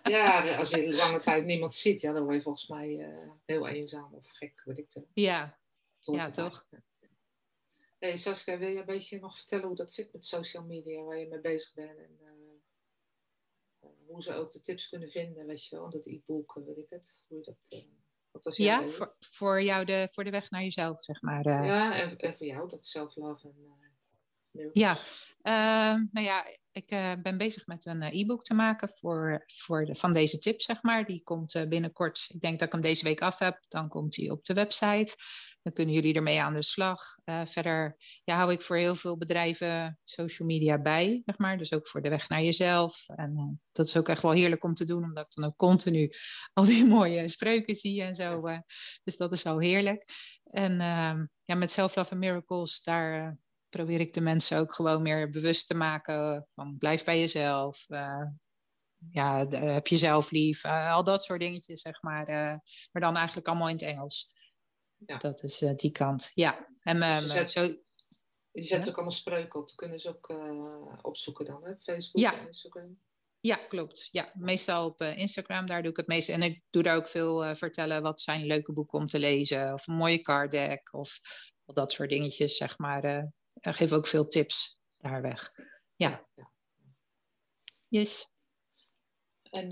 ja, 0.16 0.56
als 0.56 0.70
je 0.70 0.94
lange 0.94 1.18
tijd 1.18 1.44
niemand 1.44 1.74
ziet, 1.74 2.00
ja, 2.00 2.12
dan 2.12 2.22
word 2.22 2.34
je 2.34 2.42
volgens 2.42 2.66
mij 2.66 2.88
uh, 2.88 3.30
heel 3.44 3.68
eenzaam 3.68 4.14
of 4.14 4.28
gek, 4.28 4.62
weet 4.64 4.78
ik 4.78 4.90
veel. 4.90 5.08
Ja, 5.12 5.58
ja 5.98 6.30
toch? 6.30 6.68
Hey 7.98 8.16
Saskia, 8.16 8.58
wil 8.58 8.68
je 8.68 8.78
een 8.78 8.86
beetje 8.86 9.20
nog 9.20 9.36
vertellen 9.36 9.66
hoe 9.66 9.76
dat 9.76 9.92
zit 9.92 10.12
met 10.12 10.24
social 10.24 10.64
media, 10.64 11.02
waar 11.02 11.18
je 11.18 11.26
mee 11.26 11.40
bezig 11.40 11.74
bent 11.74 11.98
en 11.98 12.18
uh, 12.22 13.88
hoe 14.06 14.22
ze 14.22 14.34
ook 14.34 14.52
de 14.52 14.60
tips 14.60 14.88
kunnen 14.88 15.10
vinden, 15.10 15.46
weet 15.46 15.66
je 15.66 15.76
wel, 15.76 15.90
dat 15.90 16.06
e-book, 16.06 16.60
weet 16.64 16.76
ik 16.76 16.90
het, 16.90 17.24
hoe 17.28 17.38
je 17.38 17.44
dat... 17.44 17.58
Uh, 17.70 17.78
ja, 18.40 18.88
voor, 18.88 19.16
voor 19.20 19.62
jou 19.62 19.84
de, 19.84 20.08
voor 20.12 20.24
de 20.24 20.30
weg 20.30 20.50
naar 20.50 20.62
jezelf, 20.62 21.02
zeg 21.02 21.22
maar. 21.22 21.46
Uh. 21.46 21.64
Ja, 21.66 21.94
en, 21.94 22.16
en, 22.16 22.36
voor 22.36 22.46
jou, 22.46 22.68
dat 22.70 22.86
self-love 22.86 23.48
en... 23.48 23.54
Uh, 24.52 24.68
ja, 24.72 24.96
uh, 25.42 26.02
nou 26.12 26.26
ja, 26.26 26.46
ik 26.72 26.92
uh, 26.92 27.12
ben 27.22 27.38
bezig 27.38 27.66
met 27.66 27.86
een 27.86 28.02
e-book 28.02 28.42
te 28.42 28.54
maken 28.54 28.88
voor, 28.88 29.44
voor 29.46 29.84
de, 29.84 29.94
van 29.94 30.12
deze 30.12 30.38
tips, 30.38 30.64
zeg 30.64 30.82
maar. 30.82 31.06
Die 31.06 31.22
komt 31.22 31.64
binnenkort, 31.68 32.26
ik 32.28 32.40
denk 32.40 32.58
dat 32.58 32.66
ik 32.66 32.72
hem 32.72 32.82
deze 32.82 33.04
week 33.04 33.20
af 33.20 33.38
heb. 33.38 33.58
Dan 33.68 33.88
komt 33.88 34.16
hij 34.16 34.30
op 34.30 34.44
de 34.44 34.54
website. 34.54 35.16
Dan 35.66 35.74
kunnen 35.74 35.94
jullie 35.94 36.14
ermee 36.14 36.42
aan 36.42 36.54
de 36.54 36.62
slag. 36.62 37.00
Uh, 37.24 37.40
verder 37.44 37.96
ja, 38.24 38.36
hou 38.36 38.52
ik 38.52 38.62
voor 38.62 38.76
heel 38.76 38.94
veel 38.94 39.16
bedrijven 39.18 39.98
social 40.04 40.48
media 40.48 40.80
bij, 40.80 41.22
zeg 41.24 41.38
maar. 41.38 41.58
Dus 41.58 41.72
ook 41.72 41.86
voor 41.86 42.02
de 42.02 42.08
weg 42.08 42.28
naar 42.28 42.42
jezelf. 42.42 43.08
En 43.08 43.32
uh, 43.36 43.58
dat 43.72 43.86
is 43.86 43.96
ook 43.96 44.08
echt 44.08 44.22
wel 44.22 44.32
heerlijk 44.32 44.64
om 44.64 44.74
te 44.74 44.84
doen, 44.84 45.04
omdat 45.04 45.24
ik 45.24 45.32
dan 45.32 45.44
ook 45.44 45.56
continu 45.56 46.08
al 46.52 46.64
die 46.64 46.84
mooie 46.96 47.28
spreuken 47.28 47.74
zie 47.74 48.02
en 48.02 48.14
zo. 48.14 48.46
Uh, 48.46 48.58
dus 49.04 49.16
dat 49.16 49.32
is 49.32 49.46
al 49.46 49.58
heerlijk. 49.58 50.04
En 50.44 50.80
ehm, 50.80 51.26
ja, 51.42 51.54
met 51.54 51.70
Self 51.70 51.96
Love 51.96 52.10
and 52.10 52.20
Miracles, 52.20 52.82
daar 52.82 53.38
probeer 53.68 54.00
ik 54.00 54.12
de 54.12 54.20
mensen 54.20 54.58
ook 54.58 54.74
gewoon 54.74 55.02
meer 55.02 55.30
bewust 55.30 55.66
te 55.66 55.74
maken 55.74 56.46
van 56.54 56.76
blijf 56.78 57.04
bij 57.04 57.18
jezelf. 57.18 57.86
ja, 58.98 59.46
heb 59.48 59.86
jezelf 59.86 60.30
lief. 60.30 60.64
al 60.64 61.04
dat 61.04 61.24
soort 61.24 61.40
dingetjes, 61.40 61.80
zeg 61.80 62.02
maar. 62.02 62.26
maar 62.92 63.02
dan 63.02 63.16
eigenlijk 63.16 63.46
allemaal 63.48 63.68
in 63.68 63.74
het 63.74 63.82
Engels. 63.82 64.34
Ja. 65.06 65.16
Dat 65.16 65.42
is 65.42 65.62
uh, 65.62 65.74
die 65.74 65.90
kant. 65.90 66.30
Ja. 66.34 66.68
En 66.80 66.96
uh, 66.96 67.18
zet, 67.18 67.50
zo... 67.50 67.62
Je 68.50 68.62
zet 68.62 68.84
ja? 68.84 68.88
ook 68.88 68.94
allemaal 68.94 69.12
spreuken 69.12 69.60
op. 69.60 69.66
Dat 69.66 69.76
kunnen 69.76 70.00
ze 70.00 70.08
ook 70.08 70.28
uh, 70.28 70.98
opzoeken 71.02 71.44
dan, 71.44 71.64
hè? 71.64 71.76
Facebook 71.76 72.22
ja. 72.22 72.38
en 72.38 72.46
Instagram. 72.46 73.00
Ja, 73.40 73.56
klopt. 73.56 74.08
Ja, 74.10 74.32
meestal 74.34 74.86
op 74.86 75.00
Instagram, 75.00 75.66
daar 75.66 75.82
doe 75.82 75.90
ik 75.90 75.96
het 75.96 76.06
meeste. 76.06 76.32
En 76.32 76.42
ik 76.42 76.62
doe 76.70 76.82
daar 76.82 76.96
ook 76.96 77.08
veel 77.08 77.54
vertellen 77.54 78.02
wat 78.02 78.20
zijn 78.20 78.46
leuke 78.46 78.72
boeken 78.72 78.98
om 78.98 79.04
te 79.04 79.18
lezen. 79.18 79.72
Of 79.72 79.86
een 79.86 79.94
mooie 79.94 80.20
card 80.20 80.50
deck. 80.50 80.92
Of 80.92 81.20
dat 81.64 81.92
soort 81.92 82.08
dingetjes, 82.08 82.56
zeg 82.56 82.78
maar. 82.78 83.32
geef 83.60 83.92
ook 83.92 84.06
veel 84.06 84.26
tips 84.26 84.78
daar 84.96 85.22
weg. 85.22 85.52
Ja. 85.96 86.26
ja. 86.34 86.52
Yes. 87.88 88.30
En 89.50 89.68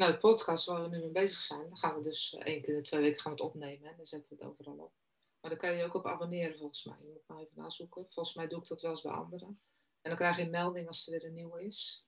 nou, 0.00 0.12
de 0.12 0.18
podcast 0.18 0.66
waar 0.66 0.82
we 0.82 0.88
nu 0.88 0.98
mee 0.98 1.10
bezig 1.10 1.40
zijn, 1.40 1.68
dan 1.68 1.76
gaan 1.76 1.96
we 1.96 2.02
dus 2.02 2.34
eh, 2.34 2.52
één 2.52 2.62
keer 2.62 2.74
in 2.74 2.80
de 2.80 2.86
twee 2.86 3.00
weken 3.00 3.20
gaan 3.20 3.32
we 3.32 3.42
het 3.42 3.46
opnemen. 3.46 3.90
En 3.90 3.96
dan 3.96 4.06
zetten 4.06 4.28
we 4.28 4.34
het 4.34 4.52
overal 4.52 4.76
op. 4.76 4.92
Maar 5.40 5.50
dan 5.50 5.60
kan 5.60 5.70
je 5.72 5.76
je 5.76 5.84
ook 5.84 5.94
op 5.94 6.06
abonneren 6.06 6.58
volgens 6.58 6.84
mij. 6.84 6.96
Je 7.00 7.12
moet 7.12 7.22
maar 7.26 7.38
even 7.38 7.62
nazoeken. 7.62 8.06
Volgens 8.10 8.34
mij 8.34 8.48
doe 8.48 8.62
ik 8.62 8.68
dat 8.68 8.80
wel 8.80 8.90
eens 8.90 9.02
bij 9.02 9.12
anderen. 9.12 9.48
En 10.00 10.10
dan 10.10 10.16
krijg 10.16 10.36
je 10.36 10.42
een 10.42 10.50
melding 10.50 10.86
als 10.86 11.06
er 11.06 11.12
weer 11.12 11.24
een 11.24 11.32
nieuwe 11.32 11.64
is. 11.64 12.06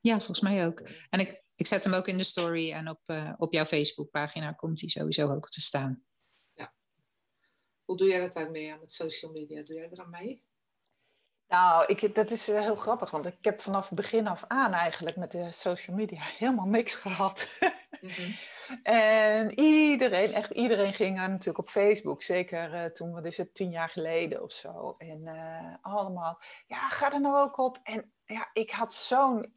Ja, 0.00 0.16
volgens 0.16 0.40
mij 0.40 0.66
ook. 0.66 0.80
En 1.10 1.20
ik, 1.20 1.44
ik 1.56 1.66
zet 1.66 1.84
hem 1.84 1.92
ook 1.92 2.08
in 2.08 2.16
de 2.16 2.24
story 2.24 2.72
en 2.72 2.88
op, 2.88 3.00
uh, 3.06 3.32
op 3.36 3.52
jouw 3.52 3.64
Facebookpagina 3.64 4.52
komt 4.52 4.80
hij 4.80 4.88
sowieso 4.88 5.32
ook 5.34 5.48
te 5.48 5.60
staan. 5.60 6.04
Ja. 6.54 6.74
Hoe 7.84 7.96
doe 7.96 8.08
jij 8.08 8.20
dat 8.20 8.36
eigenlijk 8.36 8.66
mee 8.66 8.78
met 8.78 8.92
social 8.92 9.32
media? 9.32 9.62
Doe 9.62 9.76
jij 9.76 9.90
er 9.90 10.00
aan 10.00 10.10
mee? 10.10 10.44
Nou, 11.50 11.84
ik, 11.86 12.14
dat 12.14 12.30
is 12.30 12.46
heel 12.46 12.76
grappig, 12.76 13.10
want 13.10 13.26
ik 13.26 13.36
heb 13.40 13.60
vanaf 13.60 13.90
begin 13.90 14.26
af 14.26 14.44
aan 14.48 14.72
eigenlijk 14.72 15.16
met 15.16 15.30
de 15.30 15.52
social 15.52 15.96
media 15.96 16.20
helemaal 16.38 16.66
niks 16.66 16.94
gehad. 16.94 17.58
Mhm. 18.00 18.30
en 18.82 19.60
iedereen, 19.60 20.32
echt 20.32 20.50
iedereen 20.50 20.94
ging 20.94 21.16
natuurlijk 21.16 21.58
op 21.58 21.68
Facebook, 21.68 22.22
zeker 22.22 22.74
uh, 22.74 22.84
toen, 22.84 23.12
wat 23.12 23.24
is 23.24 23.36
het, 23.36 23.54
tien 23.54 23.70
jaar 23.70 23.88
geleden 23.88 24.42
of 24.42 24.52
zo. 24.52 24.94
En 24.98 25.20
uh, 25.22 25.74
allemaal, 25.94 26.42
ja, 26.66 26.88
ga 26.88 27.12
er 27.12 27.20
nou 27.20 27.36
ook 27.36 27.58
op. 27.58 27.78
En 27.82 28.12
ja, 28.24 28.50
ik 28.52 28.70
had 28.70 28.94
zo'n 28.94 29.52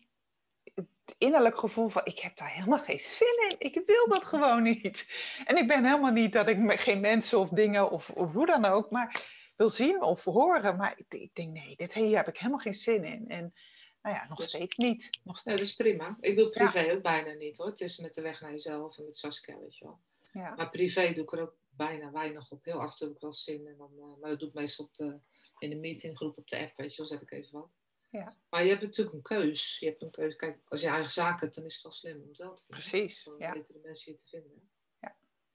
innerlijk 1.18 1.58
gevoel 1.58 1.88
van, 1.88 2.02
ik 2.06 2.20
heb 2.20 2.38
daar 2.38 2.52
helemaal 2.52 2.80
geen 2.80 3.00
zin 3.00 3.48
in. 3.50 3.56
Ik 3.58 3.82
wil 3.86 4.08
dat 4.08 4.26
gewoon 4.34 4.64
niet. 4.64 5.08
En 5.46 5.58
ik 5.58 5.68
ben 5.68 5.86
helemaal 5.86 6.12
niet 6.12 6.34
dat 6.34 6.50
ik 6.50 6.80
geen 6.80 7.00
mensen 7.00 7.40
of 7.40 7.50
dingen 7.50 7.92
of, 7.92 8.10
of 8.10 8.32
hoe 8.32 8.46
dan 8.46 8.66
ook, 8.66 8.92
maar 8.92 9.33
wil 9.64 9.72
zien 9.72 10.02
of 10.02 10.24
horen. 10.24 10.76
Maar 10.76 10.94
ik, 10.98 11.14
ik 11.14 11.36
denk, 11.36 11.54
nee, 11.54 11.76
dit, 11.76 11.94
hier 11.94 12.18
heb 12.18 12.28
ik 12.28 12.38
helemaal 12.38 12.60
geen 12.60 12.74
zin 12.74 13.04
in. 13.04 13.28
En 13.28 13.54
nou 14.02 14.16
ja, 14.16 14.28
nog 14.28 14.38
dus, 14.38 14.48
steeds 14.48 14.76
niet. 14.76 15.10
Nog 15.24 15.38
steeds. 15.38 15.58
Dat 15.58 15.66
is 15.66 15.76
prima. 15.76 16.18
Ik 16.20 16.36
doe 16.36 16.50
privé 16.50 16.92
ook 16.92 17.02
bijna 17.02 17.34
niet 17.34 17.58
hoor. 17.58 17.66
Het 17.66 17.82
is 17.82 17.98
met 17.98 18.14
de 18.14 18.22
weg 18.22 18.42
naar 18.42 18.52
jezelf 18.52 18.98
en 18.98 19.06
met 19.06 19.18
Saskia, 19.18 19.60
weet 19.60 19.78
je 19.78 19.86
wel. 19.86 20.00
Ja. 20.32 20.56
Maar 20.56 20.70
privé 20.70 21.14
doe 21.14 21.24
ik 21.24 21.32
er 21.32 21.42
ook 21.42 21.56
bijna 21.70 22.12
weinig 22.12 22.52
op. 22.52 22.66
Heel 22.66 22.82
af 22.82 22.92
en 22.92 22.98
toe 22.98 23.08
heb 23.08 23.16
ik 23.16 23.22
wel 23.22 23.32
zin. 23.32 23.68
En 23.68 23.78
dan, 23.78 23.92
uh, 23.98 24.04
maar 24.20 24.30
dat 24.30 24.40
doe 24.40 24.48
ik 24.50 24.54
meestal 24.54 24.86
op 24.86 24.96
de, 24.96 25.20
in 25.60 25.70
de 25.70 25.76
meetinggroep 25.76 26.38
op 26.38 26.48
de 26.48 26.60
app, 26.60 26.78
weet 26.78 26.92
je 26.96 26.98
wel. 26.98 27.08
Zet 27.08 27.22
ik 27.22 27.32
even 27.32 27.52
wat. 27.52 27.70
Ja. 28.10 28.38
Maar 28.50 28.64
je 28.64 28.70
hebt 28.70 28.82
natuurlijk 28.82 29.16
een 29.16 29.22
keus. 29.22 29.80
Je 29.80 29.86
hebt 29.86 30.02
een 30.02 30.12
keus. 30.12 30.36
Kijk, 30.36 30.60
als 30.68 30.82
je 30.82 30.88
eigen 30.88 31.12
zaken 31.12 31.40
hebt, 31.40 31.56
dan 31.56 31.66
is 31.66 31.74
het 31.74 31.84
wel 31.84 31.92
slim 31.92 32.22
om 32.22 32.28
wel 32.38 32.54
te 32.54 32.64
doen. 32.68 32.78
Precies. 32.78 33.24
Dan 33.24 33.36
ja. 33.38 33.52
weten 33.52 33.74
de 33.74 33.80
mensen 33.84 34.12
je 34.12 34.18
te 34.18 34.28
vinden. 34.28 34.70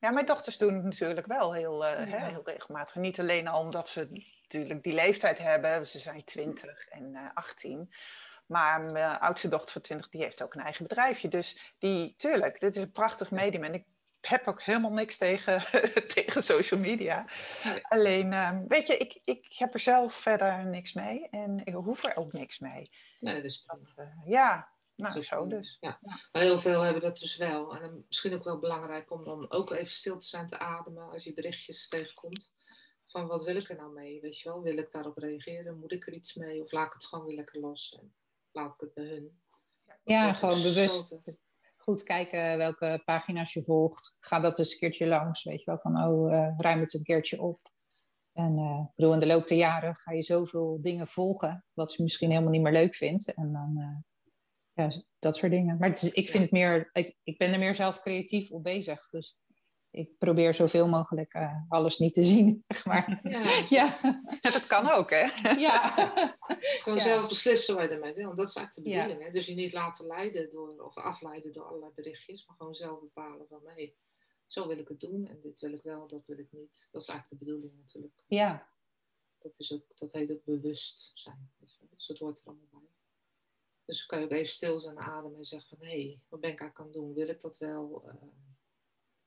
Ja, 0.00 0.10
mijn 0.10 0.26
dochters 0.26 0.58
doen 0.58 0.74
het 0.74 0.84
natuurlijk 0.84 1.26
wel 1.26 1.52
heel, 1.52 1.84
uh, 1.84 1.96
hè, 1.96 2.04
heel 2.04 2.42
regelmatig. 2.44 2.94
Niet 2.94 3.20
alleen 3.20 3.48
al 3.48 3.60
omdat 3.60 3.88
ze 3.88 4.08
natuurlijk 4.42 4.82
die 4.82 4.94
leeftijd 4.94 5.38
hebben. 5.38 5.86
Ze 5.86 5.98
zijn 5.98 6.24
20 6.24 6.88
en 6.88 7.12
uh, 7.12 7.20
eh, 7.20 7.30
18. 7.34 7.86
Maar 8.46 8.92
mijn 8.92 9.18
oudste 9.18 9.48
dochter 9.48 9.72
van 9.72 9.82
20, 9.82 10.08
die 10.08 10.22
heeft 10.22 10.42
ook 10.42 10.54
een 10.54 10.60
eigen 10.60 10.86
bedrijfje. 10.86 11.28
Dus 11.28 11.74
die, 11.78 12.14
tuurlijk, 12.16 12.60
dit 12.60 12.76
is 12.76 12.82
een 12.82 12.92
prachtig 12.92 13.30
medium. 13.30 13.64
En 13.64 13.74
ik 13.74 13.84
heb 14.20 14.46
ook 14.46 14.62
helemaal 14.62 14.92
niks 14.92 15.16
tegen, 15.16 15.64
tegen 16.14 16.42
social 16.42 16.80
media. 16.80 17.24
Alleen, 17.82 18.32
uh, 18.32 18.58
weet 18.68 18.86
je, 18.86 18.96
ik, 18.96 19.20
ik 19.24 19.46
heb 19.58 19.74
er 19.74 19.80
zelf 19.80 20.14
verder 20.14 20.66
niks 20.66 20.92
mee. 20.92 21.28
En 21.30 21.60
ik 21.64 21.74
hoef 21.74 22.04
er 22.04 22.16
ook 22.16 22.32
niks 22.32 22.58
mee. 22.58 22.90
Nee, 23.20 23.42
dus... 23.42 23.64
Dat, 23.66 23.94
uh, 23.98 24.06
ja, 24.26 24.68
nou, 25.02 25.14
dus, 25.14 25.26
zo 25.26 25.46
dus. 25.46 25.76
Ja. 25.80 25.98
Maar 26.32 26.42
heel 26.42 26.58
veel 26.58 26.80
hebben 26.80 27.02
dat 27.02 27.18
dus 27.18 27.36
wel. 27.36 27.76
En 27.76 28.04
misschien 28.08 28.34
ook 28.34 28.44
wel 28.44 28.58
belangrijk 28.58 29.10
om 29.10 29.24
dan 29.24 29.50
ook 29.50 29.70
even 29.70 29.92
stil 29.92 30.18
te 30.18 30.26
zijn 30.26 30.46
te 30.46 30.58
ademen 30.58 31.10
als 31.10 31.24
je 31.24 31.34
berichtjes 31.34 31.88
tegenkomt. 31.88 32.52
Van 33.06 33.26
wat 33.26 33.44
wil 33.44 33.56
ik 33.56 33.68
er 33.68 33.76
nou 33.76 33.92
mee? 33.92 34.20
Weet 34.20 34.38
je 34.38 34.48
wel, 34.48 34.62
wil 34.62 34.76
ik 34.76 34.90
daarop 34.90 35.16
reageren? 35.16 35.78
Moet 35.78 35.92
ik 35.92 36.06
er 36.06 36.12
iets 36.12 36.34
mee? 36.34 36.62
Of 36.62 36.72
laat 36.72 36.86
ik 36.86 36.92
het 36.92 37.06
gewoon 37.06 37.26
weer 37.26 37.36
lekker 37.36 37.60
los 37.60 37.98
en 38.00 38.14
laat 38.52 38.74
ik 38.74 38.80
het 38.80 38.94
bij 38.94 39.04
hun? 39.04 39.40
Ja, 40.02 40.32
gewoon 40.32 40.62
bewust 40.62 41.14
goed 41.88 42.02
kijken 42.02 42.56
welke 42.56 43.02
pagina's 43.04 43.52
je 43.52 43.62
volgt. 43.62 44.16
Ga 44.20 44.40
dat 44.40 44.58
eens 44.58 44.72
een 44.72 44.78
keertje 44.78 45.06
langs, 45.06 45.44
weet 45.44 45.58
je 45.58 45.64
wel. 45.64 45.78
Van, 45.78 46.04
oh, 46.04 46.32
uh, 46.32 46.54
ruim 46.58 46.80
het 46.80 46.94
een 46.94 47.02
keertje 47.02 47.42
op. 47.42 47.72
En 48.32 48.58
uh, 48.58 48.84
bedoel, 48.96 49.12
in 49.12 49.18
de 49.18 49.26
loop 49.26 49.46
der 49.46 49.58
jaren 49.58 49.96
ga 49.96 50.12
je 50.12 50.22
zoveel 50.22 50.78
dingen 50.80 51.06
volgen, 51.06 51.64
wat 51.72 51.92
ze 51.92 52.02
misschien 52.02 52.30
helemaal 52.30 52.50
niet 52.50 52.62
meer 52.62 52.72
leuk 52.72 52.94
vindt. 52.94 53.34
En 53.34 53.52
dan 53.52 53.74
uh, 53.76 53.96
ja, 54.78 54.90
dat 55.18 55.36
soort 55.36 55.52
dingen. 55.52 55.78
Maar 55.78 55.88
ik 56.12 56.28
vind 56.28 56.42
het 56.42 56.50
meer, 56.52 56.90
ik, 56.92 57.16
ik 57.22 57.38
ben 57.38 57.52
er 57.52 57.58
meer 57.58 57.74
zelf 57.74 58.00
creatief 58.00 58.50
op 58.50 58.62
bezig. 58.62 59.08
Dus 59.10 59.38
ik 59.90 60.18
probeer 60.18 60.54
zoveel 60.54 60.86
mogelijk 60.86 61.34
uh, 61.34 61.54
alles 61.68 61.98
niet 61.98 62.14
te 62.14 62.22
zien, 62.22 62.60
zeg 62.66 62.84
maar. 62.84 63.20
Ja. 63.22 63.64
ja. 63.68 64.20
dat 64.40 64.66
kan 64.66 64.90
ook, 64.90 65.10
hè? 65.10 65.26
Ja. 65.68 65.88
Gewoon 66.82 67.00
zelf 67.00 67.28
beslissen 67.28 67.74
waar 67.74 67.84
je 67.84 67.90
ermee 67.90 68.14
wil. 68.14 68.34
Dat 68.34 68.48
is 68.48 68.54
eigenlijk 68.54 68.86
de 68.86 68.94
bedoeling, 68.94 69.22
hè? 69.22 69.28
Dus 69.28 69.46
je 69.46 69.54
niet 69.54 69.72
laten 69.72 70.06
leiden 70.06 70.50
door, 70.50 70.82
of 70.84 70.96
afleiden 70.96 71.52
door 71.52 71.64
allerlei 71.64 71.92
berichtjes, 71.94 72.46
maar 72.46 72.56
gewoon 72.56 72.74
zelf 72.74 73.00
bepalen 73.00 73.46
van, 73.48 73.60
nee, 73.64 73.96
zo 74.46 74.66
wil 74.66 74.78
ik 74.78 74.88
het 74.88 75.00
doen 75.00 75.26
en 75.26 75.40
dit 75.40 75.60
wil 75.60 75.72
ik 75.72 75.82
wel, 75.82 76.06
dat 76.06 76.26
wil 76.26 76.38
ik 76.38 76.48
niet. 76.50 76.88
Dat 76.90 77.02
is 77.02 77.08
eigenlijk 77.08 77.40
de 77.40 77.46
bedoeling 77.46 77.78
natuurlijk. 77.78 78.22
Ja. 78.26 78.68
Dat, 79.38 79.58
is 79.58 79.72
ook, 79.72 79.98
dat 79.98 80.12
heet 80.12 80.30
ook 80.30 80.44
bewust 80.44 81.10
zijn. 81.14 81.50
Dus 81.96 82.06
dat 82.06 82.18
hoort 82.18 82.40
er 82.40 82.46
allemaal 82.46 82.68
bij. 82.70 82.87
Dus 83.88 84.06
kan 84.06 84.18
je 84.18 84.24
ook 84.24 84.32
even 84.32 84.48
stil 84.48 84.80
zijn 84.80 84.98
ademen 84.98 85.38
en 85.38 85.44
zeggen 85.44 85.76
van 85.76 85.86
hé, 85.86 86.02
hey, 86.02 86.20
wat 86.28 86.40
ben 86.40 86.50
ik 86.50 86.60
aan 86.62 86.72
het 86.76 86.92
doen? 86.92 87.14
Wil 87.14 87.28
ik 87.28 87.40
dat 87.40 87.58
wel? 87.58 88.02
Uh, 88.06 88.22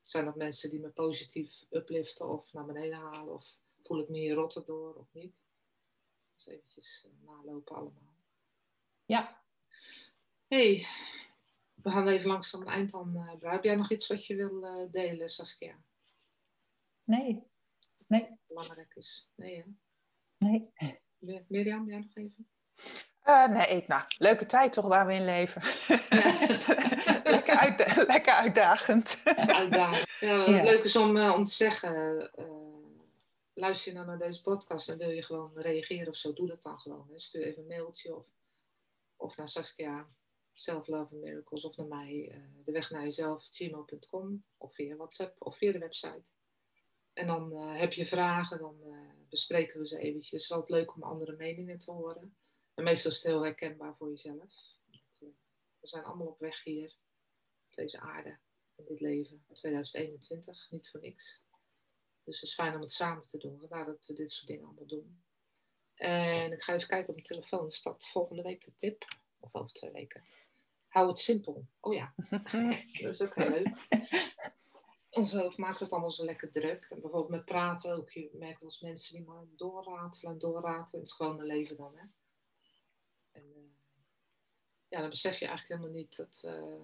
zijn 0.01 0.25
dat 0.25 0.35
mensen 0.35 0.69
die 0.69 0.79
me 0.79 0.89
positief 0.89 1.63
upliften 1.69 2.29
of 2.29 2.53
naar 2.53 2.65
beneden 2.65 2.97
halen? 2.97 3.33
Of 3.33 3.59
voel 3.83 3.99
ik 3.99 4.09
me 4.09 4.17
hier 4.17 4.33
rotter 4.33 4.65
door 4.65 4.95
of 4.95 5.13
niet? 5.13 5.43
Dus 6.33 6.47
eventjes 6.47 7.07
uh, 7.07 7.27
nalopen 7.29 7.75
allemaal. 7.75 8.15
Ja. 9.05 9.41
hey, 10.47 10.87
we 11.73 11.89
gaan 11.89 12.07
even 12.07 12.27
langzaam 12.27 12.61
een 12.61 12.67
eind 12.67 12.93
aan 12.93 13.15
uh, 13.15 13.51
Heb 13.51 13.63
jij 13.63 13.75
nog 13.75 13.91
iets 13.91 14.07
wat 14.07 14.25
je 14.25 14.35
wil 14.35 14.89
delen, 14.91 15.29
Saskia? 15.29 15.83
Nee. 17.03 17.47
Nee. 18.07 18.39
Belangrijk 18.47 18.95
is. 18.95 19.29
Nee, 19.35 19.57
hè? 19.57 19.63
Nee. 20.37 21.45
Mirjam, 21.47 21.87
jij 21.87 21.99
nog 21.99 22.15
even? 22.15 22.49
Uh, 23.25 23.47
nee, 23.47 23.67
ik, 23.67 23.87
nou, 23.87 24.03
leuke 24.17 24.45
tijd 24.45 24.73
toch 24.73 24.85
waar 24.85 25.07
we 25.07 25.13
in 25.13 25.25
leven. 25.25 25.61
lekker, 27.33 27.57
uit, 27.57 28.05
lekker 28.07 28.33
uitdagend. 28.33 29.21
uitdagend. 29.35 30.17
Ja, 30.19 30.63
Leuk 30.63 30.83
is 30.83 30.95
om, 30.95 31.17
uh, 31.17 31.33
om 31.33 31.45
te 31.45 31.53
zeggen, 31.53 32.29
uh, 32.39 32.45
luister 33.53 33.91
je 33.91 33.97
nou 33.97 34.09
naar 34.09 34.17
deze 34.17 34.41
podcast 34.41 34.89
en 34.89 34.97
wil 34.97 35.09
je 35.09 35.23
gewoon 35.23 35.51
reageren 35.55 36.07
of 36.07 36.15
zo, 36.15 36.33
doe 36.33 36.47
dat 36.47 36.63
dan 36.63 36.79
gewoon. 36.79 37.07
Hè. 37.11 37.19
Stuur 37.19 37.41
even 37.41 37.61
een 37.61 37.67
mailtje 37.67 38.15
of, 38.15 38.25
of 39.15 39.35
naar 39.37 39.49
Saskia, 39.49 40.07
Self 40.53 40.87
Love 40.87 41.13
and 41.13 41.23
Miracles 41.23 41.65
of 41.65 41.75
naar 41.75 41.87
mij, 41.87 42.41
de 42.63 42.71
weg 42.71 42.89
naar 42.89 43.03
jezelf, 43.03 43.47
gmail.com 43.51 44.43
of 44.57 44.73
via 44.73 44.95
WhatsApp 44.95 45.35
of 45.39 45.57
via 45.57 45.71
de 45.71 45.79
website. 45.79 46.23
En 47.13 47.27
dan 47.27 47.55
heb 47.55 47.93
je 47.93 48.05
vragen, 48.05 48.59
dan 48.59 48.75
bespreken 49.29 49.79
we 49.79 49.87
ze 49.87 49.99
eventjes. 49.99 50.31
Het 50.31 50.41
is 50.41 50.51
altijd 50.51 50.79
leuk 50.79 50.95
om 50.95 51.03
andere 51.03 51.35
meningen 51.35 51.79
te 51.79 51.91
horen. 51.91 52.35
En 52.81 52.87
meestal 52.87 53.11
is 53.11 53.17
het 53.17 53.25
heel 53.25 53.43
herkenbaar 53.43 53.95
voor 53.95 54.09
jezelf. 54.09 54.53
Eh, 54.91 55.27
we 55.79 55.87
zijn 55.87 56.03
allemaal 56.03 56.27
op 56.27 56.39
weg 56.39 56.63
hier, 56.63 56.95
op 57.67 57.73
deze 57.75 57.99
aarde, 57.99 58.39
in 58.75 58.85
dit 58.85 58.99
leven, 58.99 59.45
2021, 59.53 60.67
niet 60.69 60.89
voor 60.89 60.99
niks. 60.99 61.41
Dus 62.23 62.39
het 62.39 62.49
is 62.49 62.53
fijn 62.53 62.75
om 62.75 62.81
het 62.81 62.91
samen 62.91 63.27
te 63.27 63.37
doen, 63.37 63.59
vandaar 63.59 63.85
dat 63.85 64.05
we 64.05 64.13
dit 64.13 64.31
soort 64.31 64.47
dingen 64.47 64.65
allemaal 64.65 64.85
doen. 64.85 65.23
En 65.93 66.51
ik 66.51 66.63
ga 66.63 66.73
even 66.73 66.87
kijken 66.87 67.07
op 67.07 67.15
mijn 67.15 67.27
telefoon, 67.27 67.65
er 67.65 67.73
staat 67.73 68.07
volgende 68.07 68.41
week 68.41 68.63
de 68.65 68.75
tip, 68.75 69.05
of 69.39 69.55
over 69.55 69.71
twee 69.71 69.91
weken. 69.91 70.23
Hou 70.87 71.07
het 71.07 71.19
simpel. 71.19 71.67
Oh 71.79 71.93
ja, 71.93 72.13
dat 73.01 73.13
is 73.13 73.21
ook 73.21 73.35
heel 73.35 73.49
leuk. 73.49 73.87
Ons 75.09 75.33
hoofd 75.33 75.57
maakt 75.57 75.79
het 75.79 75.91
allemaal 75.91 76.11
zo 76.11 76.25
lekker 76.25 76.51
druk. 76.51 76.85
En 76.89 77.01
bijvoorbeeld 77.01 77.29
met 77.29 77.45
praten 77.45 77.95
ook. 77.95 78.09
Je 78.09 78.29
merkt 78.33 78.63
als 78.63 78.79
mensen 78.79 79.15
die 79.15 79.25
maar 79.25 79.45
doorratelen 79.55 80.33
en 80.33 80.39
doorratelen 80.39 80.93
in 80.93 81.01
het 81.01 81.13
gewone 81.13 81.43
leven 81.43 81.77
dan. 81.77 81.97
Hè? 81.97 82.05
Ja, 84.91 84.99
dan 84.99 85.09
besef 85.09 85.39
je 85.39 85.45
eigenlijk 85.45 85.79
helemaal 85.79 86.01
niet 86.01 86.17
dat, 86.17 86.41
uh, 86.45 86.83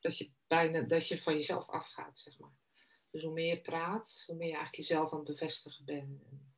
dat, 0.00 0.18
je 0.18 0.30
bijna, 0.46 0.80
dat 0.80 1.08
je 1.08 1.22
van 1.22 1.34
jezelf 1.34 1.68
afgaat, 1.68 2.18
zeg 2.18 2.38
maar. 2.38 2.56
Dus 3.10 3.22
hoe 3.22 3.32
meer 3.32 3.54
je 3.54 3.60
praat, 3.60 4.22
hoe 4.26 4.36
meer 4.36 4.48
je 4.48 4.54
eigenlijk 4.54 4.88
jezelf 4.88 5.12
aan 5.12 5.18
het 5.18 5.28
bevestigen 5.28 5.84
bent. 5.84 6.22
En, 6.22 6.54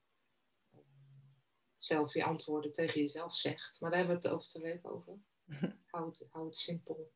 uh, 0.74 0.80
zelf 1.76 2.14
je 2.14 2.24
antwoorden 2.24 2.72
tegen 2.72 3.01
jezelf 3.01 3.34
zegt. 3.34 3.80
Maar 3.80 3.90
daar 3.90 3.98
hebben 3.98 4.16
we 4.20 4.26
het 4.26 4.34
over 4.34 4.48
twee 4.48 4.62
weken 4.62 4.90
over. 4.90 5.18
hou, 5.90 6.09
het, 6.09 6.24
hou 6.30 6.46
het 6.46 6.57
simpel. 6.57 7.12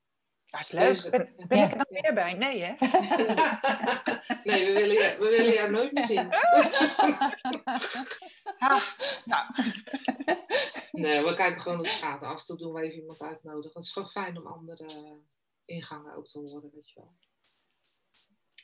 Dat 0.47 0.61
is 0.61 0.71
leuk. 0.71 1.11
Ben, 1.11 1.47
ben 1.49 1.59
ik 1.59 1.71
er 1.71 1.77
nog 1.77 1.91
meer 1.91 2.15
bij? 2.15 2.35
Nee, 2.35 2.63
hè? 2.63 2.75
nee, 4.51 4.67
we 4.67 4.73
willen, 4.73 4.95
je, 4.95 5.17
we 5.19 5.29
willen 5.29 5.53
jou 5.53 5.71
nooit 5.71 5.93
meer 5.93 6.05
zien. 6.05 6.29
ja, 8.59 8.83
nou. 9.25 9.47
Nee, 11.01 11.25
we 11.25 11.35
kijken 11.35 11.61
gewoon 11.61 11.79
hoe 11.79 11.87
het 11.87 11.97
gaat. 11.97 12.23
Af 12.23 12.41
en 12.41 12.47
toe 12.47 12.57
doen 12.57 12.73
we 12.73 12.83
even 12.83 12.99
iemand 12.99 13.23
uitnodigen. 13.23 13.77
Het 13.77 13.85
is 13.85 13.93
gewoon 13.93 14.09
fijn 14.09 14.39
om 14.39 14.47
andere 14.47 15.17
ingangen 15.65 16.15
ook 16.15 16.29
te 16.29 16.39
horen, 16.39 16.71
weet 16.73 16.91
je 16.91 17.01
wel. 17.01 17.15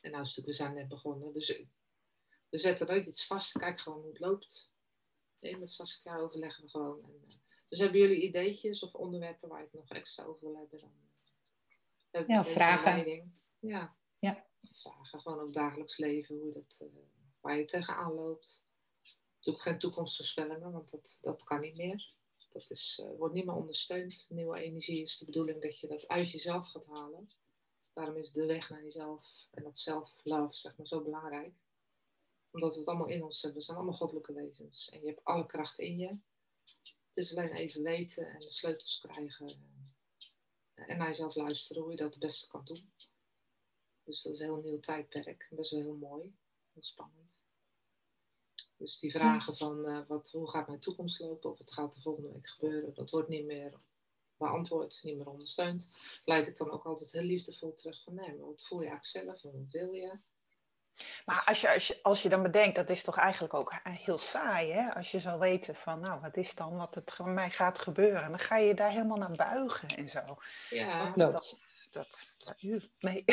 En 0.00 0.10
nou 0.10 0.22
is 0.22 0.36
het 0.36 0.44
we 0.44 0.52
zijn 0.52 0.74
net 0.74 0.88
begonnen. 0.88 1.32
Dus 1.32 1.62
we 2.48 2.58
zetten 2.58 2.86
nooit 2.86 3.06
iets 3.06 3.26
vast. 3.26 3.52
Kijk 3.52 3.78
gewoon 3.78 4.00
hoe 4.00 4.08
het 4.08 4.20
loopt. 4.20 4.72
Nee, 5.40 5.56
met 5.56 5.70
Saskia 5.70 6.16
overleggen 6.16 6.64
we 6.64 6.70
gewoon. 6.70 7.02
En, 7.02 7.14
uh, 7.14 7.36
dus 7.68 7.78
hebben 7.78 8.00
jullie 8.00 8.22
ideetjes 8.22 8.82
of 8.82 8.94
onderwerpen 8.94 9.48
waar 9.48 9.58
je 9.58 9.64
het 9.64 9.74
nog 9.74 9.88
extra 9.88 10.24
over 10.24 10.40
wil 10.40 10.56
hebben? 10.56 10.80
Dan, 12.10 12.22
uh, 12.22 12.28
ja, 12.28 12.44
vragen. 12.44 13.32
Ja. 13.58 13.96
ja. 14.14 14.46
Vragen 14.72 15.20
gewoon 15.20 15.40
over 15.40 15.52
dagelijks 15.52 15.96
leven. 15.98 16.36
Hoe 16.36 16.46
je 16.46 16.52
dat, 16.52 16.80
uh, 16.82 16.98
waar 17.40 17.56
je 17.56 17.64
tegenaan 17.64 18.12
loopt. 18.12 18.64
Natuurlijk 19.34 19.64
geen 19.64 19.78
toekomstvoorspellingen, 19.78 20.72
want 20.72 20.90
dat, 20.90 21.18
dat 21.20 21.44
kan 21.44 21.60
niet 21.60 21.76
meer. 21.76 22.14
Dat 22.52 22.66
is, 22.68 23.00
uh, 23.02 23.16
wordt 23.18 23.34
niet 23.34 23.44
meer 23.44 23.54
ondersteund. 23.54 24.26
Nieuwe 24.28 24.58
energie 24.58 25.02
is 25.02 25.18
de 25.18 25.24
bedoeling 25.24 25.62
dat 25.62 25.80
je 25.80 25.86
dat 25.86 26.08
uit 26.08 26.30
jezelf 26.30 26.68
gaat 26.68 26.86
halen. 26.86 27.28
Daarom 27.92 28.16
is 28.16 28.32
de 28.32 28.46
weg 28.46 28.70
naar 28.70 28.82
jezelf 28.82 29.48
en 29.50 29.62
dat 29.62 29.78
self-love 29.78 30.56
zeg 30.56 30.76
maar, 30.76 30.86
zo 30.86 31.02
belangrijk. 31.02 31.54
Omdat 32.50 32.72
we 32.72 32.78
het 32.78 32.88
allemaal 32.88 33.08
in 33.08 33.24
ons 33.24 33.42
hebben. 33.42 33.60
We 33.60 33.64
zijn 33.64 33.76
allemaal 33.76 33.96
goddelijke 33.96 34.32
wezens. 34.32 34.88
En 34.90 35.00
je 35.00 35.06
hebt 35.06 35.24
alle 35.24 35.46
kracht 35.46 35.78
in 35.78 35.98
je. 35.98 36.18
Het 37.14 37.28
is 37.28 37.36
alleen 37.36 37.52
even 37.52 37.82
weten 37.82 38.26
en 38.26 38.38
de 38.38 38.50
sleutels 38.50 38.98
krijgen. 38.98 39.48
En 40.74 40.96
naar 40.96 41.06
jezelf 41.06 41.34
luisteren 41.34 41.82
hoe 41.82 41.90
je 41.90 41.96
dat 41.96 42.14
het 42.14 42.22
beste 42.22 42.48
kan 42.48 42.64
doen. 42.64 42.92
Dus 44.04 44.22
dat 44.22 44.32
is 44.32 44.38
een 44.38 44.44
heel 44.44 44.62
nieuw 44.62 44.80
tijdperk. 44.80 45.48
Best 45.50 45.70
wel 45.70 45.80
heel 45.80 45.96
mooi. 45.96 46.34
Heel 46.72 46.82
spannend. 46.82 47.39
Dus 48.80 48.98
die 48.98 49.10
vragen 49.10 49.56
van 49.56 49.88
uh, 49.88 50.00
wat, 50.08 50.30
hoe 50.30 50.50
gaat 50.50 50.66
mijn 50.66 50.80
toekomst 50.80 51.20
lopen 51.20 51.50
of 51.50 51.58
wat 51.58 51.72
gaat 51.72 51.94
er 51.94 52.02
volgende 52.02 52.32
week 52.32 52.48
gebeuren, 52.48 52.94
dat 52.94 53.10
wordt 53.10 53.28
niet 53.28 53.44
meer 53.44 53.72
beantwoord, 54.36 55.00
niet 55.02 55.16
meer 55.16 55.28
ondersteund. 55.28 55.90
Leid 56.24 56.48
ik 56.48 56.56
dan 56.56 56.70
ook 56.70 56.84
altijd 56.84 57.12
heel 57.12 57.22
liefdevol 57.22 57.72
terug 57.72 58.02
van 58.02 58.14
nee, 58.14 58.36
maar 58.36 58.46
wat 58.46 58.66
voel 58.66 58.80
je 58.80 58.88
eigenlijk 58.88 59.26
zelf 59.26 59.44
en 59.44 59.60
wat 59.60 59.70
wil 59.70 59.92
je? 59.92 60.18
Maar 61.24 61.42
als 61.46 61.60
je, 61.60 61.74
als, 61.74 61.86
je, 61.86 61.98
als 62.02 62.22
je 62.22 62.28
dan 62.28 62.42
bedenkt, 62.42 62.76
dat 62.76 62.90
is 62.90 63.04
toch 63.04 63.16
eigenlijk 63.16 63.54
ook 63.54 63.74
heel 63.82 64.18
saai, 64.18 64.72
hè? 64.72 64.94
Als 64.94 65.10
je 65.10 65.20
zou 65.20 65.38
weten 65.38 65.74
van, 65.74 66.00
nou, 66.00 66.20
wat 66.20 66.36
is 66.36 66.54
dan 66.54 66.76
wat 66.76 66.94
het 66.94 67.12
van 67.12 67.34
mij 67.34 67.50
gaat 67.50 67.78
gebeuren? 67.78 68.30
Dan 68.30 68.38
ga 68.38 68.56
je 68.56 68.74
daar 68.74 68.90
helemaal 68.90 69.16
naar 69.16 69.36
buigen 69.36 69.88
en 69.88 70.08
zo. 70.08 70.20
Ja, 70.70 71.10
dat, 71.10 71.60
dat, 71.90 72.36
dat, 72.44 72.56
nee. 72.98 73.24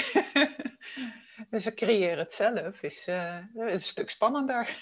dus 1.50 1.64
we 1.64 1.74
creëren 1.74 2.18
het 2.18 2.34
zelf, 2.34 2.84
is, 2.84 3.08
uh, 3.08 3.38
is 3.56 3.72
een 3.72 3.80
stuk 3.80 4.10
spannender. 4.10 4.80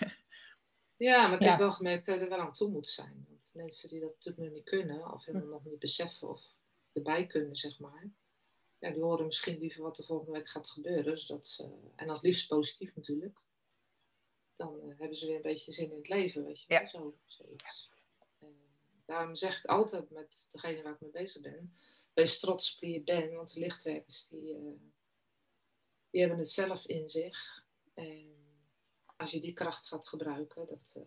Ja, 0.98 1.28
maar 1.28 1.42
ik 1.42 1.48
heb 1.48 1.60
wel 1.60 1.72
gemerkt 1.72 2.06
dat 2.06 2.22
er 2.22 2.30
wel 2.30 2.40
aan 2.40 2.54
toe 2.54 2.70
moet 2.70 2.90
zijn. 2.90 3.26
Want 3.30 3.52
mensen 3.54 3.90
die 3.90 4.00
dat 4.00 4.14
natuurlijk 4.14 4.44
nog 4.44 4.54
niet 4.54 4.64
kunnen, 4.70 5.14
of 5.14 5.26
helemaal 5.26 5.48
nog 5.48 5.66
niet 5.66 5.80
beseffen 5.80 6.30
of 6.30 6.54
erbij 6.92 7.26
kunnen, 7.26 7.56
zeg 7.56 7.80
maar. 7.80 8.10
Ja, 8.80 8.92
die 8.92 9.02
horen 9.02 9.26
misschien 9.26 9.60
liever 9.60 9.82
wat 9.82 9.98
er 9.98 10.06
volgende 10.06 10.32
week 10.32 10.50
gaat 10.50 10.70
gebeuren. 10.70 11.20
Zodat 11.20 11.48
ze, 11.48 11.70
en 11.96 12.08
dat 12.08 12.22
liefst 12.22 12.48
positief 12.48 12.96
natuurlijk. 12.96 13.38
Dan 14.56 14.80
uh, 14.84 15.00
hebben 15.00 15.18
ze 15.18 15.26
weer 15.26 15.36
een 15.36 15.42
beetje 15.42 15.72
zin 15.72 15.92
in 15.92 15.98
het 15.98 16.08
leven, 16.08 16.46
weet 16.46 16.62
je 16.62 16.74
ja. 16.74 16.88
Zo, 16.88 17.18
zoiets. 17.26 17.90
En 18.40 18.56
daarom 19.06 19.36
zeg 19.36 19.58
ik 19.58 19.66
altijd 19.66 20.10
met 20.10 20.48
degene 20.52 20.82
waar 20.82 20.94
ik 20.94 21.02
mee 21.02 21.12
bezig 21.12 21.42
ben. 21.42 21.76
Wees 22.14 22.40
trots 22.40 22.74
op 22.74 22.80
wie 22.80 22.92
je 22.92 23.02
bent, 23.02 23.34
want 23.34 23.54
de 23.54 23.60
lichtwerkers 23.60 24.28
die, 24.28 24.54
uh, 24.54 24.72
die 26.10 26.22
hebben 26.22 26.38
het 26.40 26.50
zelf 26.50 26.86
in 26.86 27.10
zich. 27.10 27.66
En 27.94 28.45
als 29.16 29.32
je 29.32 29.42
die 29.42 29.54
kracht 29.54 29.88
gaat 29.88 30.08
gebruiken, 30.08 30.68
dat, 30.68 30.96
uh, 30.98 31.04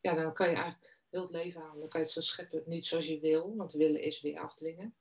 ja, 0.00 0.14
dan 0.14 0.34
kan 0.34 0.48
je 0.48 0.54
eigenlijk 0.54 0.96
heel 1.10 1.22
het 1.22 1.30
leven 1.30 1.62
aan. 1.62 1.78
Dan 1.78 1.88
kan 1.88 2.00
je 2.00 2.06
het 2.06 2.14
zo 2.14 2.20
scheppen, 2.20 2.62
niet 2.66 2.86
zoals 2.86 3.06
je 3.06 3.20
wil, 3.20 3.56
want 3.56 3.72
willen 3.72 4.02
is 4.02 4.20
weer 4.20 4.38
afdwingen. 4.38 4.94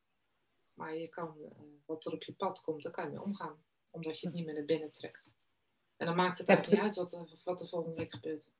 Maar 0.73 0.95
je 0.95 1.07
kan, 1.07 1.35
uh, 1.39 1.49
wat 1.85 2.05
er 2.05 2.13
op 2.13 2.23
je 2.23 2.33
pad 2.33 2.61
komt, 2.61 2.83
daar 2.83 2.91
kan 2.91 3.03
je 3.03 3.09
mee 3.09 3.21
omgaan. 3.21 3.63
Omdat 3.89 4.19
je 4.19 4.27
het 4.27 4.35
niet 4.35 4.45
meer 4.45 4.53
naar 4.53 4.65
binnen 4.65 4.91
trekt. 4.91 5.31
En 5.97 6.05
dan 6.05 6.15
maakt 6.15 6.37
het 6.37 6.47
eigenlijk 6.49 6.83
niet 6.83 6.97
uit 6.97 7.11
wat 7.11 7.13
er, 7.13 7.41
wat 7.43 7.61
er 7.61 7.67
volgende 7.67 7.95
week 7.95 8.13
gebeurt. 8.13 8.51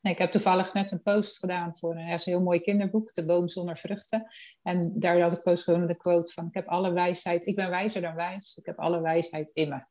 Nee, 0.00 0.12
ik 0.12 0.20
heb 0.20 0.30
toevallig 0.30 0.72
net 0.72 0.90
een 0.90 1.02
post 1.02 1.38
gedaan 1.38 1.76
voor 1.76 1.90
een, 1.90 2.08
een 2.08 2.20
heel 2.24 2.40
mooi 2.40 2.60
kinderboek, 2.60 3.14
De 3.14 3.24
Boom 3.24 3.48
zonder 3.48 3.78
vruchten. 3.78 4.26
En 4.62 5.00
daar 5.00 5.20
had 5.20 5.32
ik 5.32 5.42
post 5.42 5.64
gewoon 5.64 5.86
de 5.86 5.96
quote 5.96 6.32
van, 6.32 6.46
ik 6.46 6.54
heb 6.54 6.66
alle 6.66 6.92
wijsheid, 6.92 7.46
ik 7.46 7.54
ben 7.54 7.70
wijzer 7.70 8.00
dan 8.00 8.14
wijs, 8.14 8.56
ik 8.56 8.66
heb 8.66 8.78
alle 8.78 9.00
wijsheid 9.00 9.50
in 9.50 9.68
me. 9.68 9.84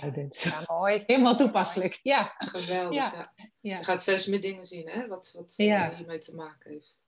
Dit 0.00 0.42
ja, 0.42 0.64
mooi. 0.66 1.02
Helemaal 1.06 1.36
toepasselijk, 1.36 2.00
ja. 2.02 2.34
Geweldig, 2.38 2.94
ja. 2.94 3.32
ja. 3.60 3.78
Je 3.78 3.84
gaat 3.84 4.00
steeds 4.02 4.26
meer 4.26 4.40
dingen 4.40 4.66
zien, 4.66 4.88
hè, 4.88 5.06
wat, 5.06 5.32
wat 5.34 5.54
ja. 5.56 5.94
hiermee 5.94 6.18
te 6.18 6.34
maken 6.34 6.70
heeft. 6.70 7.06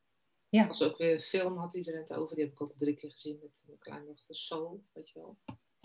Ja. 0.49 0.67
Als 0.67 0.83
ook 0.83 0.99
weer 0.99 1.21
film 1.21 1.57
had 1.57 1.75
iedereen 1.75 2.01
het 2.01 2.15
over, 2.15 2.35
die 2.35 2.45
heb 2.45 2.53
ik 2.53 2.61
ook 2.61 2.73
drie 2.77 2.95
keer 2.95 3.11
gezien 3.11 3.39
met 3.43 3.65
mijn 3.67 3.79
kleindochter 3.79 4.37
Soul, 4.37 4.85
weet 4.93 5.11
je 5.11 5.19
wel. 5.19 5.39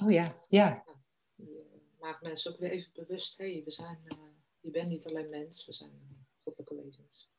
Oh 0.03 0.11
ja, 0.11 0.35
ja. 0.49 0.83
Je 1.35 1.81
maakt 1.99 2.21
mensen 2.21 2.51
ook 2.51 2.59
weer 2.59 2.71
even 2.71 2.91
bewust, 2.93 3.37
hé, 3.37 3.53
hey, 3.53 3.63
we 3.63 3.71
zijn, 3.71 3.99
uh, 4.05 4.17
je 4.59 4.69
bent 4.71 4.89
niet 4.89 5.07
alleen 5.07 5.29
mens, 5.29 5.65
we 5.65 5.73
zijn 5.73 6.25
goddelijke 6.43 6.83
wezens. 6.83 7.31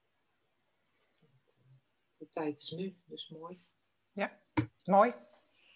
De 2.17 2.29
tijd 2.29 2.61
is 2.61 2.71
nu, 2.71 2.97
dus 3.05 3.29
mooi. 3.29 3.61
Ja, 4.13 4.41
mooi. 4.85 5.15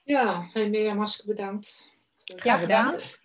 Ja, 0.05 0.49
hey 0.53 0.68
Mirjam, 0.68 0.97
hartstikke 0.97 1.34
bedankt 1.34 1.97
Ja, 2.24 2.61
bedankt. 2.61 3.20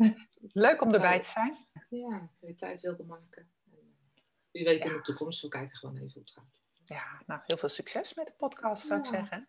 Leuk 0.51 0.81
om 0.81 0.93
erbij 0.93 1.19
te 1.19 1.27
zijn. 1.27 1.67
Ja, 1.89 2.31
je 2.39 2.55
tijd 2.55 2.81
wilde 2.81 3.03
maken. 3.03 3.51
En, 3.65 3.71
eh, 3.71 4.21
Wie 4.51 4.63
weet 4.63 4.85
in 4.85 4.91
de 4.93 5.01
toekomst, 5.01 5.41
we 5.41 5.47
kijken 5.47 5.77
gewoon 5.77 5.95
even 5.95 6.11
hoe 6.13 6.21
het 6.21 6.31
gaat. 6.31 6.59
Ja, 6.85 7.23
nou, 7.25 7.41
heel 7.43 7.57
veel 7.57 7.69
succes 7.69 8.13
met 8.13 8.25
de 8.25 8.33
podcast, 8.37 8.85
zou 8.85 8.99
ik 8.99 9.05
zeggen. 9.05 9.45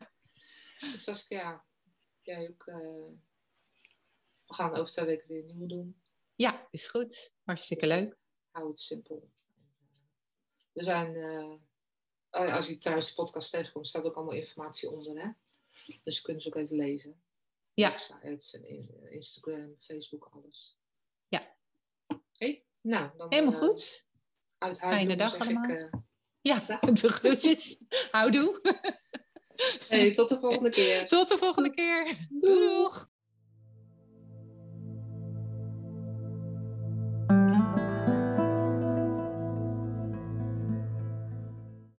Dus 0.78 1.02
Saskia, 1.04 1.64
jij 2.22 2.48
ook. 2.48 2.66
eh, 2.66 2.76
we 4.46 4.54
gaan 4.54 4.74
over 4.74 4.92
twee 4.92 5.06
weken 5.06 5.28
weer 5.28 5.38
een 5.40 5.46
nieuwe 5.46 5.66
doen. 5.66 6.00
Ja, 6.34 6.68
is 6.70 6.86
goed. 6.86 7.32
Hartstikke 7.44 7.86
leuk. 7.86 8.16
Hou 8.50 8.68
het 8.70 8.80
simpel. 8.80 9.30
We 10.72 10.82
zijn, 10.82 11.16
eh, 11.16 11.52
oh, 12.42 12.54
als 12.54 12.66
je 12.68 12.78
trouwens 12.78 13.08
de 13.08 13.14
podcast 13.14 13.50
tegenkomt, 13.50 13.88
staat 13.88 14.04
ook 14.04 14.14
allemaal 14.14 14.34
informatie 14.34 14.90
onder, 14.90 15.22
hè? 15.22 15.30
Dus 16.02 16.20
kunnen 16.20 16.42
ze 16.42 16.48
ook 16.48 16.54
even 16.54 16.76
lezen. 16.76 17.22
Ja. 17.74 17.90
Websites 17.90 18.52
Instagram, 19.08 19.76
Facebook, 19.80 20.28
alles. 20.32 20.78
Oké, 22.34 22.60
nou 22.80 23.10
dan. 23.16 23.26
Helemaal 23.28 23.52
eh, 23.52 23.58
goed. 23.58 24.08
Uit 24.58 24.80
huis 24.80 24.94
Fijne 24.96 25.16
dag 25.16 25.38
allemaal. 25.38 25.70
Ik, 25.70 25.70
eh, 25.70 26.00
Ja, 26.40 26.60
de 26.92 27.08
groetjes. 27.18 27.78
Houdoe. 28.10 28.60
hey, 29.88 30.12
tot 30.12 30.28
de 30.28 30.38
volgende 30.38 30.70
keer. 30.80 31.08
Tot 31.08 31.28
de 31.28 31.36
volgende 31.36 31.70
keer. 31.70 32.16
Doei. 32.28 32.60
Doeg. 32.60 33.12